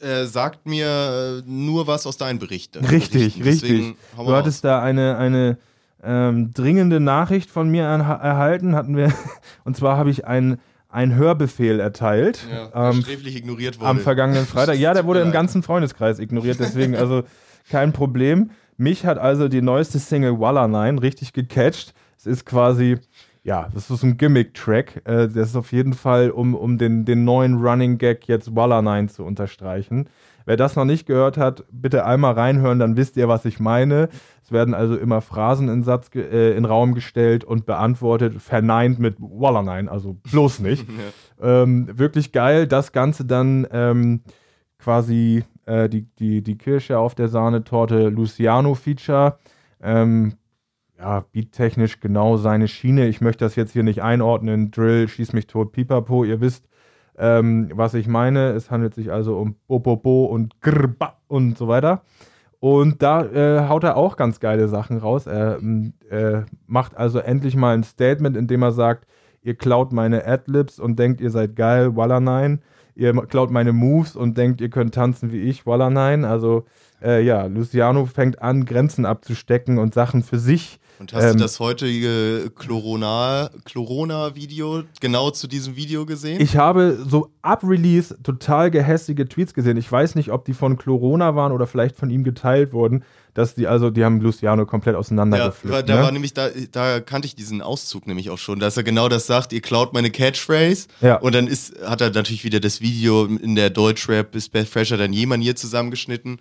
Äh, 0.00 0.26
sagt 0.26 0.66
mir 0.66 1.42
äh, 1.44 1.50
nur 1.50 1.86
was 1.86 2.06
aus 2.06 2.16
deinen 2.16 2.38
Berichten. 2.38 2.84
Richtig, 2.84 3.44
richtig. 3.44 3.96
Du 4.16 4.32
hattest 4.32 4.64
da 4.64 4.80
eine, 4.80 5.16
eine 5.16 5.58
ähm, 6.04 6.52
dringende 6.52 7.00
Nachricht 7.00 7.50
von 7.50 7.68
mir 7.68 7.82
erhalten, 7.82 8.76
hatten 8.76 8.96
wir, 8.96 9.12
und 9.64 9.76
zwar 9.76 9.96
habe 9.96 10.10
ich 10.10 10.26
einen 10.26 10.60
einen 10.90 11.14
Hörbefehl 11.14 11.80
erteilt. 11.80 12.46
Ja, 12.50 12.90
ähm, 12.90 13.02
sträflich 13.02 13.36
ignoriert 13.36 13.78
wurde. 13.78 13.88
am 13.88 13.98
vergangenen 14.00 14.46
Freitag. 14.46 14.78
Ja, 14.78 14.94
der 14.94 15.04
wurde 15.06 15.20
im 15.20 15.32
ganzen 15.32 15.62
Freundeskreis 15.62 16.18
ignoriert, 16.18 16.58
deswegen 16.60 16.96
also 16.96 17.24
kein 17.70 17.92
Problem. 17.92 18.50
Mich 18.76 19.04
hat 19.04 19.18
also 19.18 19.48
die 19.48 19.60
neueste 19.60 19.98
Single 19.98 20.40
Walla 20.40 20.66
9 20.68 20.98
richtig 20.98 21.32
gecatcht. 21.32 21.92
Es 22.16 22.26
ist 22.26 22.46
quasi, 22.46 22.98
ja, 23.48 23.68
das 23.72 23.88
ist 23.90 24.00
so 24.00 24.06
ein 24.06 24.18
Gimmick-Track. 24.18 25.02
Äh, 25.06 25.28
das 25.28 25.48
ist 25.50 25.56
auf 25.56 25.72
jeden 25.72 25.94
Fall, 25.94 26.30
um, 26.30 26.54
um 26.54 26.76
den, 26.76 27.04
den 27.06 27.24
neuen 27.24 27.56
Running 27.56 27.96
Gag 27.96 28.28
jetzt 28.28 28.54
Walla 28.54 28.82
9 28.82 29.08
zu 29.08 29.24
unterstreichen. 29.24 30.08
Wer 30.44 30.56
das 30.56 30.76
noch 30.76 30.84
nicht 30.84 31.06
gehört 31.06 31.36
hat, 31.38 31.64
bitte 31.72 32.04
einmal 32.06 32.32
reinhören, 32.34 32.78
dann 32.78 32.96
wisst 32.96 33.16
ihr, 33.16 33.26
was 33.28 33.44
ich 33.44 33.58
meine. 33.60 34.08
Es 34.44 34.52
werden 34.52 34.72
also 34.74 34.96
immer 34.96 35.20
Phrasen 35.20 35.68
in, 35.68 35.82
Satz 35.82 36.10
ge- 36.10 36.26
äh, 36.30 36.56
in 36.56 36.64
Raum 36.64 36.94
gestellt 36.94 37.44
und 37.44 37.64
beantwortet, 37.66 38.40
verneint 38.40 38.98
mit 38.98 39.16
Walla 39.18 39.62
9, 39.62 39.88
also 39.88 40.14
bloß 40.30 40.60
nicht. 40.68 40.86
ähm, 41.40 41.88
wirklich 41.98 42.32
geil. 42.32 42.66
Das 42.66 42.92
Ganze 42.92 43.24
dann 43.24 43.66
ähm, 43.72 44.20
quasi 44.78 45.44
äh, 45.66 45.88
die, 45.88 46.06
die, 46.18 46.42
die 46.42 46.56
Kirsche 46.58 46.98
auf 46.98 47.14
der 47.14 47.28
Sahnetorte 47.28 48.08
Luciano-Feature. 48.08 49.38
Ähm, 49.82 50.34
ja, 50.98 51.24
beattechnisch 51.32 52.00
genau 52.00 52.36
seine 52.36 52.68
Schiene. 52.68 53.06
Ich 53.06 53.20
möchte 53.20 53.44
das 53.44 53.56
jetzt 53.56 53.72
hier 53.72 53.84
nicht 53.84 54.02
einordnen. 54.02 54.70
Drill, 54.70 55.08
schieß 55.08 55.32
mich 55.32 55.46
tot, 55.46 55.72
pipapo. 55.72 56.24
Ihr 56.24 56.40
wisst, 56.40 56.68
ähm, 57.16 57.70
was 57.74 57.94
ich 57.94 58.08
meine. 58.08 58.50
Es 58.50 58.70
handelt 58.70 58.94
sich 58.94 59.12
also 59.12 59.38
um 59.38 59.56
Bopopo 59.68 60.26
und 60.26 60.60
Grba 60.60 61.18
und 61.28 61.56
so 61.56 61.68
weiter. 61.68 62.02
Und 62.60 63.02
da 63.02 63.24
äh, 63.24 63.68
haut 63.68 63.84
er 63.84 63.96
auch 63.96 64.16
ganz 64.16 64.40
geile 64.40 64.66
Sachen 64.66 64.98
raus. 64.98 65.26
Er 65.28 65.58
ähm, 65.58 65.92
äh, 66.10 66.42
macht 66.66 66.96
also 66.96 67.20
endlich 67.20 67.54
mal 67.54 67.74
ein 67.74 67.84
Statement, 67.84 68.36
in 68.36 68.48
dem 68.48 68.62
er 68.62 68.72
sagt, 68.72 69.06
ihr 69.42 69.54
klaut 69.54 69.92
meine 69.92 70.26
Adlibs 70.26 70.80
und 70.80 70.98
denkt, 70.98 71.20
ihr 71.20 71.30
seid 71.30 71.54
geil, 71.54 71.94
walla 71.96 72.18
nein. 72.18 72.60
Ihr 72.96 73.12
klaut 73.26 73.52
meine 73.52 73.72
Moves 73.72 74.16
und 74.16 74.36
denkt, 74.36 74.60
ihr 74.60 74.70
könnt 74.70 74.94
tanzen 74.94 75.30
wie 75.30 75.42
ich, 75.42 75.66
walla 75.66 75.88
nein. 75.88 76.24
Also 76.24 76.64
äh, 77.02 77.22
ja, 77.24 77.46
Luciano 77.46 78.06
fängt 78.06 78.40
an, 78.42 78.64
Grenzen 78.64 79.06
abzustecken 79.06 79.78
und 79.78 79.94
Sachen 79.94 80.22
für 80.22 80.38
sich. 80.38 80.78
Und 81.00 81.12
hast 81.12 81.24
Ähm, 81.24 81.32
du 81.36 81.42
das 81.44 81.60
heutige 81.60 82.50
Chlorona- 82.56 83.50
Chlorona-Video 83.64 84.82
genau 85.00 85.30
zu 85.30 85.46
diesem 85.46 85.76
Video 85.76 86.06
gesehen? 86.06 86.40
Ich 86.40 86.56
habe 86.56 86.98
so 87.08 87.30
ab 87.42 87.62
Release 87.64 88.16
total 88.22 88.70
gehässige 88.70 89.28
Tweets 89.28 89.54
gesehen. 89.54 89.76
Ich 89.76 89.90
weiß 89.90 90.14
nicht, 90.14 90.30
ob 90.32 90.44
die 90.44 90.54
von 90.54 90.76
Chlorona 90.76 91.36
waren 91.36 91.52
oder 91.52 91.66
vielleicht 91.66 91.96
von 91.96 92.10
ihm 92.10 92.24
geteilt 92.24 92.72
wurden, 92.72 93.04
dass 93.34 93.54
die 93.54 93.68
also, 93.68 93.90
die 93.90 94.04
haben 94.04 94.20
Luciano 94.20 94.66
komplett 94.66 94.94
ja, 94.94 94.98
auseinandergepflückt. 94.98 95.88
da 95.88 95.96
ne? 95.96 96.02
war 96.02 96.10
nämlich, 96.10 96.34
da, 96.34 96.48
da 96.72 96.98
kannte 96.98 97.26
ich 97.26 97.36
diesen 97.36 97.62
Auszug 97.62 98.08
nämlich 98.08 98.30
auch 98.30 98.38
schon, 98.38 98.58
dass 98.58 98.76
er 98.76 98.82
genau 98.82 99.08
das 99.08 99.26
sagt, 99.28 99.52
ihr 99.52 99.60
klaut 99.60 99.92
meine 99.92 100.10
Catchphrase 100.10 100.88
Ja. 101.00 101.16
und 101.16 101.32
dann 101.34 101.46
ist, 101.46 101.80
hat 101.84 102.00
er 102.00 102.10
natürlich 102.10 102.42
wieder 102.42 102.58
das 102.58 102.80
Video 102.80 103.26
in 103.26 103.54
der 103.54 103.70
Deutschrap 103.70 104.32
bis 104.32 104.48
Beth 104.48 104.66
Fresher 104.68 104.96
dann 104.96 105.12
jemand 105.12 105.44
hier 105.44 105.54
zusammengeschnitten. 105.54 106.40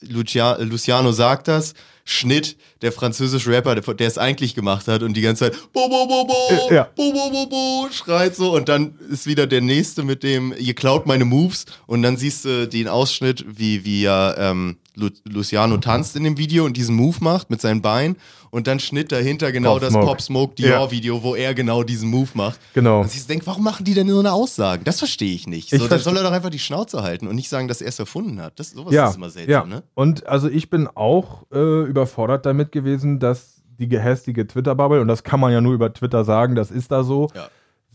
Lucia, 0.00 0.56
Luciano 0.60 1.12
sagt 1.12 1.48
das, 1.48 1.74
Schnitt, 2.04 2.56
der 2.80 2.90
französische 2.90 3.50
Rapper, 3.50 3.74
der, 3.74 4.06
es 4.06 4.16
eigentlich 4.16 4.54
gemacht 4.54 4.88
hat 4.88 5.02
und 5.02 5.14
die 5.14 5.20
ganze 5.20 5.50
Zeit 5.50 5.72
bo, 5.74 5.88
bo, 5.90 6.06
bo, 6.06 6.24
bo, 6.24 6.68
Äh, 6.70 6.74
ja. 6.76 6.88
bo, 6.96 7.12
bo, 7.12 7.30
bo, 7.30 7.46
bo, 7.46 7.88
schreit 7.92 8.34
so 8.34 8.54
und 8.54 8.68
dann 8.70 8.94
ist 9.10 9.26
wieder 9.26 9.46
der 9.46 9.60
nächste 9.60 10.04
mit 10.04 10.22
dem, 10.22 10.54
ihr 10.58 10.74
klaut 10.74 11.04
meine 11.04 11.26
Moves 11.26 11.66
und 11.86 12.02
dann 12.02 12.16
siehst 12.16 12.46
du 12.46 12.66
den 12.66 12.88
Ausschnitt, 12.88 13.44
wie, 13.46 13.84
wie 13.84 14.02
ja 14.02 14.34
ähm, 14.38 14.78
Lu 14.94 15.10
Luciano 15.24 15.76
tanzt 15.76 16.16
in 16.16 16.24
dem 16.24 16.38
Video 16.38 16.64
und 16.64 16.76
diesen 16.78 16.96
Move 16.96 17.18
macht 17.20 17.50
mit 17.50 17.60
seinen 17.60 17.82
Beinen 17.82 18.16
und 18.50 18.66
dann 18.66 18.80
Schnitt 18.80 19.12
dahinter 19.12 19.52
genau 19.52 19.72
Pop 19.74 19.80
das 19.80 19.90
Smoke. 19.90 20.06
Pop 20.06 20.20
Smoke 20.20 20.54
Dior 20.54 20.90
Video, 20.90 21.22
wo 21.22 21.34
er 21.34 21.54
genau 21.54 21.82
diesen 21.82 22.08
Move 22.10 22.30
macht. 22.34 22.58
Genau. 22.74 23.00
Und 23.00 23.14
ich 23.14 23.26
denke, 23.26 23.46
warum 23.46 23.64
machen 23.64 23.84
die 23.84 23.94
denn 23.94 24.08
so 24.08 24.18
eine 24.18 24.32
Aussagen? 24.32 24.84
Das 24.84 24.98
verstehe 24.98 25.34
ich 25.34 25.46
nicht. 25.46 25.72
Ich 25.72 25.80
So, 25.80 25.88
dann 25.88 26.00
soll 26.00 26.16
er 26.16 26.22
doch 26.22 26.32
einfach 26.32 26.50
die 26.50 26.58
Schnauze 26.58 27.02
halten 27.02 27.26
und 27.26 27.36
nicht 27.36 27.48
sagen, 27.48 27.68
dass 27.68 27.80
er 27.80 27.88
es 27.88 27.98
erfunden 27.98 28.40
hat. 28.40 28.58
Das, 28.58 28.70
sowas 28.70 28.92
ja, 28.92 29.08
ist 29.08 29.16
immer 29.16 29.30
seltsam, 29.30 29.70
ja. 29.70 29.76
ne? 29.76 29.82
Und 29.94 30.26
also 30.26 30.48
ich 30.48 30.70
bin 30.70 30.88
auch 30.94 31.44
äh, 31.52 31.82
überfordert 31.84 32.46
damit 32.46 32.72
gewesen, 32.72 33.18
dass 33.18 33.62
die 33.78 33.88
gehässige 33.88 34.46
Twitter-Bubble, 34.46 35.00
und 35.00 35.08
das 35.08 35.22
kann 35.22 35.38
man 35.38 35.52
ja 35.52 35.60
nur 35.60 35.72
über 35.72 35.92
Twitter 35.92 36.24
sagen, 36.24 36.56
das 36.56 36.70
ist 36.70 36.90
da 36.90 37.04
so, 37.04 37.28
Ja. 37.34 37.48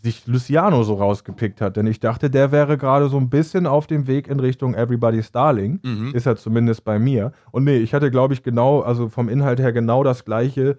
Sich 0.04 0.28
Luciano 0.28 0.84
so 0.84 0.96
rausgepickt 0.96 1.62
hat. 1.62 1.78
Denn 1.78 1.88
ich 1.88 2.00
dachte, 2.02 2.30
der 2.30 2.52
wäre 2.52 2.78
gerade 2.78 3.08
so 3.08 3.18
ein 3.18 3.30
bisschen 3.30 3.66
auf 3.66 3.88
dem 3.88 4.06
Weg 4.06 4.28
in 4.28 4.40
Richtung 4.40 4.76
Everybody's 4.76 5.32
Darling. 5.32 5.80
Mhm. 5.82 6.12
Ist 6.14 6.26
er 6.26 6.36
zumindest 6.36 6.84
bei 6.84 7.00
mir. 7.00 7.32
Und 7.52 7.64
nee, 7.64 7.78
ich 7.78 7.94
hatte, 7.94 8.12
glaube 8.12 8.34
ich, 8.34 8.44
genau, 8.44 8.82
also 8.82 9.08
vom 9.08 9.30
Inhalt 9.30 9.60
her 9.60 9.72
genau 9.72 10.04
das 10.04 10.26
gleiche. 10.26 10.78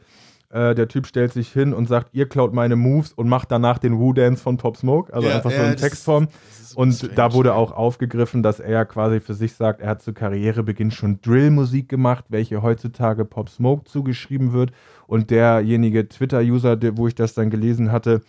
Äh, 0.50 0.74
der 0.74 0.86
Typ 0.88 1.06
stellt 1.06 1.32
sich 1.32 1.50
hin 1.52 1.72
und 1.72 1.88
sagt, 1.88 2.10
ihr 2.12 2.28
klaut 2.28 2.52
meine 2.52 2.76
Moves 2.76 3.12
und 3.14 3.28
macht 3.28 3.50
danach 3.50 3.78
den 3.78 3.98
Woo-Dance 3.98 4.42
von 4.42 4.56
Pop 4.58 4.76
Smoke. 4.76 5.12
Also 5.12 5.26
Ja, 5.28 5.36
einfach 5.36 5.50
so 5.50 5.56
ja, 5.56 5.64
in 5.64 5.72
das 5.72 5.80
Textform. 5.80 6.28
ist- 6.50 6.76
Und 6.76 6.92
strange, 6.92 7.14
da 7.14 7.32
wurde 7.32 7.48
ja. 7.48 7.54
auch 7.54 7.72
aufgegriffen, 7.72 8.42
dass 8.42 8.60
er 8.60 8.84
quasi 8.84 9.20
für 9.20 9.34
sich 9.34 9.54
sagt, 9.54 9.80
er 9.80 9.88
hat 9.88 10.02
zu 10.02 10.12
Karrierebeginn 10.12 10.90
schon 10.90 11.20
Drill-Musik 11.22 11.88
gemacht, 11.88 12.26
welche 12.28 12.62
heutzutage 12.62 13.24
Pop 13.24 13.48
Smoke 13.48 13.84
zugeschrieben 13.84 14.52
wird. 14.52 14.70
Und 15.06 15.30
derjenige 15.30 16.08
Twitter-User, 16.08 16.78
wo 16.96 17.08
ich 17.08 17.14
das 17.14 17.32
dann 17.34 17.48
gelesen 17.50 17.90
hatte, 17.90 18.20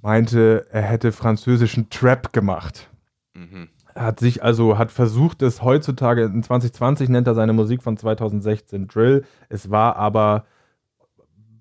meinte, 0.00 0.66
er 0.70 0.82
hätte 0.82 1.12
französischen 1.12 1.90
Trap 1.90 2.32
gemacht. 2.32 2.90
Mhm. 3.34 3.68
Hat 3.94 4.20
sich 4.20 4.42
also, 4.42 4.76
hat 4.76 4.92
versucht, 4.92 5.40
es 5.42 5.62
heutzutage, 5.62 6.24
in 6.24 6.42
2020 6.42 7.08
nennt 7.08 7.26
er 7.26 7.34
seine 7.34 7.54
Musik 7.54 7.82
von 7.82 7.96
2016 7.96 8.88
Drill. 8.88 9.24
Es 9.48 9.70
war 9.70 9.96
aber 9.96 10.44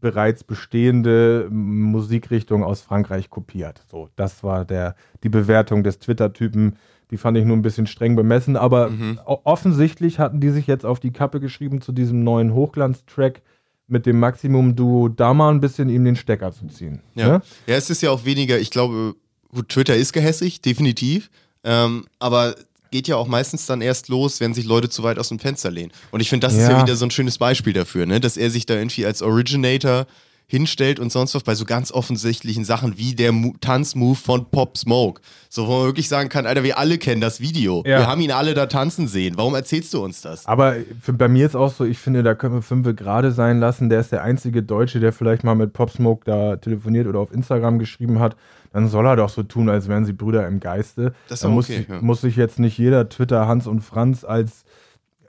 bereits 0.02 0.43
bestehende 0.43 1.48
Musikrichtung 1.50 2.63
aus 2.63 2.82
Frankreich 2.82 3.30
kopiert. 3.30 3.84
So, 3.89 4.10
das 4.15 4.43
war 4.43 4.65
der, 4.65 4.95
die 5.24 5.30
Bewertung 5.30 5.84
des 5.84 6.00
Twitter-Typen. 6.00 6.76
Die 7.12 7.17
fand 7.17 7.38
ich 7.38 7.45
nur 7.45 7.56
ein 7.56 7.62
bisschen 7.62 7.88
streng 7.88 8.15
bemessen, 8.15 8.58
aber 8.58 8.89
Mhm. 8.89 9.19
offensichtlich 9.26 10.19
hatten 10.19 10.39
die 10.41 10.50
sich 10.50 10.67
jetzt 10.67 10.86
auf 10.86 11.00
die 11.00 11.12
Kappe 11.12 11.39
geschrieben, 11.39 11.82
zu 11.82 11.91
diesem 11.91 12.24
neuen 12.24 12.54
Hochglanz-Track 12.54 13.41
mit 13.88 14.06
dem 14.06 14.19
Maximum-Duo 14.19 15.10
da 15.10 15.34
mal 15.34 15.52
ein 15.52 15.62
bisschen 15.62 15.89
ihm 15.89 16.04
den 16.06 16.15
Stecker 16.15 16.52
zu 16.52 16.67
ziehen. 16.67 17.02
Ja. 17.15 17.28
Ne? 17.28 17.41
ja, 17.67 17.76
es 17.76 17.89
ist 17.89 18.02
ja 18.02 18.10
auch 18.12 18.26
weniger, 18.26 18.58
ich 18.60 18.71
glaube, 18.71 19.15
gut, 19.54 19.69
Twitter 19.69 19.95
ist 19.95 20.13
gehässig, 20.13 20.62
definitiv. 20.62 21.30
Ähm, 21.63 22.06
aber 22.19 22.56
geht 22.91 23.08
ja 23.08 23.15
auch 23.15 23.28
meistens 23.28 23.65
dann 23.65 23.82
erst 23.82 24.08
los, 24.08 24.39
wenn 24.39 24.54
sich 24.54 24.65
Leute 24.65 24.89
zu 24.89 25.04
weit 25.04 25.19
aus 25.19 25.30
dem 25.30 25.39
Fenster 25.39 25.69
lehnen. 25.71 25.91
Und 26.12 26.19
ich 26.21 26.30
finde, 26.30 26.48
das 26.48 26.54
ist 26.54 26.62
Ja. 26.62 26.71
ja 26.71 26.82
wieder 26.84 26.95
so 26.95 27.06
ein 27.06 27.12
schönes 27.12 27.38
Beispiel 27.38 27.74
dafür, 27.74 28.06
ne? 28.06 28.19
dass 28.19 28.38
er 28.38 28.50
sich 28.50 28.65
da 28.65 28.76
irgendwie 28.76 29.06
als 29.06 29.21
Originator 29.21 30.06
hinstellt 30.48 31.00
und 31.00 31.12
sonst 31.12 31.34
was 31.34 31.43
bei 31.43 31.56
so 31.56 31.66
ganz 31.66 31.91
offensichtlichen 31.91 32.66
Sachen 32.66 32.98
wie 32.98 33.16
der 33.16 33.32
Mo 33.32 33.54
Tanzmove 33.62 34.16
von 34.18 34.50
Pop 34.52 34.78
Smoke. 34.78 35.22
So, 35.50 35.68
wo 35.68 35.78
man 35.78 35.86
wirklich 35.86 36.08
sagen 36.08 36.30
kann, 36.30 36.46
Alter, 36.46 36.64
wir 36.64 36.78
alle 36.78 36.98
kennen 36.98 37.20
das 37.22 37.39
Video. 37.41 37.84
Ja. 37.86 38.00
Wir 38.00 38.08
haben 38.08 38.22
ihn 38.22 38.32
alle 38.32 38.54
da 38.54 38.68
tanzen 38.68 39.08
sehen. 39.08 39.36
Warum 39.38 39.56
erzählst 39.56 39.93
du 39.93 40.04
uns 40.04 40.22
das? 40.22 40.46
Aber 40.46 40.76
für, 41.02 41.14
bei 41.14 41.28
mir 41.28 41.46
ist 41.48 41.56
auch 41.56 41.74
so, 41.74 41.84
ich 41.86 41.98
finde, 41.98 42.22
da 42.22 42.36
können 42.36 42.56
wir 42.56 42.62
fünf 42.62 42.86
gerade 42.96 43.32
sein 43.32 43.60
lassen. 43.60 43.89
Der 43.89 44.00
ist 44.02 44.12
der 44.12 44.24
einzige 44.24 44.62
Deutsche, 44.62 45.00
der 45.00 45.14
vielleicht 45.14 45.43
mal 45.43 45.56
mit 45.56 45.74
Pop 45.74 45.89
Smoke 45.89 46.22
da 46.26 46.58
telefoniert 46.58 47.08
oder 47.08 47.20
auf 47.20 47.32
Instagram 47.34 47.80
geschrieben 47.80 48.20
hat. 48.20 48.36
Dann 48.74 48.88
soll 48.89 49.08
er 49.08 49.16
doch 49.16 49.30
so 49.30 49.41
tun, 49.41 49.70
als 49.70 49.88
wären 49.88 50.06
sie 50.06 50.14
Brüder 50.14 50.46
im 50.48 50.60
Geiste. 50.60 51.14
Das 51.30 51.41
ist 51.41 51.50
muss, 51.50 51.66
okay, 51.66 51.78
sich- 51.78 51.88
ja. 51.88 52.02
muss 52.02 52.22
sich 52.22 52.36
jetzt 52.36 52.60
nicht 52.60 52.78
jeder 52.78 53.08
Twitter 53.10 53.48
Hans 53.48 53.66
und 53.68 53.82
Franz 53.82 54.24
als 54.26 54.66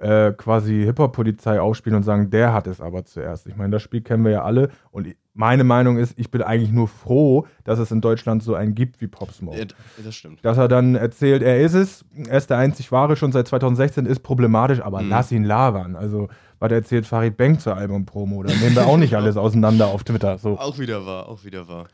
äh, 0.00 0.32
quasi 0.32 0.82
Hip-Hop-Polizei 0.84 1.60
aufspielen 1.60 1.96
und 1.96 2.02
sagen, 2.02 2.30
der 2.30 2.52
hat 2.52 2.66
es 2.66 2.80
aber 2.80 3.04
zuerst. 3.04 3.46
Ich 3.46 3.56
meine, 3.56 3.70
das 3.70 3.82
Spiel 3.82 4.00
kennen 4.02 4.24
wir 4.24 4.32
ja 4.32 4.42
alle 4.44 4.70
und 4.90 5.08
meine 5.38 5.64
Meinung 5.64 5.98
ist, 5.98 6.18
ich 6.18 6.30
bin 6.30 6.40
eigentlich 6.40 6.72
nur 6.72 6.88
froh, 6.88 7.46
dass 7.64 7.78
es 7.78 7.90
in 7.90 8.00
Deutschland 8.00 8.42
so 8.42 8.54
einen 8.54 8.74
gibt 8.74 9.00
wie 9.02 9.06
Pop 9.06 9.32
Smoke. 9.32 9.58
Ja, 9.58 9.64
das 10.02 10.14
stimmt. 10.14 10.42
Dass 10.42 10.56
er 10.56 10.66
dann 10.68 10.94
erzählt, 10.94 11.42
er 11.42 11.60
ist 11.60 11.74
es, 11.74 12.04
er 12.26 12.38
ist 12.38 12.48
der 12.48 12.56
einzig 12.56 12.90
wahre, 12.90 13.16
schon 13.16 13.32
seit 13.32 13.46
2016, 13.46 14.06
ist 14.06 14.20
problematisch, 14.20 14.80
aber 14.80 15.02
Mhm. 15.02 15.10
lass 15.10 15.30
ihn 15.32 15.44
labern. 15.44 15.94
Also, 15.94 16.28
was 16.58 16.72
erzählt 16.72 17.04
Farid 17.06 17.36
Bang 17.36 17.58
zur 17.58 17.76
Album-Promo? 17.76 18.44
Da 18.44 18.54
nehmen 18.54 18.74
wir 18.76 18.86
auch 18.86 18.96
nicht 18.96 19.14
alles 19.16 19.36
auseinander 19.36 19.88
auf 19.88 20.04
Twitter. 20.04 20.38
So. 20.38 20.58
Auch 20.58 20.78
wieder 20.78 21.04
wahr, 21.04 21.28
auch 21.28 21.44
wieder 21.44 21.68
wahr. 21.68 21.86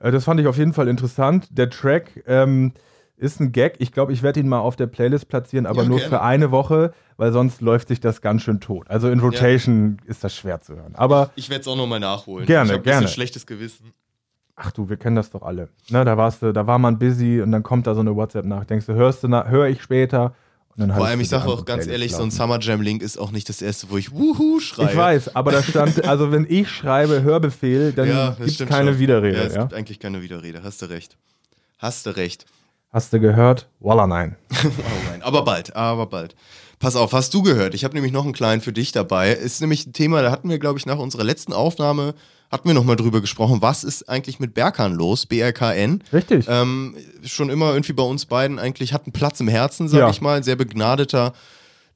Äh, 0.00 0.10
Das 0.10 0.24
fand 0.24 0.40
ich 0.40 0.46
auf 0.46 0.56
jeden 0.56 0.72
Fall 0.72 0.88
interessant. 0.88 1.46
Der 1.50 1.68
Track 1.68 2.22
ähm, 2.26 2.72
ist 3.18 3.40
ein 3.40 3.52
Gag. 3.52 3.74
Ich 3.78 3.92
glaube, 3.92 4.12
ich 4.12 4.22
werde 4.22 4.40
ihn 4.40 4.48
mal 4.48 4.60
auf 4.60 4.76
der 4.76 4.86
Playlist 4.86 5.28
platzieren, 5.28 5.66
aber 5.66 5.82
Ja, 5.82 5.88
nur 5.88 5.98
gerne. 5.98 6.10
für 6.10 6.22
eine 6.22 6.50
Woche, 6.50 6.92
weil 7.16 7.32
sonst 7.32 7.60
läuft 7.60 7.88
sich 7.88 8.00
das 8.00 8.20
ganz 8.20 8.42
schön 8.42 8.60
tot. 8.60 8.88
Also 8.88 9.10
in 9.10 9.20
Rotation 9.20 9.98
ist 10.06 10.22
das 10.24 10.34
schwer 10.34 10.60
zu 10.60 10.76
hören. 10.76 10.94
Aber 10.94 11.30
Ich 11.34 11.50
werde 11.50 11.62
es 11.62 11.68
auch 11.68 11.76
nochmal 11.76 12.00
nachholen. 12.00 12.46
Gerne, 12.46 12.66
ich 12.70 12.72
hab 12.72 12.80
ein 12.80 12.82
gerne. 12.84 13.00
bisschen 13.02 13.14
schlechtes 13.14 13.46
Gewissen. 13.46 13.92
ach 14.56 14.70
du, 14.72 14.88
wir 14.88 14.96
kennen 14.96 15.16
das 15.16 15.30
doch 15.30 15.42
alle. 15.42 15.68
Ne, 15.90 16.04
da 16.04 16.16
warst 16.16 16.42
du, 16.42 16.52
da 16.52 16.66
war 16.66 16.78
man 16.78 16.98
busy 16.98 17.40
und 17.42 17.52
dann 17.52 17.62
kommt 17.62 17.86
da 17.86 17.94
so 17.94 18.00
eine 18.00 18.14
WhatsApp 18.16 18.44
nach. 18.44 18.64
Denkst 18.64 18.86
du, 18.86 18.94
hörst 18.94 19.22
du, 19.24 19.28
höre 19.28 19.66
ich 19.68 19.82
später? 19.82 20.34
Und 20.76 20.86
dann 20.88 20.96
Vor 20.96 21.06
allem, 21.06 21.20
ich 21.20 21.28
sage 21.28 21.46
auch 21.48 21.64
ganz 21.64 21.86
Playlist 21.86 21.90
ehrlich, 21.90 22.10
so 22.12 22.18
ein 22.18 22.28
laufen. 22.28 22.30
Summer 22.30 22.58
Jam 22.60 22.80
Link 22.82 23.02
ist 23.02 23.18
auch 23.18 23.32
nicht 23.32 23.48
das 23.48 23.60
erste, 23.62 23.90
wo 23.90 23.96
ich 23.96 24.12
Wuhu 24.12 24.60
schreie. 24.60 24.90
Ich 24.90 24.96
weiß, 24.96 25.34
aber 25.34 25.50
da 25.50 25.60
stand, 25.62 26.04
also 26.06 26.30
wenn 26.30 26.46
ich 26.48 26.68
schreibe 26.70 27.22
Hörbefehl, 27.22 27.92
dann 27.92 28.08
ja, 28.08 28.36
gibt 28.38 28.60
es 28.60 28.66
keine 28.68 28.92
schon. 28.92 29.00
Widerrede. 29.00 29.38
Ja, 29.38 29.44
es 29.44 29.54
Ja, 29.56 29.62
gibt 29.62 29.74
eigentlich 29.74 29.98
keine 29.98 30.22
Widerrede. 30.22 30.62
Hast 30.62 30.80
du 30.82 30.86
recht. 30.86 31.16
Hast 31.78 32.06
du 32.06 32.10
recht. 32.16 32.46
Hast 32.90 33.12
du 33.12 33.20
gehört? 33.20 33.68
Walla 33.80 34.06
nein. 34.06 34.36
Oh 34.64 35.10
nein. 35.10 35.22
Aber 35.22 35.44
bald, 35.44 35.76
aber 35.76 36.06
bald. 36.06 36.34
Pass 36.78 36.96
auf, 36.96 37.12
hast 37.12 37.34
du 37.34 37.42
gehört? 37.42 37.74
Ich 37.74 37.84
habe 37.84 37.94
nämlich 37.94 38.12
noch 38.12 38.24
einen 38.24 38.32
kleinen 38.32 38.60
für 38.62 38.72
dich 38.72 38.92
dabei. 38.92 39.32
Ist 39.32 39.60
nämlich 39.60 39.86
ein 39.86 39.92
Thema, 39.92 40.22
da 40.22 40.30
hatten 40.30 40.48
wir, 40.48 40.58
glaube 40.58 40.78
ich, 40.78 40.86
nach 40.86 40.98
unserer 40.98 41.24
letzten 41.24 41.52
Aufnahme, 41.52 42.14
hatten 42.52 42.68
wir 42.68 42.74
nochmal 42.74 42.96
drüber 42.96 43.20
gesprochen. 43.20 43.58
Was 43.60 43.82
ist 43.84 44.08
eigentlich 44.08 44.38
mit 44.40 44.54
Berkan 44.54 44.94
los? 44.94 45.26
BRKN. 45.26 46.02
Richtig. 46.12 46.46
Ähm, 46.48 46.96
schon 47.24 47.50
immer 47.50 47.72
irgendwie 47.72 47.92
bei 47.92 48.04
uns 48.04 48.26
beiden 48.26 48.58
eigentlich 48.58 48.92
hat 48.94 49.04
einen 49.04 49.12
Platz 49.12 49.40
im 49.40 49.48
Herzen, 49.48 49.88
sag 49.88 49.98
Ja. 49.98 50.10
ich 50.10 50.20
mal. 50.20 50.36
Ein 50.36 50.44
sehr 50.44 50.56
begnadeter, 50.56 51.32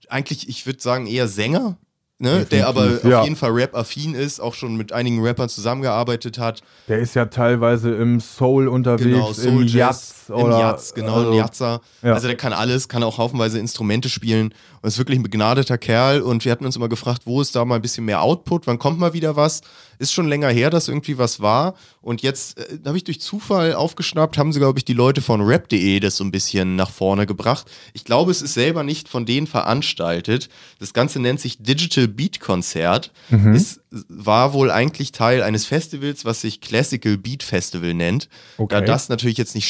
eigentlich, 0.09 0.49
ich 0.49 0.67
würde 0.67 0.81
sagen, 0.83 1.07
eher 1.07 1.29
Sänger. 1.29 1.77
Ne, 2.19 2.45
der 2.49 2.69
aber 2.69 2.83
Definitiv, 2.83 3.05
auf 3.07 3.11
ja. 3.11 3.25
jeden 3.25 3.35
Fall 3.35 3.51
Rap-affin 3.51 4.15
ist, 4.15 4.39
auch 4.39 4.55
schon 4.55 4.77
mit 4.77 4.93
einigen 4.93 5.21
Rappern 5.27 5.49
zusammengearbeitet 5.49 6.39
hat. 6.39 6.63
Der 6.87 7.01
ist 7.01 7.17
ja 7.17 7.25
teilweise 7.25 7.93
im 7.97 8.21
Soul 8.21 8.69
unterwegs, 8.69 9.03
Genau, 9.11 9.29
im 9.31 9.35
Soul 9.35 9.63
Jazz 9.65 9.73
Jazz, 9.73 10.22
oder 10.33 10.55
im 10.55 10.61
Jazz, 10.61 10.95
genau, 10.95 11.15
also, 11.17 11.31
ein 11.31 11.37
Jazzer. 11.37 11.81
ja. 12.03 12.15
Also 12.15 12.27
der 12.27 12.37
kann 12.37 12.53
alles, 12.53 12.89
kann 12.89 13.03
auch 13.03 13.19
haufenweise 13.19 13.59
Instrumente 13.59 14.09
spielen 14.09 14.55
und 14.81 14.89
ist 14.89 14.99
wirklich 14.99 15.19
ein 15.19 15.23
begnadeter 15.23 15.79
Kerl 15.79 16.21
und 16.23 16.45
wir 16.45 16.53
hatten 16.53 16.67
uns 16.67 16.77
immer 16.77 16.89
gefragt, 16.89 17.23
wo 17.25 17.41
ist 17.41 17.55
da 17.55 17.65
mal 17.65 17.77
ein 17.77 17.83
bisschen 17.83 18.05
mehr 18.05 18.23
Output, 18.23 18.67
wann 18.67 18.79
kommt 18.79 18.99
mal 18.99 19.13
wieder 19.13 19.37
was? 19.37 19.61
Ist 19.99 20.13
schon 20.13 20.27
länger 20.29 20.49
her, 20.49 20.71
dass 20.71 20.89
irgendwie 20.89 21.19
was 21.19 21.41
war 21.41 21.75
und 22.01 22.23
jetzt 22.23 22.59
äh, 22.59 22.79
habe 22.85 22.97
ich 22.97 23.05
durch 23.05 23.21
Zufall 23.21 23.75
aufgeschnappt, 23.75 24.37
haben 24.39 24.53
sie 24.53 24.59
glaube 24.59 24.79
ich 24.79 24.85
die 24.85 24.95
Leute 24.95 25.21
von 25.23 25.41
rap.de 25.41 26.01
das 26.01 26.17
so 26.17 26.25
ein 26.25 26.33
bisschen 26.33 26.75
nach 26.77 26.91
vorne 26.91 27.27
gebracht. 27.27 27.71
Ich 27.93 28.05
glaube, 28.05 28.31
es 28.33 28.43
ist 28.43 28.55
selber 28.55 28.83
nicht 28.83 29.09
von 29.09 29.27
denen 29.27 29.47
veranstaltet. 29.47 30.49
Das 30.79 30.93
Ganze 30.93 31.21
nennt 31.21 31.41
sich 31.41 31.59
Digital 31.63 32.09
Beat 32.09 32.41
Konzert. 32.41 33.13
Mhm. 33.31 33.55
Es 33.55 33.81
war 34.09 34.53
wohl 34.55 34.71
eigentlich 34.71 35.13
Teil 35.13 35.43
eines 35.43 35.67
Festivals, 35.67 36.25
was 36.25 36.41
sich 36.41 36.61
Classical 36.61 37.17
Beat 37.19 37.43
Festival 37.43 37.95
nennt. 37.95 38.29
Da 38.57 38.65
Okay. 38.65 38.85
das 38.85 39.09
natürlich 39.09 39.37
jetzt 39.39 39.55
nicht 39.55 39.69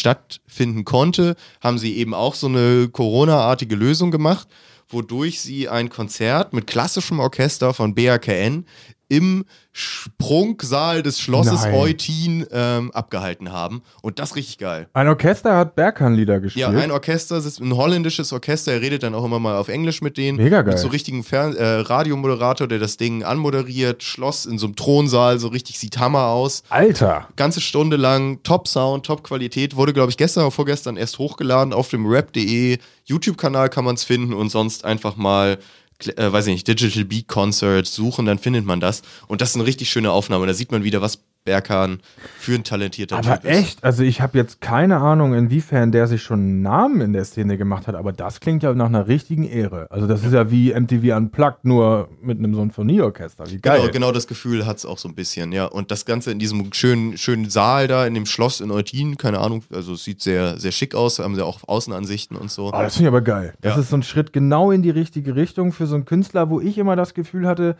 stattfinden 0.52 0.84
konnte, 0.84 1.36
haben 1.60 1.78
sie 1.78 1.96
eben 1.96 2.14
auch 2.14 2.34
so 2.34 2.46
eine 2.46 2.88
Corona-artige 2.88 3.74
Lösung 3.74 4.10
gemacht, 4.10 4.48
wodurch 4.88 5.40
sie 5.40 5.68
ein 5.68 5.88
Konzert 5.88 6.52
mit 6.52 6.66
klassischem 6.66 7.18
Orchester 7.20 7.72
von 7.72 7.94
BRKN 7.94 8.66
im 9.12 9.44
Sprungsaal 9.72 11.02
des 11.02 11.20
Schlosses 11.20 11.64
Nein. 11.64 11.74
Eutin 11.74 12.46
ähm, 12.50 12.90
abgehalten 12.92 13.52
haben. 13.52 13.82
Und 14.00 14.18
das 14.18 14.36
richtig 14.36 14.56
geil. 14.56 14.88
Ein 14.94 15.08
Orchester 15.08 15.54
hat 15.54 15.74
Berkan-Lieder 15.74 16.40
gespielt. 16.40 16.72
Ja, 16.72 16.78
ein 16.78 16.90
Orchester, 16.90 17.36
es 17.36 17.44
ist 17.44 17.60
ein 17.60 17.76
holländisches 17.76 18.32
Orchester, 18.32 18.72
er 18.72 18.80
redet 18.80 19.02
dann 19.02 19.14
auch 19.14 19.24
immer 19.24 19.38
mal 19.38 19.56
auf 19.56 19.68
Englisch 19.68 20.00
mit 20.00 20.16
denen. 20.16 20.38
Mega 20.38 20.62
geil. 20.62 20.72
Mit 20.72 20.78
so 20.78 20.88
richtigen 20.88 21.24
Fern 21.24 21.54
äh, 21.54 21.64
Radiomoderator, 21.64 22.66
der 22.66 22.78
das 22.78 22.96
Ding 22.96 23.22
anmoderiert, 23.22 24.02
Schloss 24.02 24.46
in 24.46 24.58
so 24.58 24.66
einem 24.66 24.76
Thronsaal, 24.76 25.38
so 25.38 25.48
richtig 25.48 25.78
sieht 25.78 25.98
Hammer 25.98 26.28
aus. 26.28 26.62
Alter. 26.70 27.28
Ganze 27.36 27.60
Stunde 27.60 27.96
lang, 27.96 28.42
Top 28.44 28.68
Sound, 28.68 29.04
Top 29.04 29.22
Qualität, 29.24 29.76
wurde 29.76 29.92
glaube 29.92 30.10
ich 30.10 30.16
gestern 30.16 30.44
oder 30.44 30.52
vorgestern 30.52 30.96
erst 30.96 31.18
hochgeladen 31.18 31.74
auf 31.74 31.88
dem 31.90 32.06
rap.de 32.06 32.78
YouTube-Kanal 33.04 33.68
kann 33.68 33.84
man 33.84 33.96
es 33.96 34.04
finden 34.04 34.32
und 34.32 34.48
sonst 34.50 34.84
einfach 34.84 35.16
mal, 35.16 35.58
äh, 36.06 36.32
weiß 36.32 36.46
ich 36.46 36.52
nicht, 36.52 36.68
Digital 36.68 37.04
Beat 37.04 37.28
Concert 37.28 37.86
suchen, 37.86 38.26
dann 38.26 38.38
findet 38.38 38.64
man 38.64 38.80
das. 38.80 39.02
Und 39.28 39.40
das 39.40 39.50
ist 39.50 39.56
eine 39.56 39.66
richtig 39.66 39.90
schöne 39.90 40.10
Aufnahme, 40.10 40.46
da 40.46 40.54
sieht 40.54 40.72
man 40.72 40.84
wieder, 40.84 41.02
was 41.02 41.20
Berkan 41.44 41.98
für 42.38 42.54
ein 42.54 42.62
talentierter 42.64 43.16
Aber 43.18 43.40
Typ 43.40 43.50
ist. 43.50 43.58
echt, 43.58 43.84
also 43.84 44.02
ich 44.04 44.20
habe 44.20 44.38
jetzt 44.38 44.60
keine 44.60 44.98
Ahnung, 44.98 45.34
inwiefern 45.34 45.90
der 45.90 46.06
sich 46.06 46.22
schon 46.22 46.38
einen 46.38 46.62
Namen 46.62 47.00
in 47.00 47.12
der 47.12 47.24
Szene 47.24 47.58
gemacht 47.58 47.88
hat, 47.88 47.96
aber 47.96 48.12
das 48.12 48.38
klingt 48.40 48.62
ja 48.62 48.72
nach 48.74 48.86
einer 48.86 49.08
richtigen 49.08 49.44
Ehre. 49.44 49.86
Also 49.90 50.06
das 50.06 50.22
ist 50.24 50.32
ja 50.32 50.50
wie 50.52 50.72
MTV 50.72 51.16
Unplugged, 51.16 51.64
nur 51.64 52.08
mit 52.22 52.38
einem 52.38 52.54
Sinfonieorchester. 52.54 53.50
Wie 53.50 53.58
geil. 53.58 53.80
Genau, 53.80 53.92
genau 53.92 54.12
das 54.12 54.26
Gefühl 54.28 54.66
hat 54.66 54.76
es 54.76 54.86
auch 54.86 54.98
so 54.98 55.08
ein 55.08 55.14
bisschen, 55.16 55.50
ja. 55.50 55.64
Und 55.66 55.90
das 55.90 56.04
Ganze 56.04 56.30
in 56.30 56.38
diesem 56.38 56.72
schönen, 56.72 57.18
schönen 57.18 57.50
Saal 57.50 57.88
da, 57.88 58.06
in 58.06 58.14
dem 58.14 58.26
Schloss 58.26 58.60
in 58.60 58.70
Eutin, 58.70 59.16
keine 59.16 59.40
Ahnung, 59.40 59.64
also 59.72 59.94
es 59.94 60.04
sieht 60.04 60.20
sehr, 60.20 60.58
sehr 60.58 60.70
schick 60.72 60.94
aus, 60.94 61.18
haben 61.18 61.34
sie 61.34 61.44
auch 61.44 61.60
Außenansichten 61.66 62.36
und 62.36 62.50
so. 62.50 62.68
Oh, 62.68 62.70
das 62.72 62.94
finde 62.96 63.08
ich 63.08 63.14
aber 63.14 63.20
geil. 63.22 63.54
Das 63.60 63.74
Ja. 63.74 63.80
ist 63.80 63.90
so 63.90 63.96
ein 63.96 64.02
Schritt 64.04 64.32
genau 64.32 64.70
in 64.70 64.82
die 64.82 64.90
richtige 64.90 65.34
Richtung 65.34 65.72
für 65.72 65.86
so 65.86 65.96
einen 65.96 66.04
Künstler, 66.04 66.50
wo 66.50 66.60
ich 66.60 66.78
immer 66.78 66.94
das 66.94 67.14
Gefühl 67.14 67.48
hatte, 67.48 67.76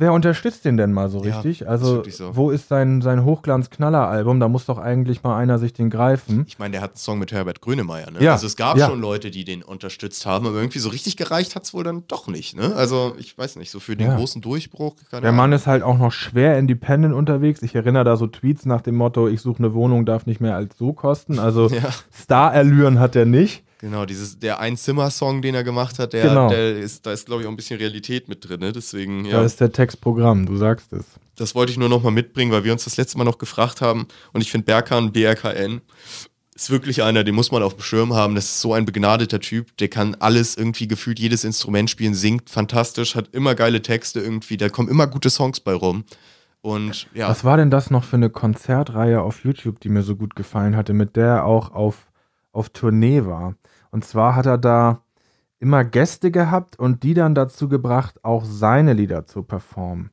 wer 0.00 0.12
unterstützt 0.12 0.64
den 0.64 0.76
denn 0.76 0.92
mal 0.92 1.08
so 1.08 1.22
Ja, 1.22 1.36
richtig? 1.36 1.60
ist 1.60 1.66
Also, 1.68 2.02
so. 2.08 2.34
wo 2.34 2.50
ist 2.50 2.66
sein, 2.68 3.00
sein 3.02 3.24
Hochglanz-Knaller-Album? 3.24 4.40
Da 4.40 4.48
muss 4.48 4.66
doch 4.66 4.78
eigentlich 4.78 5.22
mal 5.22 5.36
einer 5.38 5.58
sich 5.58 5.72
den 5.72 5.90
greifen. 5.90 6.44
Ich 6.48 6.58
meine, 6.58 6.72
der 6.72 6.80
hat 6.80 6.90
einen 6.90 6.96
Song 6.96 7.18
mit 7.18 7.30
Herbert 7.32 7.60
Grönemeyer, 7.60 8.10
ne? 8.10 8.22
Ja, 8.22 8.32
Also 8.32 8.46
es 8.46 8.56
gab 8.56 8.76
ja. 8.76 8.88
schon 8.88 9.00
Leute, 9.00 9.30
die 9.30 9.44
den 9.44 9.62
unterstützt 9.62 10.26
haben, 10.26 10.46
aber 10.46 10.56
irgendwie 10.56 10.78
so 10.80 10.88
richtig 10.88 11.16
gereicht 11.16 11.54
hat 11.54 11.64
es 11.64 11.74
wohl 11.74 11.84
dann 11.84 12.04
doch 12.08 12.26
nicht, 12.28 12.56
ne? 12.56 12.74
Also 12.74 13.14
ich 13.18 13.36
weiß 13.38 13.56
nicht, 13.56 13.70
so 13.70 13.78
für 13.80 13.96
den 13.96 14.08
Ja. 14.08 14.16
großen 14.16 14.40
Durchbruch. 14.42 14.96
Der 15.12 15.32
Mann 15.32 15.52
ist 15.52 15.66
halt 15.66 15.82
auch 15.82 15.98
noch 15.98 16.12
schwer 16.12 16.58
independent 16.58 17.14
unterwegs. 17.14 17.62
Ich 17.62 17.74
erinnere 17.74 18.04
da 18.04 18.16
so 18.16 18.26
Tweets 18.26 18.66
nach 18.66 18.80
dem 18.80 18.96
Motto, 18.96 19.28
ich 19.28 19.40
suche 19.40 19.58
eine 19.58 19.74
Wohnung, 19.74 20.06
darf 20.06 20.26
nicht 20.26 20.40
mehr 20.40 20.56
als 20.56 20.76
so 20.78 20.92
kosten. 20.92 21.38
Also 21.38 21.68
Ja. 21.70 21.90
Star-Allüren 22.12 22.98
hat 22.98 23.16
er 23.16 23.26
nicht. 23.26 23.64
Genau, 23.80 24.04
dieses, 24.04 24.38
der 24.38 24.60
Ein-Zimmer-Song, 24.60 25.40
den 25.40 25.54
er 25.54 25.64
gemacht 25.64 25.98
hat, 25.98 26.12
der, 26.12 26.28
Genau. 26.28 26.50
der 26.50 26.76
ist, 26.78 27.06
da 27.06 27.12
ist, 27.12 27.24
glaube 27.24 27.40
ich, 27.40 27.46
auch 27.48 27.50
ein 27.50 27.56
bisschen 27.56 27.78
Realität 27.78 28.28
mit 28.28 28.46
drin, 28.46 28.60
ne? 28.60 28.72
Deswegen, 28.72 29.24
Da 29.24 29.30
ja. 29.30 29.42
ist 29.42 29.58
der 29.58 29.72
Textprogramm, 29.72 30.44
du 30.44 30.56
sagst 30.56 30.92
es. 30.92 31.04
Das 31.36 31.54
wollte 31.54 31.72
ich 31.72 31.78
nur 31.78 31.88
noch 31.88 32.02
mal 32.02 32.10
mitbringen, 32.10 32.52
weil 32.52 32.64
wir 32.64 32.72
uns 32.72 32.84
das 32.84 32.98
letzte 32.98 33.16
Mal 33.16 33.24
noch 33.24 33.38
gefragt 33.38 33.80
haben. 33.80 34.06
Und 34.34 34.42
ich 34.42 34.50
finde, 34.50 34.66
Berkan, 34.66 35.12
BRKN, 35.12 35.80
ist 36.54 36.68
wirklich 36.68 37.02
einer, 37.02 37.24
den 37.24 37.34
muss 37.34 37.50
man 37.52 37.62
auf 37.62 37.74
dem 37.74 37.82
Schirm 37.82 38.12
haben. 38.12 38.34
Das 38.34 38.44
ist 38.44 38.60
so 38.60 38.74
ein 38.74 38.84
begnadeter 38.84 39.40
Typ. 39.40 39.74
Der 39.78 39.88
kann 39.88 40.14
alles 40.20 40.58
irgendwie 40.58 40.86
gefühlt, 40.86 41.18
jedes 41.18 41.42
Instrument 41.44 41.88
spielen, 41.88 42.12
singt 42.12 42.50
fantastisch, 42.50 43.14
hat 43.14 43.30
immer 43.32 43.54
geile 43.54 43.80
Texte 43.80 44.20
irgendwie. 44.20 44.58
Da 44.58 44.68
kommen 44.68 44.90
immer 44.90 45.06
gute 45.06 45.30
Songs 45.30 45.60
bei 45.60 45.72
rum. 45.72 46.04
Und 46.60 47.08
ja, 47.14 47.30
Was 47.30 47.44
war 47.44 47.56
denn 47.56 47.70
das 47.70 47.90
noch 47.90 48.04
für 48.04 48.16
eine 48.16 48.28
Konzertreihe 48.28 49.22
auf 49.22 49.42
YouTube, 49.42 49.80
die 49.80 49.88
mir 49.88 50.02
so 50.02 50.16
gut 50.16 50.36
gefallen 50.36 50.76
hatte, 50.76 50.92
mit 50.92 51.16
der 51.16 51.26
er 51.26 51.44
auch 51.46 51.72
auf, 51.72 52.10
auf 52.52 52.68
Tournee 52.68 53.24
war? 53.24 53.54
Und 53.90 54.04
zwar 54.04 54.36
hat 54.36 54.46
er 54.46 54.58
da 54.58 55.02
immer 55.58 55.84
Gäste 55.84 56.30
gehabt 56.30 56.78
und 56.78 57.02
die 57.02 57.14
dann 57.14 57.34
dazu 57.34 57.68
gebracht, 57.68 58.24
auch 58.24 58.44
seine 58.44 58.92
Lieder 58.94 59.26
zu 59.26 59.42
performen. 59.42 60.10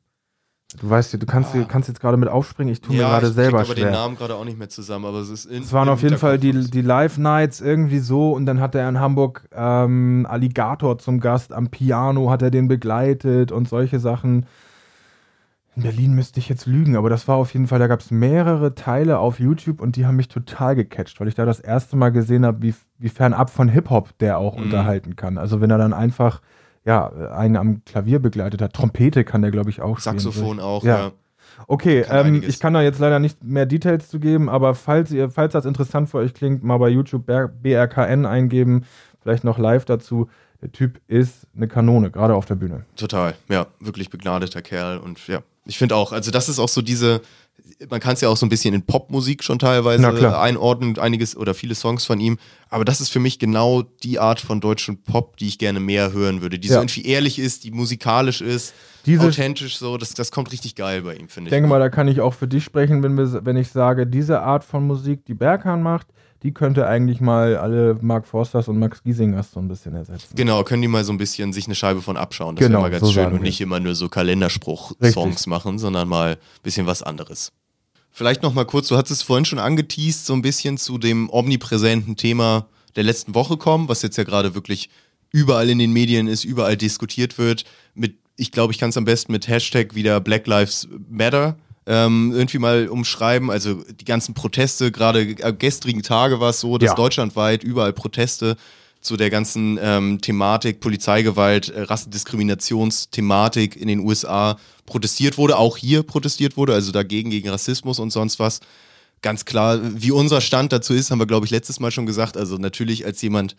Du 0.78 0.90
weißt, 0.90 1.14
du 1.14 1.24
kannst, 1.24 1.54
du 1.54 1.64
kannst 1.64 1.88
jetzt 1.88 1.98
gerade 1.98 2.18
mit 2.18 2.28
aufspringen, 2.28 2.70
ich 2.70 2.82
tue 2.82 2.94
mir 2.94 3.00
ja, 3.00 3.08
gerade 3.08 3.28
ich 3.28 3.32
selber 3.32 3.58
krieg 3.60 3.68
aber 3.68 3.74
den 3.74 3.82
schwer. 3.84 3.92
Namen 3.92 4.16
gerade 4.16 4.34
auch 4.34 4.44
nicht 4.44 4.58
mehr 4.58 4.68
zusammen, 4.68 5.06
aber 5.06 5.20
es 5.20 5.30
ist 5.30 5.46
in, 5.46 5.62
Es 5.62 5.72
waren 5.72 5.88
auf 5.88 6.02
jeden 6.02 6.18
Fall 6.18 6.38
die, 6.38 6.52
die 6.70 6.82
Live-Nights 6.82 7.62
irgendwie 7.62 8.00
so 8.00 8.32
und 8.32 8.44
dann 8.44 8.60
hat 8.60 8.74
er 8.74 8.86
in 8.86 9.00
Hamburg 9.00 9.48
ähm, 9.52 10.26
Alligator 10.28 10.98
zum 10.98 11.20
Gast, 11.20 11.54
am 11.54 11.70
Piano 11.70 12.30
hat 12.30 12.42
er 12.42 12.50
den 12.50 12.68
begleitet 12.68 13.50
und 13.50 13.66
solche 13.66 13.98
Sachen. 13.98 14.44
In 15.78 15.84
Berlin 15.84 16.12
müsste 16.14 16.40
ich 16.40 16.48
jetzt 16.48 16.66
lügen, 16.66 16.96
aber 16.96 17.08
das 17.08 17.28
war 17.28 17.36
auf 17.36 17.52
jeden 17.52 17.68
Fall, 17.68 17.78
da 17.78 17.86
gab 17.86 18.00
es 18.00 18.10
mehrere 18.10 18.74
Teile 18.74 19.18
auf 19.20 19.38
YouTube 19.38 19.80
und 19.80 19.94
die 19.94 20.06
haben 20.06 20.16
mich 20.16 20.26
total 20.28 20.74
gecatcht, 20.74 21.20
weil 21.20 21.28
ich 21.28 21.36
da 21.36 21.44
das 21.44 21.60
erste 21.60 21.96
Mal 21.96 22.10
gesehen 22.10 22.44
habe, 22.44 22.62
wie, 22.62 22.74
wie 22.98 23.08
fernab 23.08 23.48
von 23.48 23.68
Hip-Hop 23.68 24.18
der 24.18 24.38
auch 24.38 24.56
Mhm. 24.56 24.64
unterhalten 24.64 25.14
kann. 25.14 25.38
Also 25.38 25.60
wenn 25.60 25.70
er 25.70 25.78
dann 25.78 25.92
einfach, 25.92 26.42
ja, 26.84 27.06
einen 27.32 27.56
am 27.56 27.84
Klavier 27.84 28.18
begleitet 28.18 28.60
hat. 28.60 28.72
Trompete 28.72 29.22
kann 29.22 29.42
der, 29.42 29.52
glaube 29.52 29.70
ich, 29.70 29.80
auch 29.80 30.00
spielen. 30.00 30.18
Saxophon 30.18 30.58
auch, 30.58 30.82
Ja. 30.82 30.98
ja. 30.98 31.10
Okay, 31.66 32.02
Kann 32.02 32.26
ähm, 32.34 32.42
ich 32.46 32.60
kann 32.60 32.74
da 32.74 32.82
jetzt 32.82 32.98
leider 32.98 33.18
nicht 33.20 33.42
mehr 33.44 33.66
Details 33.66 34.08
zu 34.08 34.18
geben, 34.20 34.48
aber 34.48 34.74
falls 34.74 35.10
ihr, 35.12 35.30
falls 35.30 35.52
das 35.52 35.64
interessant 35.64 36.08
für 36.08 36.18
euch 36.18 36.34
klingt, 36.34 36.62
mal 36.64 36.78
bei 36.78 36.88
YouTube 36.88 37.24
BR 37.26 37.48
BRKN 37.48 38.26
eingeben, 38.26 38.84
vielleicht 39.20 39.44
noch 39.44 39.58
live 39.58 39.84
dazu. 39.84 40.28
Der 40.60 40.72
Typ 40.72 41.00
ist 41.06 41.46
eine 41.56 41.68
Kanone, 41.68 42.10
gerade 42.10 42.34
auf 42.34 42.44
der 42.46 42.56
Bühne. 42.56 42.84
Total, 42.96 43.34
ja, 43.48 43.66
wirklich 43.80 44.10
begnadeter 44.10 44.60
Kerl 44.60 44.98
und 44.98 45.24
ja, 45.28 45.38
ich 45.68 45.78
finde 45.78 45.94
auch, 45.94 46.12
also 46.12 46.30
das 46.30 46.48
ist 46.48 46.58
auch 46.58 46.68
so 46.68 46.82
diese, 46.82 47.20
man 47.90 48.00
kann 48.00 48.14
es 48.14 48.22
ja 48.22 48.28
auch 48.28 48.36
so 48.36 48.46
ein 48.46 48.48
bisschen 48.48 48.74
in 48.74 48.82
Popmusik 48.82 49.44
schon 49.44 49.58
teilweise 49.58 50.38
einordnen, 50.38 50.98
einiges 50.98 51.36
oder 51.36 51.54
viele 51.54 51.74
Songs 51.74 52.06
von 52.06 52.20
ihm. 52.20 52.38
Aber 52.70 52.84
das 52.84 53.00
ist 53.00 53.10
für 53.10 53.20
mich 53.20 53.38
genau 53.38 53.82
die 54.02 54.18
Art 54.18 54.40
von 54.40 54.60
deutschem 54.60 55.02
Pop, 55.02 55.36
die 55.36 55.46
ich 55.46 55.58
gerne 55.58 55.78
mehr 55.78 56.12
hören 56.12 56.40
würde. 56.40 56.58
Die 56.58 56.68
ja. 56.68 56.74
so 56.74 56.80
irgendwie 56.80 57.06
ehrlich 57.06 57.38
ist, 57.38 57.64
die 57.64 57.70
musikalisch 57.70 58.40
ist, 58.40 58.72
Diese, 59.04 59.26
authentisch 59.26 59.76
so. 59.78 59.98
Das, 59.98 60.14
das 60.14 60.32
kommt 60.32 60.52
richtig 60.52 60.74
geil 60.74 61.02
bei 61.02 61.14
ihm, 61.14 61.28
finde 61.28 61.48
ich. 61.48 61.52
Ich 61.52 61.56
denke 61.56 61.68
mal, 61.68 61.78
da 61.78 61.90
kann 61.90 62.08
ich 62.08 62.22
auch 62.22 62.34
für 62.34 62.48
dich 62.48 62.64
sprechen, 62.64 63.02
wenn, 63.02 63.16
wir, 63.16 63.44
wenn 63.44 63.56
ich 63.56 63.68
sage, 63.68 64.06
diese 64.06 64.40
Art 64.40 64.64
von 64.64 64.86
Musik, 64.86 65.26
die 65.26 65.34
Berghahn 65.34 65.82
macht, 65.82 66.06
die 66.42 66.52
könnte 66.52 66.86
eigentlich 66.86 67.20
mal 67.20 67.56
alle 67.56 67.98
Mark 68.00 68.26
Forsters 68.26 68.68
und 68.68 68.78
Max 68.78 69.02
Giesingers 69.02 69.50
so 69.52 69.60
ein 69.60 69.68
bisschen 69.68 69.94
ersetzen. 69.94 70.36
Genau, 70.36 70.62
können 70.62 70.82
die 70.82 70.88
mal 70.88 71.04
so 71.04 71.12
ein 71.12 71.18
bisschen 71.18 71.52
sich 71.52 71.66
eine 71.66 71.74
Scheibe 71.74 72.00
von 72.00 72.16
abschauen. 72.16 72.54
Das 72.54 72.64
genau, 72.64 72.78
wäre 72.78 72.82
mal 72.82 72.90
ganz 72.90 73.06
so 73.06 73.12
schön 73.12 73.32
und 73.32 73.42
nicht 73.42 73.60
immer 73.60 73.80
nur 73.80 73.94
so 73.94 74.08
Kalenderspruch-Songs 74.08 75.46
machen, 75.48 75.78
sondern 75.78 76.08
mal 76.08 76.32
ein 76.32 76.62
bisschen 76.62 76.86
was 76.86 77.02
anderes. 77.02 77.52
Vielleicht 78.10 78.42
noch 78.42 78.54
mal 78.54 78.64
kurz, 78.64 78.88
du 78.88 78.96
hattest 78.96 79.20
es 79.20 79.22
vorhin 79.22 79.44
schon 79.44 79.58
angeteased, 79.58 80.26
so 80.26 80.32
ein 80.32 80.42
bisschen 80.42 80.78
zu 80.78 80.98
dem 80.98 81.28
omnipräsenten 81.30 82.16
Thema 82.16 82.66
der 82.96 83.04
letzten 83.04 83.34
Woche 83.34 83.56
kommen, 83.56 83.88
was 83.88 84.02
jetzt 84.02 84.16
ja 84.16 84.24
gerade 84.24 84.54
wirklich 84.54 84.90
überall 85.30 85.68
in 85.68 85.78
den 85.78 85.92
Medien 85.92 86.26
ist, 86.26 86.44
überall 86.44 86.76
diskutiert 86.76 87.38
wird. 87.38 87.64
Mit, 87.94 88.16
ich 88.36 88.52
glaube, 88.52 88.72
ich 88.72 88.78
kann 88.78 88.90
es 88.90 88.96
am 88.96 89.04
besten 89.04 89.32
mit 89.32 89.48
Hashtag 89.48 89.94
wieder 89.94 90.20
Black 90.20 90.46
Lives 90.46 90.88
Matter 91.08 91.56
ähm, 91.88 92.32
irgendwie 92.34 92.58
mal 92.58 92.88
umschreiben. 92.88 93.50
Also 93.50 93.82
die 93.82 94.04
ganzen 94.04 94.34
Proteste, 94.34 94.92
gerade 94.92 95.34
am 95.42 95.58
gestrigen 95.58 96.02
Tage 96.02 96.38
war 96.38 96.50
es 96.50 96.60
so, 96.60 96.76
dass 96.76 96.90
ja. 96.90 96.94
deutschlandweit 96.94 97.64
überall 97.64 97.94
Proteste 97.94 98.56
zu 99.00 99.16
der 99.16 99.30
ganzen 99.30 99.78
ähm, 99.80 100.20
Thematik 100.20 100.80
Polizeigewalt, 100.80 101.70
äh, 101.70 101.82
Rassendiskriminationsthematik 101.82 103.74
in 103.74 103.88
den 103.88 104.00
USA 104.00 104.58
protestiert 104.84 105.38
wurde, 105.38 105.56
auch 105.56 105.78
hier 105.78 106.02
protestiert 106.02 106.58
wurde, 106.58 106.74
also 106.74 106.92
dagegen 106.92 107.30
gegen 107.30 107.48
Rassismus 107.48 107.98
und 107.98 108.10
sonst 108.10 108.38
was. 108.38 108.60
Ganz 109.22 109.46
klar, 109.46 109.80
wie 109.82 110.10
unser 110.10 110.42
Stand 110.42 110.72
dazu 110.72 110.92
ist, 110.92 111.10
haben 111.10 111.20
wir, 111.20 111.26
glaube 111.26 111.46
ich, 111.46 111.50
letztes 111.50 111.80
Mal 111.80 111.90
schon 111.90 112.06
gesagt. 112.06 112.36
Also 112.36 112.56
natürlich 112.58 113.06
als 113.06 113.22
jemand, 113.22 113.56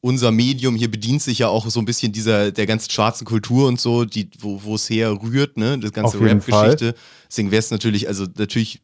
unser 0.00 0.30
Medium 0.30 0.76
hier 0.76 0.90
bedient 0.90 1.22
sich 1.22 1.40
ja 1.40 1.48
auch 1.48 1.68
so 1.68 1.80
ein 1.80 1.84
bisschen 1.84 2.12
dieser 2.12 2.52
der 2.52 2.66
ganzen 2.66 2.90
schwarzen 2.90 3.24
Kultur 3.24 3.66
und 3.66 3.80
so, 3.80 4.04
die, 4.04 4.30
wo 4.38 4.74
es 4.74 4.88
her 4.88 5.18
rührt, 5.22 5.56
ne? 5.56 5.78
Das 5.78 5.92
ganze 5.92 6.20
Rap-Geschichte. 6.20 6.94
Deswegen 7.28 7.50
wäre 7.50 7.58
es 7.58 7.70
natürlich, 7.70 8.06
also 8.06 8.26
natürlich 8.36 8.80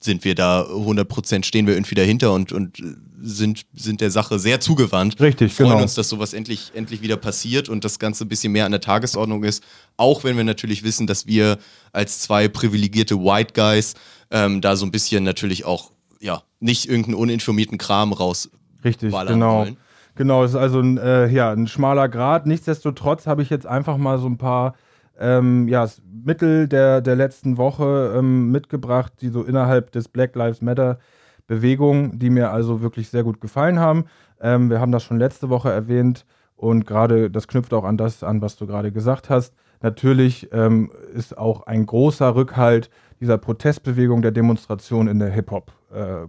sind 0.00 0.24
wir 0.24 0.34
da 0.34 0.62
100% 0.62 1.44
stehen 1.44 1.66
wir 1.66 1.74
irgendwie 1.74 1.96
dahinter 1.96 2.32
und, 2.32 2.52
und 2.52 2.80
sind, 3.20 3.66
sind 3.74 4.00
der 4.00 4.12
Sache 4.12 4.38
sehr 4.38 4.60
zugewandt. 4.60 5.20
Richtig, 5.20 5.52
Freuen 5.52 5.70
genau. 5.70 5.82
uns, 5.82 5.94
dass 5.94 6.08
sowas 6.08 6.34
endlich, 6.34 6.70
endlich 6.74 7.02
wieder 7.02 7.16
passiert 7.16 7.68
und 7.68 7.84
das 7.84 7.98
Ganze 7.98 8.24
ein 8.24 8.28
bisschen 8.28 8.52
mehr 8.52 8.64
an 8.64 8.70
der 8.70 8.80
Tagesordnung 8.80 9.42
ist. 9.42 9.64
Auch 9.96 10.22
wenn 10.22 10.36
wir 10.36 10.44
natürlich 10.44 10.84
wissen, 10.84 11.08
dass 11.08 11.26
wir 11.26 11.58
als 11.92 12.20
zwei 12.20 12.46
privilegierte 12.46 13.18
White 13.18 13.54
Guys 13.54 13.94
ähm, 14.30 14.60
da 14.60 14.76
so 14.76 14.86
ein 14.86 14.92
bisschen 14.92 15.24
natürlich 15.24 15.64
auch, 15.64 15.90
ja, 16.20 16.42
nicht 16.60 16.88
irgendeinen 16.88 17.16
uninformierten 17.16 17.78
Kram 17.78 18.12
raus 18.12 18.50
Richtig, 18.84 19.12
genau. 19.12 19.64
Wollen. 19.64 19.76
Genau, 20.18 20.42
es 20.42 20.50
ist 20.50 20.56
also 20.56 20.80
ein, 20.80 20.98
äh, 20.98 21.28
ja, 21.28 21.52
ein 21.52 21.68
schmaler 21.68 22.08
Grad. 22.08 22.44
Nichtsdestotrotz 22.44 23.28
habe 23.28 23.40
ich 23.40 23.50
jetzt 23.50 23.68
einfach 23.68 23.98
mal 23.98 24.18
so 24.18 24.26
ein 24.26 24.36
paar 24.36 24.74
ähm, 25.16 25.68
ja, 25.68 25.88
Mittel 26.24 26.66
der, 26.66 27.00
der 27.00 27.14
letzten 27.14 27.56
Woche 27.56 28.14
ähm, 28.16 28.50
mitgebracht, 28.50 29.12
die 29.20 29.28
so 29.28 29.44
innerhalb 29.44 29.92
des 29.92 30.08
Black 30.08 30.34
Lives 30.34 30.60
Matter 30.60 30.98
Bewegung, 31.46 32.18
die 32.18 32.30
mir 32.30 32.50
also 32.50 32.80
wirklich 32.82 33.10
sehr 33.10 33.22
gut 33.22 33.40
gefallen 33.40 33.78
haben. 33.78 34.06
Ähm, 34.40 34.70
wir 34.70 34.80
haben 34.80 34.90
das 34.90 35.04
schon 35.04 35.20
letzte 35.20 35.50
Woche 35.50 35.70
erwähnt 35.70 36.26
und 36.56 36.84
gerade 36.84 37.30
das 37.30 37.46
knüpft 37.46 37.72
auch 37.72 37.84
an 37.84 37.96
das 37.96 38.24
an, 38.24 38.42
was 38.42 38.56
du 38.56 38.66
gerade 38.66 38.90
gesagt 38.90 39.30
hast. 39.30 39.54
Natürlich 39.82 40.48
ähm, 40.50 40.90
ist 41.14 41.38
auch 41.38 41.68
ein 41.68 41.86
großer 41.86 42.34
Rückhalt 42.34 42.90
dieser 43.20 43.38
Protestbewegung 43.38 44.22
der 44.22 44.32
Demonstration 44.32 45.06
in 45.06 45.20
der 45.20 45.30
Hip-Hop-Kultur. 45.30 45.77
Äh, 45.92 46.26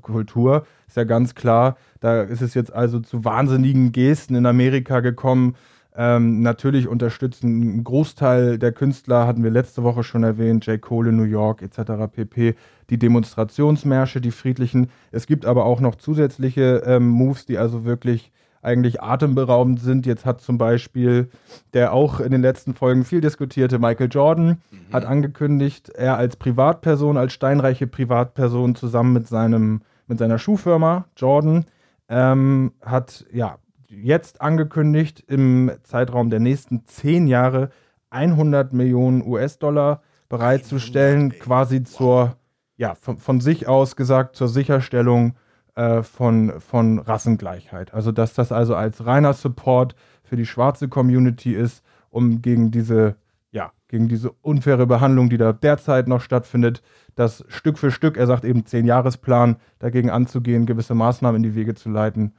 ist 0.87 0.97
ja 0.97 1.03
ganz 1.03 1.35
klar. 1.35 1.77
Da 1.99 2.23
ist 2.23 2.41
es 2.41 2.53
jetzt 2.53 2.73
also 2.73 2.99
zu 2.99 3.25
wahnsinnigen 3.25 3.91
Gesten 3.91 4.35
in 4.35 4.45
Amerika 4.45 5.01
gekommen. 5.01 5.55
Ähm, 5.95 6.41
natürlich 6.41 6.87
unterstützen 6.87 7.77
ein 7.77 7.83
Großteil 7.83 8.57
der 8.57 8.71
Künstler, 8.71 9.27
hatten 9.27 9.43
wir 9.43 9.51
letzte 9.51 9.83
Woche 9.83 10.03
schon 10.03 10.23
erwähnt, 10.23 10.65
J. 10.65 10.79
Cole 10.79 11.09
in 11.09 11.17
New 11.17 11.23
York 11.23 11.61
etc. 11.61 12.09
pp. 12.11 12.55
Die 12.89 12.97
Demonstrationsmärsche, 12.97 14.21
die 14.21 14.31
friedlichen. 14.31 14.89
Es 15.11 15.27
gibt 15.27 15.45
aber 15.45 15.65
auch 15.65 15.81
noch 15.81 15.95
zusätzliche 15.95 16.83
ähm, 16.85 17.07
Moves, 17.09 17.45
die 17.45 17.57
also 17.57 17.85
wirklich 17.85 18.31
eigentlich 18.61 19.01
atemberaubend 19.01 19.79
sind. 19.79 20.05
Jetzt 20.05 20.25
hat 20.25 20.41
zum 20.41 20.57
Beispiel 20.57 21.29
der 21.73 21.93
auch 21.93 22.19
in 22.19 22.31
den 22.31 22.41
letzten 22.41 22.73
Folgen 22.73 23.05
viel 23.05 23.21
diskutierte 23.21 23.79
Michael 23.79 24.09
Jordan 24.11 24.61
mhm. 24.71 24.93
hat 24.93 25.05
angekündigt, 25.05 25.89
er 25.89 26.17
als 26.17 26.35
Privatperson, 26.35 27.17
als 27.17 27.33
steinreiche 27.33 27.87
Privatperson 27.87 28.75
zusammen 28.75 29.13
mit 29.13 29.27
seinem 29.27 29.81
mit 30.07 30.17
seiner 30.17 30.39
Schuhfirma 30.39 31.05
Jordan 31.15 31.65
ähm, 32.09 32.73
hat 32.81 33.25
ja 33.31 33.59
jetzt 33.87 34.41
angekündigt, 34.41 35.23
im 35.27 35.71
Zeitraum 35.83 36.29
der 36.29 36.39
nächsten 36.39 36.85
zehn 36.85 37.27
Jahre 37.27 37.69
100 38.09 38.73
Millionen 38.73 39.25
US-Dollar 39.25 40.01
bereitzustellen, 40.27 41.31
quasi 41.39 41.83
zur, 41.83 42.35
ja, 42.77 42.95
von, 42.95 43.17
von, 43.17 43.41
sich 43.41 43.67
aus 43.67 43.95
gesagt, 43.95 44.35
zur 44.35 44.47
Sicherstellung 44.47 45.35
äh, 45.79 46.03
von, 46.03 46.59
von 46.59 46.99
Rassengleichheit. 46.99 47.93
Also, 47.93 48.11
dass 48.11 48.33
das 48.33 48.51
also 48.51 48.75
als 48.75 49.05
reiner 49.05 49.31
Support 49.31 49.95
für 50.23 50.35
die 50.35 50.45
schwarze 50.45 50.89
Community 50.89 51.53
ist, 51.53 51.83
um 52.09 52.41
gegen 52.41 52.69
diese 52.69 53.15
ja, 53.51 53.71
gegen 53.87 54.07
diese 54.09 54.31
unfaire 54.41 54.85
Behandlung, 54.85 55.29
die 55.29 55.37
da 55.37 55.53
derzeit 55.53 56.07
noch 56.07 56.21
stattfindet, 56.21 56.83
das 57.15 57.43
Stück 57.47 57.79
für 57.79 57.91
Stück, 57.91 58.17
er 58.17 58.27
sagt 58.27 58.45
eben 58.45 58.65
zehn 58.65 58.85
Jahresplan, 58.85 59.55
dagegen 59.79 60.09
anzugehen, 60.09 60.65
gewisse 60.65 60.93
Maßnahmen 60.93 61.43
in 61.43 61.49
die 61.49 61.55
Wege 61.55 61.73
zu 61.73 61.89
leiten. 61.89 62.35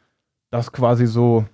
Das 0.51 0.71
quasi 0.71 1.07
so, 1.07 1.47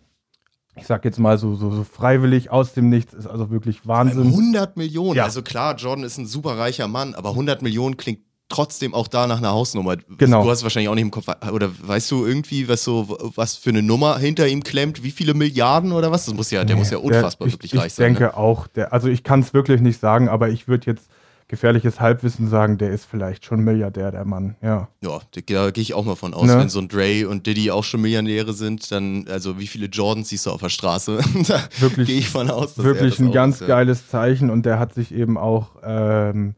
ich 0.74 0.87
sag 0.87 1.07
jetzt 1.07 1.18
mal 1.18 1.39
so, 1.39 1.55
so, 1.55 1.70
so 1.70 1.84
freiwillig 1.84 2.51
aus 2.51 2.74
dem 2.74 2.91
Nichts, 2.91 3.14
ist 3.14 3.26
also 3.26 3.51
wirklich 3.51 3.87
Wahnsinn. 3.87 4.26
100 4.26 4.76
Millionen, 4.76 5.16
ja. 5.16 5.24
also 5.24 5.41
klar, 5.41 5.76
Jordan 5.76 6.05
ist 6.05 6.18
ein 6.18 6.26
super 6.26 6.59
reicher 6.59 6.89
Mann, 6.89 7.14
aber 7.14 7.30
100 7.30 7.62
Millionen 7.62 7.97
klingt 7.97 8.26
trotzdem 8.49 8.94
auch 8.94 9.09
da 9.09 9.26
nach 9.26 9.38
einer 9.38 9.51
Hausnummer. 9.51 9.97
Genau. 10.18 10.44
Du 10.44 10.51
hast 10.51 10.62
wahrscheinlich 10.62 10.88
auch 10.88 10.94
nicht 10.94 11.03
im 11.03 11.11
Kopf, 11.11 11.26
oder 11.53 11.70
weißt 11.82 12.11
du 12.11 12.26
irgendwie, 12.26 12.68
was 12.68 12.84
so, 12.84 13.16
was 13.34 13.57
für 13.57 13.70
eine 13.70 13.82
Nummer 13.82 14.18
hinter 14.18 14.47
ihm 14.47 14.62
klemmt, 14.62 15.03
wie 15.03 15.11
viele 15.11 15.34
Milliarden 15.34 15.92
oder 15.92 16.11
was? 16.12 16.26
Das 16.26 16.34
muss 16.34 16.51
ja, 16.51 16.64
der 16.64 16.76
nee, 16.76 16.80
muss 16.80 16.90
ja 16.90 16.99
unfassbar 16.99 17.49
der, 17.49 17.55
wirklich 17.55 17.74
ich, 17.74 17.80
reich 17.80 17.94
sein. 17.94 18.12
Ich 18.12 18.18
denke 18.18 18.34
ne? 18.34 18.36
auch, 18.36 18.66
der, 18.68 18.92
also 18.92 19.09
ich 19.09 19.24
kann 19.24 19.40
es 19.40 19.53
wirklich 19.53 19.80
nicht 19.80 20.01
sagen, 20.01 20.28
aber 20.28 20.49
ich 20.49 20.68
würde 20.68 20.86
jetzt 20.86 21.09
gefährliches 21.49 22.01
Halbwissen 22.01 22.49
sagen, 22.49 22.76
der 22.76 22.90
ist 22.90 23.05
vielleicht 23.05 23.44
schon 23.44 23.61
Milliardär, 23.61 24.11
der 24.11 24.24
Mann, 24.24 24.57
ja. 24.62 24.88
Ja, 25.01 25.20
da 25.30 25.70
gehe 25.70 25.82
ich 25.82 25.94
auch 25.94 26.05
mal 26.05 26.16
von 26.16 26.34
aus, 26.34 26.47
ne? 26.47 26.59
wenn 26.59 26.68
so 26.68 26.80
ein 26.80 26.88
Dre 26.88 27.28
und 27.28 27.47
Diddy 27.47 27.70
auch 27.70 27.84
schon 27.84 28.01
Millionäre 28.01 28.53
sind, 28.53 28.90
dann, 28.90 29.26
also 29.28 29.59
wie 29.59 29.68
viele 29.68 29.86
Jordans 29.86 30.28
siehst 30.28 30.47
du 30.47 30.51
auf 30.51 30.61
der 30.61 30.70
Straße? 30.70 31.20
da 31.49 31.88
gehe 31.88 32.18
ich 32.18 32.28
von 32.28 32.51
aus. 32.51 32.74
Dass 32.74 32.84
wirklich 32.84 33.20
ein 33.20 33.30
ganz 33.30 33.61
ist, 33.61 33.68
geiles 33.68 34.09
Zeichen 34.09 34.51
und 34.51 34.66
der 34.66 34.80
hat 34.80 34.94
sich 34.94 35.14
eben 35.14 35.38
auch 35.38 35.70
ähm, 35.84 36.57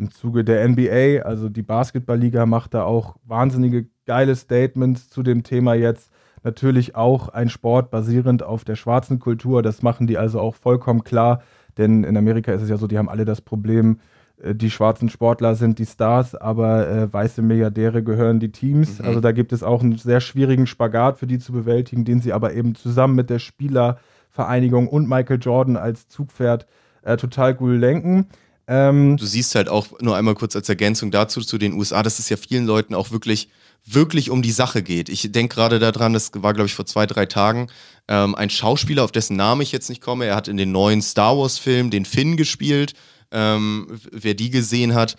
im 0.00 0.10
Zuge 0.10 0.44
der 0.44 0.66
NBA, 0.66 1.22
also 1.22 1.48
die 1.48 1.62
Basketballliga, 1.62 2.46
macht 2.46 2.74
da 2.74 2.84
auch 2.84 3.16
wahnsinnige 3.24 3.86
geile 4.06 4.34
Statements 4.34 5.10
zu 5.10 5.22
dem 5.22 5.42
Thema 5.42 5.74
jetzt. 5.74 6.10
Natürlich 6.42 6.96
auch 6.96 7.28
ein 7.28 7.50
Sport 7.50 7.90
basierend 7.90 8.42
auf 8.42 8.64
der 8.64 8.76
schwarzen 8.76 9.18
Kultur. 9.18 9.62
Das 9.62 9.82
machen 9.82 10.06
die 10.06 10.16
also 10.16 10.40
auch 10.40 10.54
vollkommen 10.54 11.04
klar. 11.04 11.42
Denn 11.76 12.02
in 12.02 12.16
Amerika 12.16 12.52
ist 12.52 12.62
es 12.62 12.70
ja 12.70 12.78
so, 12.78 12.86
die 12.86 12.98
haben 12.98 13.10
alle 13.10 13.26
das 13.26 13.42
Problem, 13.42 14.00
äh, 14.42 14.54
die 14.54 14.70
schwarzen 14.70 15.08
Sportler 15.10 15.54
sind 15.54 15.78
die 15.78 15.86
Stars, 15.86 16.34
aber 16.34 16.88
äh, 16.88 17.12
weiße 17.12 17.42
Milliardäre 17.42 18.02
gehören 18.02 18.40
die 18.40 18.52
Teams. 18.52 18.98
Mhm. 18.98 19.04
Also 19.04 19.20
da 19.20 19.32
gibt 19.32 19.52
es 19.52 19.62
auch 19.62 19.82
einen 19.82 19.96
sehr 19.98 20.20
schwierigen 20.20 20.66
Spagat 20.66 21.18
für 21.18 21.26
die 21.26 21.38
zu 21.38 21.52
bewältigen, 21.52 22.04
den 22.04 22.20
sie 22.20 22.32
aber 22.32 22.54
eben 22.54 22.74
zusammen 22.74 23.14
mit 23.14 23.30
der 23.30 23.38
Spielervereinigung 23.38 24.88
und 24.88 25.08
Michael 25.08 25.38
Jordan 25.40 25.76
als 25.76 26.08
Zugpferd 26.08 26.66
äh, 27.02 27.16
total 27.16 27.56
cool 27.60 27.76
lenken. 27.76 28.26
Ähm, 28.70 29.16
du 29.16 29.26
siehst 29.26 29.56
halt 29.56 29.68
auch 29.68 29.88
nur 30.00 30.16
einmal 30.16 30.36
kurz 30.36 30.54
als 30.54 30.68
Ergänzung 30.68 31.10
dazu 31.10 31.40
zu 31.40 31.58
den 31.58 31.72
USA, 31.72 32.04
dass 32.04 32.20
es 32.20 32.28
ja 32.28 32.36
vielen 32.36 32.66
Leuten 32.66 32.94
auch 32.94 33.10
wirklich, 33.10 33.48
wirklich 33.84 34.30
um 34.30 34.42
die 34.42 34.52
Sache 34.52 34.84
geht. 34.84 35.08
Ich 35.08 35.32
denke 35.32 35.56
gerade 35.56 35.80
daran, 35.80 36.12
das 36.12 36.30
war, 36.36 36.54
glaube 36.54 36.68
ich, 36.68 36.74
vor 36.74 36.86
zwei, 36.86 37.04
drei 37.04 37.26
Tagen, 37.26 37.66
ähm, 38.06 38.36
ein 38.36 38.48
Schauspieler, 38.48 39.02
auf 39.02 39.10
dessen 39.10 39.34
Namen 39.34 39.62
ich 39.62 39.72
jetzt 39.72 39.88
nicht 39.88 40.00
komme. 40.00 40.26
Er 40.26 40.36
hat 40.36 40.46
in 40.46 40.56
den 40.56 40.70
neuen 40.70 41.02
Star 41.02 41.36
Wars-Film 41.36 41.90
den 41.90 42.04
Finn 42.04 42.36
gespielt. 42.36 42.94
Ähm, 43.32 44.00
wer 44.12 44.34
die 44.34 44.50
gesehen 44.50 44.94
hat, 44.94 45.16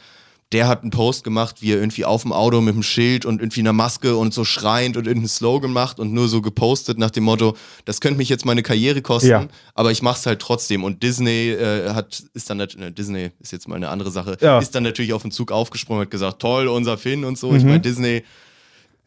der 0.52 0.68
hat 0.68 0.82
einen 0.82 0.91
Post 0.91 1.24
gemacht, 1.24 1.62
wie 1.62 1.72
er 1.72 1.80
irgendwie 1.80 2.04
auf 2.04 2.24
dem 2.24 2.34
Auto 2.34 2.60
mit 2.62 2.74
einem 2.74 2.84
Schild 2.84 3.26
und 3.26 3.39
irgendwie 3.39 3.62
einer 3.62 3.74
Maske 3.74 4.16
und 4.16 4.34
so 4.34 4.43
schreiend 4.43 4.97
und 4.97 5.08
irgendeinen 5.08 5.30
Slogan 5.30 5.72
macht 5.72 5.99
und 5.99 6.14
nur 6.14 6.28
so 6.28 6.41
gepostet 6.41 6.97
nach 6.97 7.12
dem 7.12 7.24
Motto, 7.24 7.56
das 7.86 8.02
könnte 8.02 8.18
mich 8.18 8.30
jetzt 8.30 8.45
meine 8.45 8.64
Karriere 8.64 9.02
kosten, 9.02 9.30
ja. 9.30 9.47
aber 9.76 9.91
ich 9.91 10.02
mach's 10.02 10.26
halt 10.26 10.39
trotzdem. 10.39 10.84
Und 10.84 11.04
Disney 11.04 11.52
äh, 11.52 11.89
hat, 11.91 12.24
ist 12.34 12.49
dann, 12.49 12.58
ne, 12.58 12.91
Disney 12.91 13.32
ist 13.39 13.52
jetzt 13.52 13.68
mal 13.68 13.76
eine 13.76 13.89
andere 13.89 14.12
Sache, 14.12 14.38
ja. 14.41 14.60
ist 14.60 14.76
dann 14.76 14.84
natürlich 14.84 15.14
auf 15.14 15.22
den 15.22 15.32
Zug 15.32 15.52
aufgesprungen 15.52 16.02
und 16.02 16.06
hat 16.06 16.12
gesagt, 16.12 16.39
toll, 16.39 16.68
unser 16.68 16.97
Finn 16.97 17.24
und 17.24 17.38
so. 17.38 17.52
Mhm. 17.52 17.58
Ich 17.58 17.64
meine, 17.64 17.80
Disney 17.80 18.24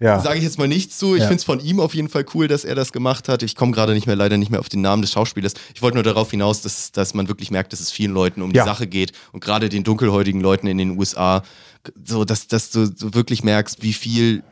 Ja. 0.05 0.21
sage 0.21 0.39
ich 0.39 0.45
jetzt 0.45 0.59
mal 0.59 0.69
nichts 0.69 0.99
zu. 0.99 1.15
Ich 1.15 1.23
Ja. 1.23 1.29
finde 1.29 1.39
es 1.39 1.45
von 1.45 1.61
ihm 1.61 1.81
auf 1.81 1.95
jeden 1.95 2.09
Fall 2.09 2.25
cool, 2.35 2.47
dass 2.47 2.65
er 2.65 2.75
das 2.75 2.93
gemacht 2.93 3.29
hat. 3.29 3.43
Ich 3.43 3.57
komme 3.57 3.73
gerade 3.73 3.95
nicht 3.95 4.07
mehr, 4.07 4.17
leider 4.17 4.37
nicht 4.37 4.51
mehr 4.51 4.61
auf 4.61 4.69
den 4.69 4.83
Namen 4.83 5.03
des 5.03 5.11
Schauspielers. 5.13 5.55
Ich 5.75 5.81
wollte 5.83 5.97
nur 5.97 6.05
darauf 6.05 6.31
hinaus, 6.31 6.61
dass, 6.61 6.93
dass 6.93 7.15
man 7.15 7.27
wirklich 7.29 7.51
merkt, 7.51 7.73
dass 7.73 7.81
es 7.81 7.91
vielen 7.91 8.13
Leuten 8.13 8.43
um 8.43 8.51
Ja. 8.53 8.63
die 8.65 8.69
Sache 8.69 8.87
geht 8.87 9.13
und 9.33 9.43
gerade 9.43 9.69
den 9.69 9.83
dunkelhäutigen 9.83 10.41
Leuten 10.41 10.67
in 10.67 10.79
den 10.79 10.99
USA, 10.99 11.43
so 12.05 12.25
dass, 12.25 12.47
dass 12.49 12.71
du 12.71 12.87
so 12.87 13.15
wirklich 13.15 13.43
merkst, 13.43 13.83
wie 13.83 13.93
viel, 13.95 14.43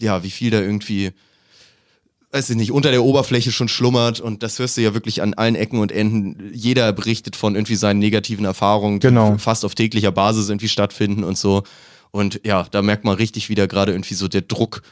ja, 0.00 0.22
wie 0.22 0.30
viel 0.30 0.50
da 0.50 0.60
irgendwie 0.60 1.12
weiß 2.32 2.48
ich 2.50 2.56
nicht, 2.56 2.70
unter 2.70 2.92
der 2.92 3.02
Oberfläche 3.02 3.50
schon 3.50 3.66
schlummert 3.66 4.20
und 4.20 4.44
das 4.44 4.60
hörst 4.60 4.76
du 4.76 4.82
ja 4.82 4.94
wirklich 4.94 5.20
an 5.20 5.34
allen 5.34 5.56
Ecken 5.56 5.80
und 5.80 5.90
Enden. 5.90 6.50
Jeder 6.54 6.92
berichtet 6.92 7.34
von 7.34 7.56
irgendwie 7.56 7.74
seinen 7.74 7.98
negativen 7.98 8.44
Erfahrungen, 8.44 9.00
die 9.00 9.08
Genau. 9.08 9.36
fast 9.38 9.64
auf 9.64 9.74
täglicher 9.74 10.12
Basis 10.12 10.48
irgendwie 10.48 10.68
stattfinden 10.68 11.24
und 11.24 11.36
so. 11.36 11.64
Und 12.10 12.40
ja, 12.44 12.66
da 12.70 12.82
merkt 12.82 13.04
man 13.04 13.14
richtig 13.14 13.48
wieder 13.48 13.66
gerade 13.68 13.92
irgendwie 13.92 14.14
so 14.14 14.28
der 14.28 14.42
Druck 14.42 14.82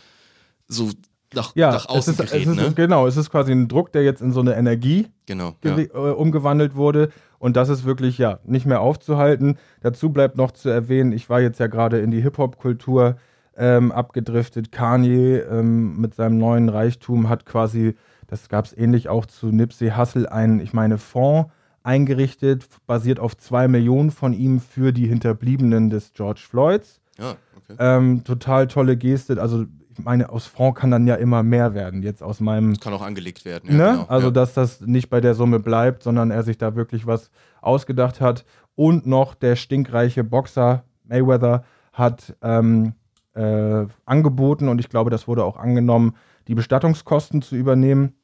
so 0.68 0.90
nach, 1.34 1.54
Ja, 1.56 1.72
nach 1.72 1.88
außen 1.88 2.14
es 2.14 2.20
ist, 2.20 2.30
gerät, 2.30 2.46
es 2.46 2.48
ist, 2.52 2.56
ne? 2.56 2.72
genau, 2.74 3.06
es 3.06 3.16
ist 3.16 3.30
quasi 3.30 3.52
ein 3.52 3.68
Druck, 3.68 3.92
der 3.92 4.04
jetzt 4.04 4.22
in 4.22 4.32
so 4.32 4.40
eine 4.40 4.54
Energie 4.56 5.08
Genau. 5.26 5.54
Ja. 5.64 5.76
äh, 5.78 5.86
umgewandelt 5.88 6.74
wurde. 6.74 7.10
Und 7.38 7.56
das 7.56 7.68
ist 7.68 7.84
wirklich 7.84 8.18
ja 8.18 8.40
nicht 8.44 8.66
mehr 8.66 8.80
aufzuhalten. 8.80 9.58
Dazu 9.80 10.10
bleibt 10.10 10.36
noch 10.36 10.50
zu 10.52 10.68
erwähnen, 10.68 11.12
ich 11.12 11.28
war 11.30 11.40
jetzt 11.40 11.60
ja 11.60 11.66
gerade 11.66 11.98
in 12.00 12.10
die 12.10 12.22
Hip-Hop-Kultur 12.22 13.16
ähm, 13.56 13.92
abgedriftet. 13.92 14.72
Kanye 14.72 15.38
ähm, 15.38 16.00
mit 16.00 16.14
seinem 16.14 16.38
neuen 16.38 16.68
Reichtum 16.68 17.28
hat 17.28 17.44
quasi, 17.46 17.94
das 18.26 18.48
gab 18.48 18.64
es 18.64 18.76
ähnlich 18.76 19.08
auch 19.08 19.26
zu 19.26 19.48
Nipsey 19.48 19.90
Hussle, 19.96 20.30
einen, 20.30 20.60
ich 20.60 20.72
meine, 20.72 20.98
Fonds 20.98 21.50
eingerichtet, 21.82 22.66
basiert 22.86 23.20
auf 23.20 23.36
zwei 23.36 23.68
Millionen 23.68 24.10
von 24.10 24.32
ihm 24.32 24.60
für 24.60 24.92
die 24.92 25.06
Hinterbliebenen 25.06 25.90
des 25.90 26.12
George 26.12 26.40
Floyds. 26.48 27.00
Ja, 27.18 27.36
okay. 27.56 27.76
Ähm, 27.78 28.24
total 28.24 28.66
tolle 28.68 28.96
Geste. 28.96 29.40
Also 29.40 29.66
ich 29.98 30.04
meine, 30.04 30.30
aus 30.30 30.46
Fonds 30.46 30.80
kann 30.80 30.90
dann 30.90 31.06
ja 31.06 31.16
immer 31.16 31.42
mehr 31.42 31.74
werden. 31.74 32.02
Jetzt 32.02 32.22
aus 32.22 32.40
meinem 32.40 32.78
Kann 32.78 32.92
auch 32.92 33.02
angelegt 33.02 33.44
werden. 33.44 33.70
Ja, 33.70 33.76
ne? 33.76 33.92
genau. 33.92 34.04
Also, 34.08 34.28
ja. 34.28 34.32
dass 34.32 34.54
das 34.54 34.80
nicht 34.80 35.10
bei 35.10 35.20
der 35.20 35.34
Summe 35.34 35.58
bleibt, 35.58 36.02
sondern 36.02 36.30
er 36.30 36.44
sich 36.44 36.56
da 36.56 36.76
wirklich 36.76 37.06
was 37.06 37.30
ausgedacht 37.60 38.20
hat. 38.20 38.44
Und 38.76 39.06
noch 39.06 39.34
der 39.34 39.56
stinkreiche 39.56 40.22
Boxer 40.22 40.84
Mayweather 41.04 41.64
hat 41.92 42.36
ähm, 42.42 42.94
äh, 43.34 43.86
angeboten, 44.04 44.68
und 44.68 44.78
ich 44.78 44.88
glaube, 44.88 45.10
das 45.10 45.26
wurde 45.26 45.44
auch 45.44 45.56
angenommen, 45.56 46.14
die 46.46 46.54
Bestattungskosten 46.54 47.42
zu 47.42 47.56
übernehmen. 47.56 48.14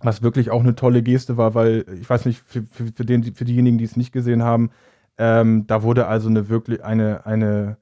Was 0.00 0.22
wirklich 0.22 0.50
auch 0.50 0.60
eine 0.60 0.74
tolle 0.74 1.02
Geste 1.02 1.36
war, 1.36 1.54
weil 1.54 1.84
ich 2.00 2.08
weiß 2.10 2.24
nicht, 2.24 2.42
für, 2.44 2.64
für, 2.70 2.86
für, 2.86 3.04
den, 3.04 3.22
für 3.22 3.44
diejenigen, 3.44 3.78
die 3.78 3.84
es 3.84 3.96
nicht 3.96 4.12
gesehen 4.12 4.42
haben, 4.42 4.70
ähm, 5.16 5.66
da 5.68 5.82
wurde 5.82 6.06
also 6.08 6.28
eine 6.28 6.48
wirklich 6.48 6.82
eine, 6.82 7.24
eine 7.24 7.76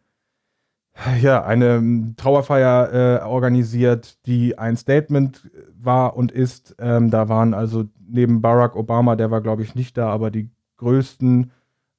ja, 1.20 1.44
eine 1.44 1.76
ähm, 1.76 2.14
Trauerfeier 2.16 3.20
äh, 3.22 3.24
organisiert, 3.24 4.18
die 4.26 4.58
ein 4.58 4.76
Statement 4.76 5.50
war 5.80 6.16
und 6.16 6.32
ist. 6.32 6.76
Ähm, 6.78 7.10
da 7.10 7.28
waren 7.28 7.54
also 7.54 7.84
neben 8.08 8.40
Barack 8.40 8.76
Obama, 8.76 9.16
der 9.16 9.30
war 9.30 9.40
glaube 9.40 9.62
ich 9.62 9.74
nicht 9.74 9.96
da, 9.96 10.08
aber 10.10 10.30
die 10.30 10.50
größten 10.76 11.50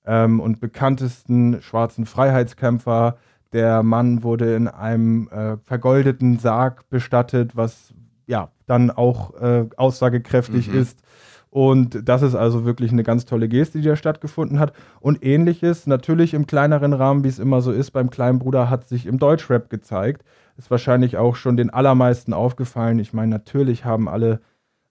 ähm, 0.05 0.39
und 0.39 0.59
bekanntesten 0.59 1.61
schwarzen 1.61 2.05
Freiheitskämpfer. 2.05 3.17
Der 3.53 3.83
Mann 3.83 4.23
wurde 4.23 4.55
in 4.55 4.67
einem 4.67 5.27
äh, 5.29 5.57
vergoldeten 5.57 6.39
Sarg 6.39 6.89
bestattet, 6.89 7.55
was 7.55 7.93
ja 8.27 8.49
dann 8.65 8.91
auch 8.91 9.33
äh, 9.41 9.65
aussagekräftig 9.77 10.69
Mhm. 10.69 10.79
ist. 10.79 10.99
Und 11.51 12.07
das 12.07 12.21
ist 12.21 12.33
also 12.33 12.63
wirklich 12.63 12.93
eine 12.93 13.03
ganz 13.03 13.25
tolle 13.25 13.49
Geste, 13.49 13.79
die 13.79 13.87
da 13.87 13.97
stattgefunden 13.97 14.57
hat. 14.57 14.71
Und 15.01 15.23
ähnliches, 15.23 15.85
natürlich 15.85 16.33
im 16.33 16.47
kleineren 16.47 16.93
Rahmen, 16.93 17.25
wie 17.25 17.27
es 17.27 17.39
immer 17.39 17.61
so 17.61 17.73
ist, 17.73 17.91
beim 17.91 18.09
kleinen 18.09 18.39
Bruder 18.39 18.69
hat 18.69 18.87
sich 18.87 19.05
im 19.05 19.19
Deutschrap 19.19 19.69
gezeigt. 19.69 20.23
Ist 20.57 20.71
wahrscheinlich 20.71 21.17
auch 21.17 21.35
schon 21.35 21.57
den 21.57 21.69
allermeisten 21.69 22.31
aufgefallen. 22.31 22.99
Ich 22.99 23.11
meine, 23.11 23.31
natürlich 23.31 23.83
haben 23.83 24.07
alle 24.07 24.39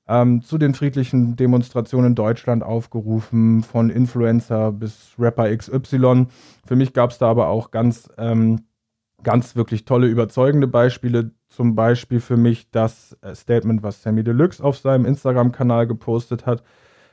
ähm, 0.07 0.43
zu 0.43 0.59
den 0.59 0.75
friedlichen 0.75 1.35
Demonstrationen 1.35 2.09
in 2.09 2.15
Deutschland 2.15 2.63
aufgerufen, 2.63 3.63
von 3.63 3.89
Influencer 3.89 4.71
bis 4.71 5.15
Rapper 5.19 5.57
XY. 5.57 6.27
Für 6.67 6.77
mich 6.77 6.93
gab 6.93 7.11
es 7.11 7.19
da 7.19 7.31
aber 7.31 7.49
auch 7.49 7.71
ganz, 7.71 8.11
ähm, 8.19 8.67
ganz 9.23 9.57
wirklich 9.57 9.85
tolle, 9.85 10.07
überzeugende 10.07 10.67
Beispiele. 10.67 11.33
Zum 11.49 11.75
Beispiel 11.75 12.21
für 12.21 12.37
mich 12.37 12.71
das 12.71 13.17
äh, 13.23 13.35
Statement, 13.35 13.83
was 13.83 14.03
Sammy 14.03 14.23
Deluxe 14.23 14.63
auf 14.63 14.79
seinem 14.79 15.05
Instagram-Kanal 15.05 15.87
gepostet 15.87 16.47
hat. 16.47 16.63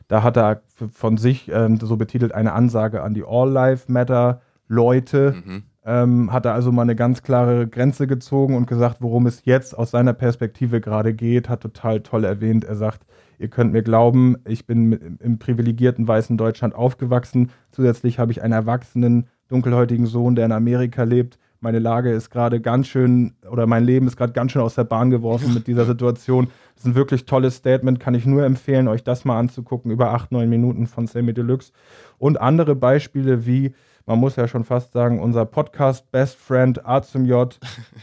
Da 0.07 0.23
hat 0.23 0.37
er 0.37 0.61
von 0.93 1.17
sich 1.17 1.49
ähm, 1.51 1.79
so 1.79 1.97
betitelt 1.97 2.31
eine 2.31 2.53
Ansage 2.53 3.03
an 3.03 3.13
die 3.13 3.23
All 3.25 3.49
Life 3.49 3.91
Matter 3.91 4.41
Leute. 4.67 5.35
Mhm. 5.43 5.63
Ähm, 5.85 6.33
hat 6.33 6.45
er 6.45 6.53
also 6.53 6.71
mal 6.71 6.81
eine 6.81 6.95
ganz 6.95 7.23
klare 7.23 7.65
Grenze 7.67 8.07
gezogen 8.07 8.55
und 8.55 8.67
gesagt, 8.67 8.97
worum 8.99 9.25
es 9.25 9.45
jetzt 9.45 9.77
aus 9.77 9.91
seiner 9.91 10.13
Perspektive 10.13 10.81
gerade 10.81 11.13
geht, 11.13 11.47
hat 11.47 11.61
total 11.61 12.01
toll 12.01 12.25
erwähnt. 12.25 12.65
Er 12.65 12.75
sagt, 12.75 13.05
ihr 13.39 13.47
könnt 13.47 13.71
mir 13.71 13.83
glauben, 13.83 14.35
ich 14.45 14.65
bin 14.65 15.17
im 15.21 15.39
privilegierten 15.39 16.05
weißen 16.05 16.37
Deutschland 16.37 16.75
aufgewachsen. 16.75 17.51
Zusätzlich 17.71 18.19
habe 18.19 18.33
ich 18.33 18.41
einen 18.41 18.51
erwachsenen, 18.51 19.27
dunkelhäutigen 19.47 20.07
Sohn, 20.07 20.35
der 20.35 20.45
in 20.45 20.51
Amerika 20.51 21.03
lebt. 21.03 21.39
Meine 21.59 21.79
Lage 21.79 22.11
ist 22.11 22.29
gerade 22.29 22.61
ganz 22.61 22.87
schön, 22.87 23.33
oder 23.49 23.65
mein 23.65 23.83
Leben 23.83 24.05
ist 24.05 24.15
gerade 24.15 24.33
ganz 24.33 24.51
schön 24.51 24.61
aus 24.61 24.75
der 24.75 24.83
Bahn 24.83 25.09
geworfen 25.09 25.53
mit 25.53 25.65
dieser 25.65 25.85
Situation. 25.85 26.49
Das 26.75 26.83
ist 26.83 26.91
ein 26.91 26.95
wirklich 26.95 27.25
tolles 27.25 27.55
Statement, 27.55 27.99
kann 27.99 28.13
ich 28.13 28.27
nur 28.27 28.45
empfehlen, 28.45 28.87
euch 28.87 29.03
das 29.03 29.25
mal 29.25 29.39
anzugucken, 29.39 29.89
über 29.89 30.13
acht, 30.13 30.31
neun 30.31 30.49
Minuten 30.49 30.85
von 30.85 31.07
Sammy 31.07 31.33
Deluxe. 31.33 31.71
Und 32.19 32.39
andere 32.39 32.75
Beispiele 32.75 33.47
wie, 33.47 33.73
man 34.05 34.19
muss 34.19 34.35
ja 34.35 34.47
schon 34.47 34.63
fast 34.63 34.93
sagen, 34.93 35.19
unser 35.19 35.45
Podcast 35.45 36.11
Best 36.11 36.37
Friend 36.37 36.85
A 36.85 37.01
zum 37.01 37.25
J, 37.25 37.59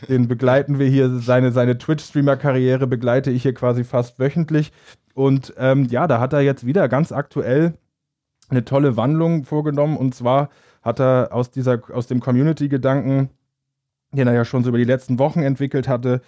den 0.08 0.26
begleiten 0.26 0.80
wir 0.80 0.88
hier, 0.88 1.08
seine, 1.20 1.52
seine 1.52 1.78
Twitch-Streamer-Karriere 1.78 2.88
begleite 2.88 3.30
ich 3.30 3.42
hier 3.42 3.54
quasi 3.54 3.84
fast 3.84 4.18
wöchentlich. 4.18 4.72
Und 5.14 5.54
ähm, 5.58 5.84
ja, 5.84 6.08
da 6.08 6.18
hat 6.18 6.32
er 6.32 6.40
jetzt 6.40 6.66
wieder 6.66 6.88
ganz 6.88 7.12
aktuell 7.12 7.74
eine 8.48 8.64
tolle 8.64 8.96
Wandlung 8.96 9.44
vorgenommen. 9.44 9.96
Und 9.96 10.14
zwar 10.14 10.48
hat 10.82 11.00
er 11.00 11.28
aus, 11.30 11.50
dieser, 11.50 11.80
aus 11.92 12.08
dem 12.08 12.20
Community-Gedanken, 12.20 13.30
den 14.14 14.26
er 14.26 14.34
ja 14.34 14.44
schon 14.44 14.62
so 14.62 14.70
über 14.70 14.78
die 14.78 14.84
letzten 14.84 15.18
Wochen 15.18 15.42
entwickelt 15.42 15.88
hatte, 15.88 16.20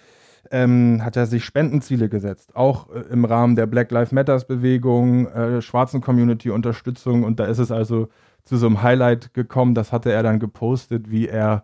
ähm, 0.51 1.01
hat 1.03 1.17
er 1.17 1.25
sich 1.25 1.43
Spendenziele 1.43 2.09
gesetzt. 2.09 2.55
Auch 2.55 2.89
äh, 2.89 3.01
im 3.11 3.25
Rahmen 3.25 3.55
der 3.55 3.65
Black 3.65 3.91
Lives 3.91 4.11
Matters-Bewegung, 4.11 5.27
äh, 5.27 5.61
schwarzen 5.61 6.01
Community-Unterstützung. 6.01 7.23
Und 7.23 7.39
da 7.39 7.45
ist 7.45 7.59
es 7.59 7.71
also 7.71 8.07
zu 8.43 8.57
so 8.57 8.67
einem 8.67 8.81
Highlight 8.81 9.33
gekommen. 9.33 9.75
Das 9.75 9.91
hatte 9.91 10.11
er 10.11 10.23
dann 10.23 10.39
gepostet, 10.39 11.11
wie 11.11 11.27
er 11.27 11.63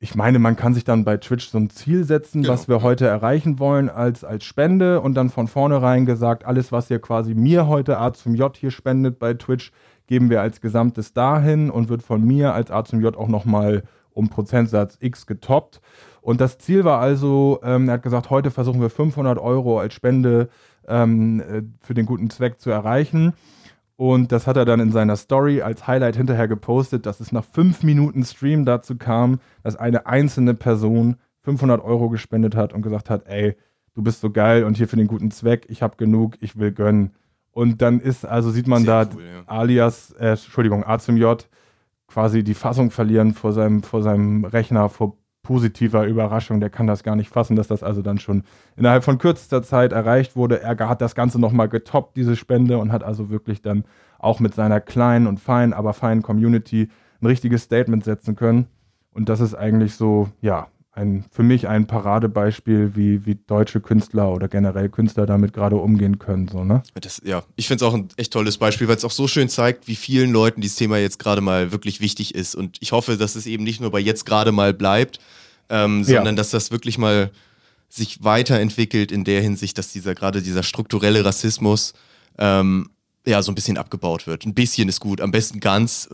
ich 0.00 0.14
meine, 0.14 0.38
man 0.38 0.56
kann 0.56 0.74
sich 0.74 0.84
dann 0.84 1.04
bei 1.04 1.16
Twitch 1.16 1.48
so 1.48 1.58
ein 1.58 1.70
Ziel 1.70 2.04
setzen, 2.04 2.42
Genau, 2.42 2.54
was 2.54 2.68
wir 2.68 2.82
heute 2.82 3.06
erreichen 3.06 3.58
wollen 3.58 3.88
als, 3.88 4.22
als 4.22 4.44
Spende 4.44 5.00
und 5.00 5.14
dann 5.14 5.28
von 5.28 5.48
vornherein 5.48 6.06
gesagt, 6.06 6.44
alles, 6.44 6.70
was 6.70 6.88
ihr 6.90 7.00
quasi 7.00 7.34
mir 7.34 7.66
heute 7.66 7.98
A 7.98 8.12
zum 8.12 8.34
J 8.34 8.56
hier 8.56 8.70
spendet 8.70 9.18
bei 9.18 9.34
Twitch, 9.34 9.72
geben 10.06 10.30
wir 10.30 10.40
als 10.40 10.60
Gesamtes 10.60 11.12
dahin 11.14 11.68
und 11.68 11.88
wird 11.88 12.02
von 12.02 12.24
mir 12.24 12.54
als 12.54 12.70
A 12.70 12.84
zum 12.84 13.00
J 13.00 13.16
auch 13.16 13.28
nochmal 13.28 13.82
um 14.18 14.28
Prozentsatz 14.28 14.98
X 15.00 15.26
getoppt. 15.26 15.80
Und 16.20 16.40
das 16.40 16.58
Ziel 16.58 16.84
war 16.84 17.00
also, 17.00 17.60
ähm, 17.62 17.88
er 17.88 17.94
hat 17.94 18.02
gesagt, 18.02 18.28
heute 18.30 18.50
versuchen 18.50 18.80
wir 18.80 18.90
500 18.90 19.38
Euro 19.38 19.78
als 19.78 19.94
Spende 19.94 20.48
ähm, 20.86 21.40
äh, 21.40 21.62
für 21.80 21.94
den 21.94 22.04
guten 22.04 22.28
Zweck 22.28 22.60
zu 22.60 22.70
erreichen. 22.70 23.32
Und 23.96 24.30
das 24.30 24.46
hat 24.46 24.56
er 24.56 24.64
dann 24.64 24.80
in 24.80 24.92
seiner 24.92 25.16
Story 25.16 25.62
als 25.62 25.86
Highlight 25.86 26.16
hinterher 26.16 26.48
gepostet, 26.48 27.06
dass 27.06 27.20
es 27.20 27.32
nach 27.32 27.44
fünf 27.44 27.82
Minuten 27.82 28.24
Stream 28.24 28.64
dazu 28.64 28.96
kam, 28.96 29.40
dass 29.62 29.76
eine 29.76 30.06
einzelne 30.06 30.54
Person 30.54 31.16
500 31.42 31.82
Euro 31.82 32.08
gespendet 32.08 32.54
hat 32.54 32.72
und 32.72 32.82
gesagt 32.82 33.10
hat, 33.10 33.26
ey, 33.26 33.56
du 33.94 34.02
bist 34.02 34.20
so 34.20 34.30
geil 34.30 34.64
und 34.64 34.76
hier 34.76 34.86
für 34.86 34.96
den 34.96 35.08
guten 35.08 35.30
Zweck, 35.30 35.66
ich 35.68 35.82
habe 35.82 35.96
genug, 35.96 36.36
ich 36.40 36.58
will 36.58 36.72
gönnen. 36.72 37.12
Und 37.50 37.82
dann 37.82 38.00
ist, 38.00 38.24
also 38.24 38.50
sieht 38.50 38.68
man 38.68 38.84
Sehr 38.84 39.04
da 39.04 39.10
cool, 39.12 39.22
ja. 39.22 39.42
alias, 39.46 40.12
äh, 40.12 40.30
Entschuldigung, 40.30 40.84
A 40.84 40.98
zum 40.98 41.16
J, 41.16 41.48
quasi 42.08 42.42
die 42.42 42.54
Fassung 42.54 42.90
verlieren 42.90 43.34
vor 43.34 43.52
seinem, 43.52 43.82
vor 43.82 44.02
seinem 44.02 44.44
Rechner, 44.44 44.88
vor 44.88 45.16
positiver 45.42 46.04
Überraschung. 46.06 46.60
Der 46.60 46.70
kann 46.70 46.86
das 46.86 47.02
gar 47.02 47.16
nicht 47.16 47.30
fassen, 47.30 47.56
dass 47.56 47.68
das 47.68 47.82
also 47.82 48.02
dann 48.02 48.18
schon 48.18 48.42
innerhalb 48.76 49.04
von 49.04 49.18
kürzester 49.18 49.62
Zeit 49.62 49.92
erreicht 49.92 50.36
wurde. 50.36 50.60
Er 50.60 50.76
hat 50.88 51.00
das 51.00 51.14
Ganze 51.14 51.38
nochmal 51.38 51.68
getoppt, 51.68 52.16
diese 52.16 52.36
Spende, 52.36 52.78
und 52.78 52.92
hat 52.92 53.02
also 53.02 53.30
wirklich 53.30 53.62
dann 53.62 53.84
auch 54.18 54.40
mit 54.40 54.54
seiner 54.54 54.80
kleinen 54.80 55.26
und 55.26 55.38
feinen, 55.40 55.72
aber 55.72 55.94
feinen 55.94 56.22
Community 56.22 56.90
ein 57.20 57.26
richtiges 57.26 57.62
Statement 57.62 58.04
setzen 58.04 58.36
können. 58.36 58.66
Und 59.12 59.28
das 59.28 59.40
ist 59.40 59.54
eigentlich 59.54 59.94
so, 59.94 60.28
ja, 60.40 60.68
ein, 60.98 61.24
für 61.30 61.42
mich 61.42 61.68
ein 61.68 61.86
Paradebeispiel, 61.86 62.92
wie, 62.94 63.24
wie 63.24 63.36
deutsche 63.46 63.80
Künstler 63.80 64.30
oder 64.32 64.48
generell 64.48 64.88
Künstler 64.88 65.26
damit 65.26 65.52
gerade 65.52 65.76
umgehen 65.76 66.18
können. 66.18 66.48
So, 66.48 66.64
ne? 66.64 66.82
Das, 67.00 67.22
ja, 67.24 67.42
ich 67.56 67.68
finde 67.68 67.84
es 67.84 67.88
auch 67.90 67.94
ein 67.94 68.08
echt 68.16 68.32
tolles 68.32 68.58
Beispiel, 68.58 68.88
weil 68.88 68.96
es 68.96 69.04
auch 69.04 69.10
so 69.12 69.28
schön 69.28 69.48
zeigt, 69.48 69.86
wie 69.88 69.96
vielen 69.96 70.32
Leuten 70.32 70.60
dieses 70.60 70.76
Thema 70.76 70.98
jetzt 70.98 71.18
gerade 71.18 71.40
mal 71.40 71.72
wirklich 71.72 72.00
wichtig 72.00 72.34
ist. 72.34 72.54
Und 72.54 72.76
ich 72.80 72.92
hoffe, 72.92 73.16
dass 73.16 73.36
es 73.36 73.46
eben 73.46 73.64
nicht 73.64 73.80
nur 73.80 73.90
bei 73.90 74.00
jetzt 74.00 74.26
gerade 74.26 74.52
mal 74.52 74.74
bleibt, 74.74 75.20
ähm, 75.70 76.00
Ja. 76.00 76.16
sondern 76.16 76.36
dass 76.36 76.50
das 76.50 76.70
wirklich 76.70 76.98
mal 76.98 77.30
sich 77.88 78.22
weiterentwickelt 78.24 79.12
in 79.12 79.24
der 79.24 79.40
Hinsicht, 79.40 79.78
dass 79.78 79.92
dieser 79.92 80.14
gerade 80.14 80.42
dieser 80.42 80.62
strukturelle 80.62 81.24
Rassismus 81.24 81.94
ähm, 82.38 82.90
ja, 83.28 83.42
so 83.42 83.52
ein 83.52 83.54
bisschen 83.54 83.76
abgebaut 83.76 84.26
wird. 84.26 84.46
Ein 84.46 84.54
bisschen 84.54 84.88
ist 84.88 85.00
gut, 85.00 85.20
am 85.20 85.30
besten 85.30 85.60
ganz. 85.60 86.08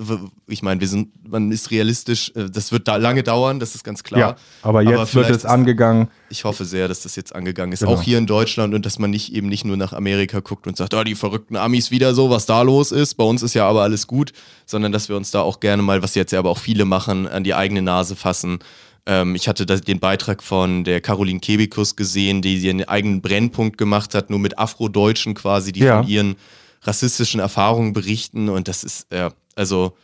Ich 0.47 0.63
meine, 0.63 0.81
wir 0.81 0.89
sind, 0.89 1.11
man 1.29 1.53
ist 1.53 1.71
realistisch, 1.71 2.33
äh, 2.35 2.51
das 2.51 2.73
wird 2.73 2.89
da 2.89 2.97
lange 2.97 3.23
dauern, 3.23 3.61
das 3.61 3.75
ist 3.75 3.85
ganz 3.85 4.03
klar. 4.03 4.21
Ja, 4.21 4.37
aber 4.63 4.83
jetzt 4.83 5.15
aber 5.15 5.15
wird 5.15 5.31
es 5.31 5.45
angegangen. 5.45 6.09
Ich 6.29 6.45
hoffe 6.45 6.65
sehr, 6.65 6.89
dass 6.89 7.03
das 7.03 7.17
jetzt 7.17 7.35
angegangen 7.35 7.73
ist, 7.73 7.81
genau. 7.81 7.93
auch 7.93 8.03
hier 8.03 8.19
in 8.19 8.27
Deutschland 8.27 8.75
und 8.75 8.85
dass 8.85 8.99
man 8.99 9.11
nicht 9.11 9.33
eben 9.33 9.49
nicht 9.49 9.65
nur 9.65 9.77
nach 9.77 9.93
Amerika 9.93 10.41
guckt 10.41 10.67
und 10.67 10.77
sagt, 10.77 10.93
oh, 10.95 11.05
die 11.05 11.15
verrückten 11.15 11.57
Amis 11.57 11.91
wieder 11.91 12.15
so, 12.15 12.31
was 12.31 12.47
da 12.47 12.63
los 12.63 12.93
ist. 12.93 13.15
Bei 13.15 13.25
uns 13.25 13.43
ist 13.43 13.55
ja 13.55 13.69
aber 13.69 13.83
alles 13.83 14.07
gut, 14.07 14.33
sondern 14.67 14.91
dass 14.93 15.09
wir 15.09 15.17
uns 15.17 15.31
da 15.31 15.41
auch 15.41 15.61
gerne 15.61 15.83
mal, 15.83 16.03
was 16.03 16.15
jetzt 16.15 16.33
ja 16.33 16.41
aber 16.41 16.51
auch 16.51 16.59
viele 16.59 16.85
machen, 16.85 17.29
an 17.29 17.45
die 17.45 17.55
eigene 17.55 17.83
Nase 17.83 18.17
fassen 18.17 18.59
ähm, 19.07 19.35
ich 19.35 19.49
hatte 19.49 19.67
den 19.67 20.01
Beitrag 20.01 20.43
von 20.43 20.85
der 20.85 21.01
Caroline 21.01 21.41
Kebikus 21.41 21.95
gesehen, 21.97 22.41
die 22.41 22.57
ihren 22.57 22.85
eigenen 22.85 23.21
Brennpunkt 23.21 23.77
gemacht 23.77 24.15
hat, 24.15 24.31
nur 24.31 24.39
mit 24.39 24.59
Afrodeutschen 24.59 25.35
quasi, 25.35 25.73
die 25.73 25.81
ja. 25.81 26.01
von 26.01 26.09
ihren 26.09 26.37
rassistischen 26.85 27.41
Erfahrungen 27.41 27.93
berichten 27.93 28.49
und 28.49 28.69
das 28.69 28.85
ist, 28.85 29.13
ja, 29.13 29.31
also, 29.57 29.97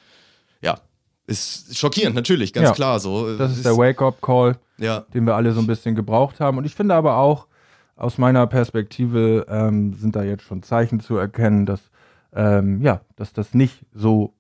ja, 0.61 0.79
ist 1.27 1.79
schockierend, 1.79 2.17
natürlich, 2.17 2.53
ganz 2.53 2.69
ja, 2.69 2.75
klar 2.75 2.99
so. 2.99 3.37
Das 3.37 3.53
ist, 3.53 3.59
ist 3.59 3.67
der 3.67 3.77
Wake-up-Call, 3.77 4.59
ja. 4.79 5.01
den 5.15 5.25
wir 5.25 5.37
alle 5.37 5.53
so 5.53 5.61
ein 5.61 5.67
bisschen 5.67 5.95
gebraucht 5.95 6.41
haben. 6.41 6.59
Und 6.59 6.65
ich 6.65 6.75
finde 6.75 6.95
aber 6.95 7.17
auch, 7.17 7.47
aus 7.97 8.19
meiner 8.19 8.47
Perspektive 8.47 9.47
ähm, 9.49 9.95
sind 9.95 10.17
da 10.17 10.23
jetzt 10.23 10.43
schon 10.43 10.63
Zeichen 10.63 11.01
zu 11.01 11.17
erkennen, 11.17 11.67
dass, 11.67 11.81
ähm, 12.35 12.81
ja, 12.81 13.03
dass 13.17 13.33
das 13.33 13.53
nicht 13.53 13.85
so 13.95 14.33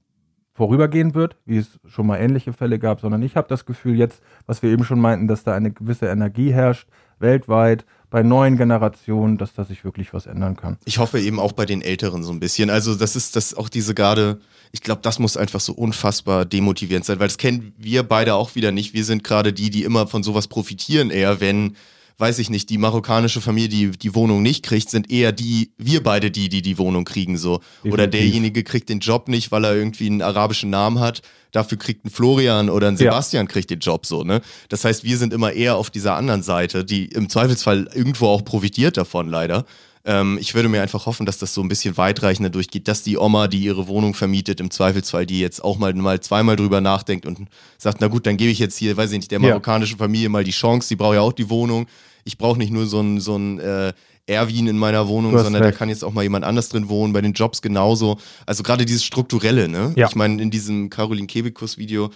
vorübergehen 0.60 1.14
wird, 1.14 1.36
wie 1.46 1.56
es 1.56 1.80
schon 1.88 2.06
mal 2.06 2.18
ähnliche 2.18 2.52
Fälle 2.52 2.78
gab, 2.78 3.00
sondern 3.00 3.22
ich 3.22 3.34
habe 3.34 3.48
das 3.48 3.64
Gefühl 3.64 3.96
jetzt, 3.96 4.20
was 4.44 4.62
wir 4.62 4.68
eben 4.70 4.84
schon 4.84 5.00
meinten, 5.00 5.26
dass 5.26 5.42
da 5.42 5.54
eine 5.54 5.70
gewisse 5.72 6.04
Energie 6.04 6.52
herrscht, 6.52 6.86
weltweit, 7.18 7.86
bei 8.10 8.22
neuen 8.22 8.58
Generationen, 8.58 9.38
dass 9.38 9.54
da 9.54 9.64
sich 9.64 9.84
wirklich 9.84 10.12
was 10.12 10.26
ändern 10.26 10.56
kann. 10.56 10.76
Ich 10.84 10.98
hoffe 10.98 11.18
eben 11.18 11.40
auch 11.40 11.52
bei 11.52 11.64
den 11.64 11.80
Älteren 11.80 12.22
so 12.22 12.30
ein 12.30 12.40
bisschen. 12.40 12.68
Also 12.68 12.94
das 12.94 13.16
ist 13.16 13.36
das 13.36 13.54
auch 13.54 13.70
diese 13.70 13.94
gerade, 13.94 14.38
ich 14.70 14.82
glaube, 14.82 15.00
das 15.00 15.18
muss 15.18 15.38
einfach 15.38 15.60
so 15.60 15.72
unfassbar 15.72 16.44
demotivierend 16.44 17.06
sein, 17.06 17.20
weil 17.20 17.28
das 17.28 17.38
kennen 17.38 17.72
wir 17.78 18.02
beide 18.02 18.34
auch 18.34 18.54
wieder 18.54 18.70
nicht. 18.70 18.92
Wir 18.92 19.04
sind 19.04 19.24
gerade 19.24 19.54
die, 19.54 19.70
die 19.70 19.84
immer 19.84 20.08
von 20.08 20.22
sowas 20.22 20.46
profitieren, 20.46 21.08
eher 21.08 21.40
wenn 21.40 21.74
weiß 22.20 22.38
ich 22.38 22.50
nicht, 22.50 22.68
die 22.70 22.78
marokkanische 22.78 23.40
Familie, 23.40 23.68
die 23.68 23.98
die 23.98 24.14
Wohnung 24.14 24.42
nicht 24.42 24.64
kriegt, 24.64 24.90
sind 24.90 25.10
eher 25.10 25.32
die, 25.32 25.72
wir 25.78 26.02
beide 26.02 26.30
die, 26.30 26.48
die 26.48 26.62
die 26.62 26.78
Wohnung 26.78 27.04
kriegen 27.04 27.36
so. 27.36 27.58
Definitiv. 27.58 27.92
Oder 27.92 28.06
derjenige 28.06 28.62
kriegt 28.62 28.88
den 28.88 29.00
Job 29.00 29.28
nicht, 29.28 29.50
weil 29.50 29.64
er 29.64 29.74
irgendwie 29.74 30.06
einen 30.06 30.22
arabischen 30.22 30.70
Namen 30.70 31.00
hat. 31.00 31.22
Dafür 31.52 31.78
kriegt 31.78 32.04
ein 32.04 32.10
Florian 32.10 32.68
oder 32.68 32.88
ein 32.88 32.96
Sebastian 32.96 33.46
ja. 33.46 33.52
kriegt 33.52 33.70
den 33.70 33.80
Job 33.80 34.06
so, 34.06 34.22
ne? 34.22 34.40
Das 34.68 34.84
heißt, 34.84 35.02
wir 35.02 35.16
sind 35.16 35.32
immer 35.32 35.52
eher 35.52 35.76
auf 35.76 35.90
dieser 35.90 36.14
anderen 36.14 36.42
Seite, 36.42 36.84
die 36.84 37.06
im 37.06 37.28
Zweifelsfall 37.28 37.88
irgendwo 37.92 38.26
auch 38.28 38.44
profitiert 38.44 38.96
davon, 38.96 39.28
leider. 39.28 39.64
Ähm, 40.04 40.38
ich 40.40 40.54
würde 40.54 40.68
mir 40.68 40.80
einfach 40.80 41.06
hoffen, 41.06 41.26
dass 41.26 41.38
das 41.38 41.52
so 41.52 41.60
ein 41.60 41.68
bisschen 41.68 41.96
weitreichender 41.96 42.50
durchgeht, 42.50 42.88
dass 42.88 43.02
die 43.02 43.18
Oma, 43.18 43.48
die 43.48 43.60
ihre 43.60 43.86
Wohnung 43.86 44.14
vermietet, 44.14 44.60
im 44.60 44.70
Zweifelsfall, 44.70 45.26
die 45.26 45.40
jetzt 45.40 45.62
auch 45.62 45.78
mal, 45.78 45.92
mal 45.94 46.20
zweimal 46.20 46.56
drüber 46.56 46.80
nachdenkt 46.80 47.26
und 47.26 47.40
sagt, 47.78 48.00
na 48.00 48.08
gut, 48.08 48.26
dann 48.26 48.36
gebe 48.36 48.50
ich 48.50 48.58
jetzt 48.58 48.78
hier, 48.78 48.96
weiß 48.96 49.10
ich 49.12 49.18
nicht, 49.18 49.30
der 49.30 49.40
marokkanischen 49.40 49.98
Familie 49.98 50.28
mal 50.28 50.44
die 50.44 50.52
Chance, 50.52 50.88
die 50.88 50.96
braucht 50.96 51.14
ja 51.14 51.20
auch 51.20 51.32
die 51.32 51.50
Wohnung 51.50 51.86
ich 52.24 52.38
brauche 52.38 52.58
nicht 52.58 52.72
nur 52.72 52.86
so 52.86 53.00
ein, 53.00 53.20
so 53.20 53.36
ein 53.36 53.58
äh, 53.60 53.92
Erwin 54.26 54.68
in 54.68 54.78
meiner 54.78 55.08
Wohnung, 55.08 55.36
sondern 55.36 55.62
recht. 55.62 55.74
da 55.74 55.78
kann 55.78 55.88
jetzt 55.88 56.04
auch 56.04 56.12
mal 56.12 56.22
jemand 56.22 56.44
anders 56.44 56.68
drin 56.68 56.88
wohnen, 56.88 57.12
bei 57.12 57.20
den 57.20 57.32
Jobs 57.32 57.62
genauso. 57.62 58.18
Also 58.46 58.62
gerade 58.62 58.86
dieses 58.86 59.04
Strukturelle, 59.04 59.68
ne? 59.68 59.92
Ja. 59.96 60.08
Ich 60.08 60.14
meine, 60.14 60.40
in 60.40 60.50
diesem 60.50 60.88
Caroline 60.88 61.26
Kebekus-Video 61.26 62.10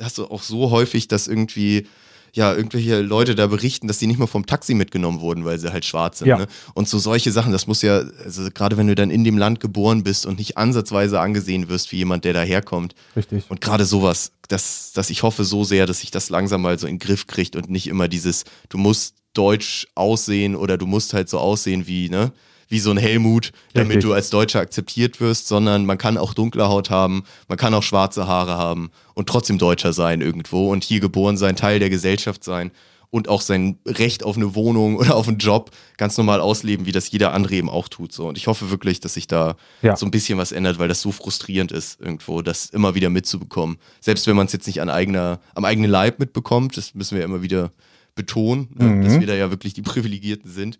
hast 0.00 0.18
du 0.18 0.26
auch 0.26 0.42
so 0.42 0.70
häufig, 0.70 1.08
dass 1.08 1.28
irgendwie 1.28 1.86
ja, 2.34 2.54
irgendwelche 2.54 3.00
Leute 3.00 3.34
da 3.34 3.46
berichten, 3.46 3.88
dass 3.88 3.98
die 3.98 4.06
nicht 4.06 4.18
mal 4.18 4.26
vom 4.26 4.46
Taxi 4.46 4.74
mitgenommen 4.74 5.20
wurden, 5.20 5.44
weil 5.44 5.58
sie 5.58 5.72
halt 5.72 5.84
schwarz 5.84 6.18
sind. 6.18 6.28
Ja. 6.28 6.38
Ne? 6.38 6.46
Und 6.74 6.88
so 6.88 6.98
solche 6.98 7.32
Sachen, 7.32 7.52
das 7.52 7.66
muss 7.66 7.82
ja, 7.82 8.02
also 8.24 8.48
gerade 8.52 8.76
wenn 8.76 8.86
du 8.86 8.94
dann 8.94 9.10
in 9.10 9.24
dem 9.24 9.38
Land 9.38 9.60
geboren 9.60 10.02
bist 10.02 10.26
und 10.26 10.38
nicht 10.38 10.56
ansatzweise 10.56 11.20
angesehen 11.20 11.68
wirst 11.68 11.90
wie 11.92 11.96
jemand, 11.96 12.24
der 12.24 12.34
daherkommt. 12.34 12.94
Richtig. 13.16 13.44
Und 13.48 13.60
gerade 13.60 13.84
sowas, 13.84 14.32
dass, 14.48 14.92
dass 14.92 15.10
ich 15.10 15.22
hoffe 15.22 15.44
so 15.44 15.64
sehr, 15.64 15.86
dass 15.86 16.00
sich 16.00 16.10
das 16.10 16.30
langsam 16.30 16.62
mal 16.62 16.78
so 16.78 16.86
in 16.86 16.94
den 16.94 16.98
Griff 17.00 17.26
kriegt 17.26 17.56
und 17.56 17.70
nicht 17.70 17.86
immer 17.86 18.08
dieses, 18.08 18.44
du 18.68 18.78
musst 18.78 19.14
deutsch 19.38 19.86
aussehen 19.94 20.56
oder 20.56 20.76
du 20.76 20.86
musst 20.86 21.14
halt 21.14 21.28
so 21.28 21.38
aussehen 21.38 21.86
wie, 21.86 22.08
ne? 22.10 22.32
Wie 22.70 22.80
so 22.80 22.90
ein 22.90 22.98
Helmut, 22.98 23.52
damit 23.72 23.96
Richtig. 23.96 24.04
du 24.10 24.12
als 24.12 24.28
Deutscher 24.28 24.60
akzeptiert 24.60 25.22
wirst, 25.22 25.48
sondern 25.48 25.86
man 25.86 25.96
kann 25.96 26.18
auch 26.18 26.34
dunkle 26.34 26.68
Haut 26.68 26.90
haben, 26.90 27.24
man 27.48 27.56
kann 27.56 27.72
auch 27.72 27.82
schwarze 27.82 28.26
Haare 28.26 28.58
haben 28.58 28.90
und 29.14 29.26
trotzdem 29.26 29.56
Deutscher 29.56 29.94
sein 29.94 30.20
irgendwo 30.20 30.70
und 30.70 30.84
hier 30.84 31.00
geboren 31.00 31.38
sein, 31.38 31.56
Teil 31.56 31.78
der 31.78 31.88
Gesellschaft 31.88 32.44
sein 32.44 32.70
und 33.10 33.28
auch 33.28 33.40
sein 33.40 33.78
Recht 33.86 34.22
auf 34.22 34.36
eine 34.36 34.54
Wohnung 34.54 34.96
oder 34.98 35.14
auf 35.14 35.28
einen 35.28 35.38
Job 35.38 35.70
ganz 35.96 36.18
normal 36.18 36.40
ausleben, 36.40 36.86
wie 36.86 36.92
das 36.92 37.10
jeder 37.10 37.32
andere 37.32 37.54
eben 37.54 37.70
auch 37.70 37.88
tut. 37.88 38.12
So. 38.12 38.28
Und 38.28 38.36
ich 38.36 38.46
hoffe 38.46 38.70
wirklich, 38.70 39.00
dass 39.00 39.14
sich 39.14 39.26
da 39.26 39.56
ja. 39.82 39.96
so 39.96 40.04
ein 40.04 40.10
bisschen 40.10 40.38
was 40.38 40.52
ändert, 40.52 40.78
weil 40.78 40.88
das 40.88 41.00
so 41.00 41.12
frustrierend 41.12 41.72
ist, 41.72 42.00
irgendwo, 42.00 42.42
das 42.42 42.66
immer 42.66 42.94
wieder 42.94 43.08
mitzubekommen. 43.08 43.78
Selbst 44.00 44.26
wenn 44.26 44.36
man 44.36 44.46
es 44.46 44.52
jetzt 44.52 44.66
nicht 44.66 44.82
an 44.82 44.90
eigener, 44.90 45.40
am 45.54 45.64
eigenen 45.64 45.90
Leib 45.90 46.18
mitbekommt, 46.18 46.76
das 46.76 46.94
müssen 46.94 47.14
wir 47.14 47.20
ja 47.20 47.26
immer 47.26 47.42
wieder 47.42 47.72
betonen, 48.18 48.68
ne, 48.74 48.84
mhm. 48.84 49.04
dass 49.04 49.20
wir 49.20 49.26
da 49.26 49.34
ja 49.34 49.50
wirklich 49.50 49.72
die 49.72 49.82
Privilegierten 49.92 50.50
sind. 50.50 50.78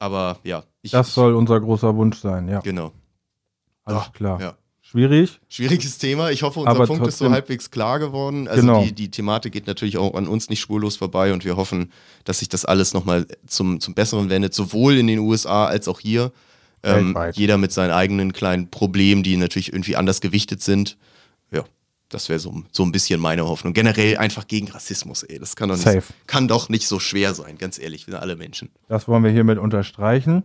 Aber 0.00 0.38
ja. 0.42 0.64
Ich, 0.82 0.90
das 0.90 1.14
soll 1.14 1.34
unser 1.34 1.60
großer 1.60 1.94
Wunsch 1.94 2.18
sein, 2.18 2.48
ja. 2.48 2.60
Genau. 2.60 2.92
Alles 3.84 4.02
Ach, 4.06 4.12
klar. 4.12 4.40
Ja. 4.40 4.56
Schwierig. 4.80 5.38
Schwieriges 5.50 5.98
Thema. 5.98 6.30
Ich 6.30 6.42
hoffe, 6.42 6.60
unser 6.60 6.70
Aber 6.70 6.86
Punkt 6.86 7.06
ist 7.06 7.18
so 7.18 7.30
halbwegs 7.30 7.70
klar 7.70 7.98
geworden. 7.98 8.48
Also 8.48 8.62
genau. 8.62 8.82
die, 8.82 8.92
die 8.92 9.10
Thematik 9.10 9.52
geht 9.52 9.66
natürlich 9.66 9.98
auch 9.98 10.14
an 10.14 10.26
uns 10.26 10.48
nicht 10.48 10.60
spurlos 10.60 10.96
vorbei 10.96 11.34
und 11.34 11.44
wir 11.44 11.56
hoffen, 11.56 11.92
dass 12.24 12.38
sich 12.38 12.48
das 12.48 12.64
alles 12.64 12.94
nochmal 12.94 13.26
zum, 13.46 13.80
zum 13.80 13.92
Besseren 13.92 14.30
wendet, 14.30 14.54
sowohl 14.54 14.96
in 14.96 15.06
den 15.06 15.18
USA 15.18 15.66
als 15.66 15.88
auch 15.88 16.00
hier. 16.00 16.32
Ähm, 16.82 17.14
jeder 17.34 17.58
mit 17.58 17.70
seinen 17.72 17.90
eigenen 17.90 18.32
kleinen 18.32 18.70
Problemen, 18.70 19.22
die 19.22 19.36
natürlich 19.36 19.72
irgendwie 19.74 19.96
anders 19.96 20.22
gewichtet 20.22 20.62
sind. 20.62 20.96
Das 22.08 22.28
wäre 22.28 22.38
so, 22.38 22.62
so 22.72 22.82
ein 22.84 22.92
bisschen 22.92 23.20
meine 23.20 23.46
Hoffnung. 23.46 23.74
Generell 23.74 24.16
einfach 24.16 24.46
gegen 24.46 24.68
Rassismus, 24.68 25.22
ey. 25.24 25.38
Das 25.38 25.56
kann 25.56 25.68
doch, 25.68 25.76
nicht, 25.76 26.06
kann 26.26 26.48
doch 26.48 26.68
nicht 26.68 26.86
so 26.86 26.98
schwer 26.98 27.34
sein, 27.34 27.58
ganz 27.58 27.78
ehrlich, 27.78 28.06
wir 28.06 28.12
sind 28.12 28.22
alle 28.22 28.36
Menschen. 28.36 28.70
Das 28.88 29.08
wollen 29.08 29.24
wir 29.24 29.30
hiermit 29.30 29.58
unterstreichen. 29.58 30.44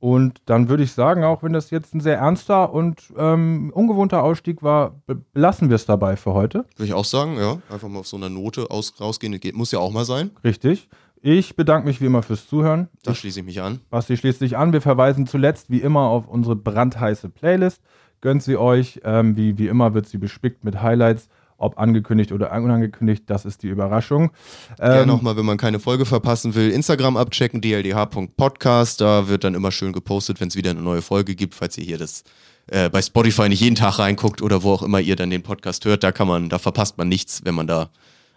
Und 0.00 0.42
dann 0.46 0.68
würde 0.68 0.84
ich 0.84 0.92
sagen, 0.92 1.24
auch 1.24 1.42
wenn 1.42 1.52
das 1.52 1.70
jetzt 1.70 1.92
ein 1.92 2.00
sehr 2.00 2.18
ernster 2.18 2.72
und 2.72 3.02
ähm, 3.16 3.72
ungewohnter 3.74 4.22
Ausstieg 4.22 4.62
war, 4.62 5.00
belassen 5.32 5.70
wir 5.70 5.74
es 5.74 5.86
dabei 5.86 6.16
für 6.16 6.34
heute. 6.34 6.66
Würde 6.76 6.84
ich 6.84 6.94
auch 6.94 7.04
sagen, 7.04 7.36
ja. 7.36 7.58
Einfach 7.68 7.88
mal 7.88 8.00
auf 8.00 8.06
so 8.06 8.16
einer 8.16 8.28
Note 8.28 8.70
aus, 8.70 8.92
rausgehen. 9.00 9.40
Muss 9.54 9.72
ja 9.72 9.80
auch 9.80 9.90
mal 9.90 10.04
sein. 10.04 10.30
Richtig. 10.44 10.88
Ich 11.20 11.56
bedanke 11.56 11.88
mich 11.88 12.00
wie 12.00 12.06
immer 12.06 12.22
fürs 12.22 12.46
Zuhören. 12.46 12.88
Da 13.02 13.12
schließe 13.12 13.40
ich 13.40 13.46
mich 13.46 13.60
an. 13.60 13.80
Basti 13.90 14.16
schließt 14.16 14.38
sich 14.38 14.56
an. 14.56 14.72
Wir 14.72 14.80
verweisen 14.80 15.26
zuletzt 15.26 15.68
wie 15.68 15.80
immer 15.80 16.02
auf 16.02 16.28
unsere 16.28 16.54
brandheiße 16.54 17.28
Playlist 17.28 17.82
gönnt 18.20 18.42
sie 18.42 18.56
euch. 18.56 19.00
Ähm, 19.04 19.36
wie, 19.36 19.58
wie 19.58 19.68
immer 19.68 19.94
wird 19.94 20.06
sie 20.06 20.18
bespickt 20.18 20.64
mit 20.64 20.82
Highlights. 20.82 21.28
Ob 21.60 21.76
angekündigt 21.76 22.30
oder 22.30 22.52
unangekündigt, 22.52 23.24
das 23.26 23.44
ist 23.44 23.64
die 23.64 23.68
Überraschung. 23.68 24.30
Ähm, 24.78 24.92
Gerne 24.92 25.06
nochmal, 25.06 25.36
wenn 25.36 25.44
man 25.44 25.56
keine 25.56 25.80
Folge 25.80 26.06
verpassen 26.06 26.54
will, 26.54 26.70
Instagram 26.70 27.16
abchecken, 27.16 27.60
dldh.podcast. 27.60 29.00
Da 29.00 29.26
wird 29.26 29.42
dann 29.42 29.56
immer 29.56 29.72
schön 29.72 29.92
gepostet, 29.92 30.40
wenn 30.40 30.46
es 30.46 30.54
wieder 30.54 30.70
eine 30.70 30.82
neue 30.82 31.02
Folge 31.02 31.34
gibt, 31.34 31.56
falls 31.56 31.76
ihr 31.76 31.84
hier 31.84 31.98
das 31.98 32.22
äh, 32.68 32.88
bei 32.88 33.02
Spotify 33.02 33.48
nicht 33.48 33.60
jeden 33.60 33.74
Tag 33.74 33.98
reinguckt 33.98 34.40
oder 34.40 34.62
wo 34.62 34.72
auch 34.72 34.82
immer 34.82 35.00
ihr 35.00 35.16
dann 35.16 35.30
den 35.30 35.42
Podcast 35.42 35.84
hört. 35.84 36.04
Da 36.04 36.12
kann 36.12 36.28
man, 36.28 36.48
da 36.48 36.58
verpasst 36.58 36.96
man 36.96 37.08
nichts, 37.08 37.44
wenn 37.44 37.56
man 37.56 37.66
da 37.66 37.90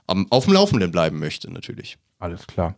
am, 0.07 0.25
auf 0.31 0.45
dem 0.45 0.53
Laufenden 0.53 0.91
bleiben 0.91 1.19
möchte, 1.19 1.51
natürlich. 1.51 1.97
Alles 2.19 2.47
klar. 2.47 2.75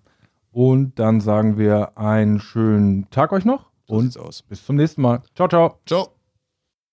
Und 0.52 1.00
dann 1.00 1.22
sagen 1.22 1.58
wir 1.58 1.98
einen 1.98 2.40
schönen 2.40 3.10
Tag 3.10 3.32
euch 3.32 3.46
noch 3.46 3.72
so 3.88 3.96
und 3.96 4.18
bis 4.50 4.66
zum 4.66 4.76
nächsten 4.76 5.02
Mal. 5.02 5.22
Ciao, 5.36 5.48
ciao. 5.48 5.80
Ciao. 5.86 6.13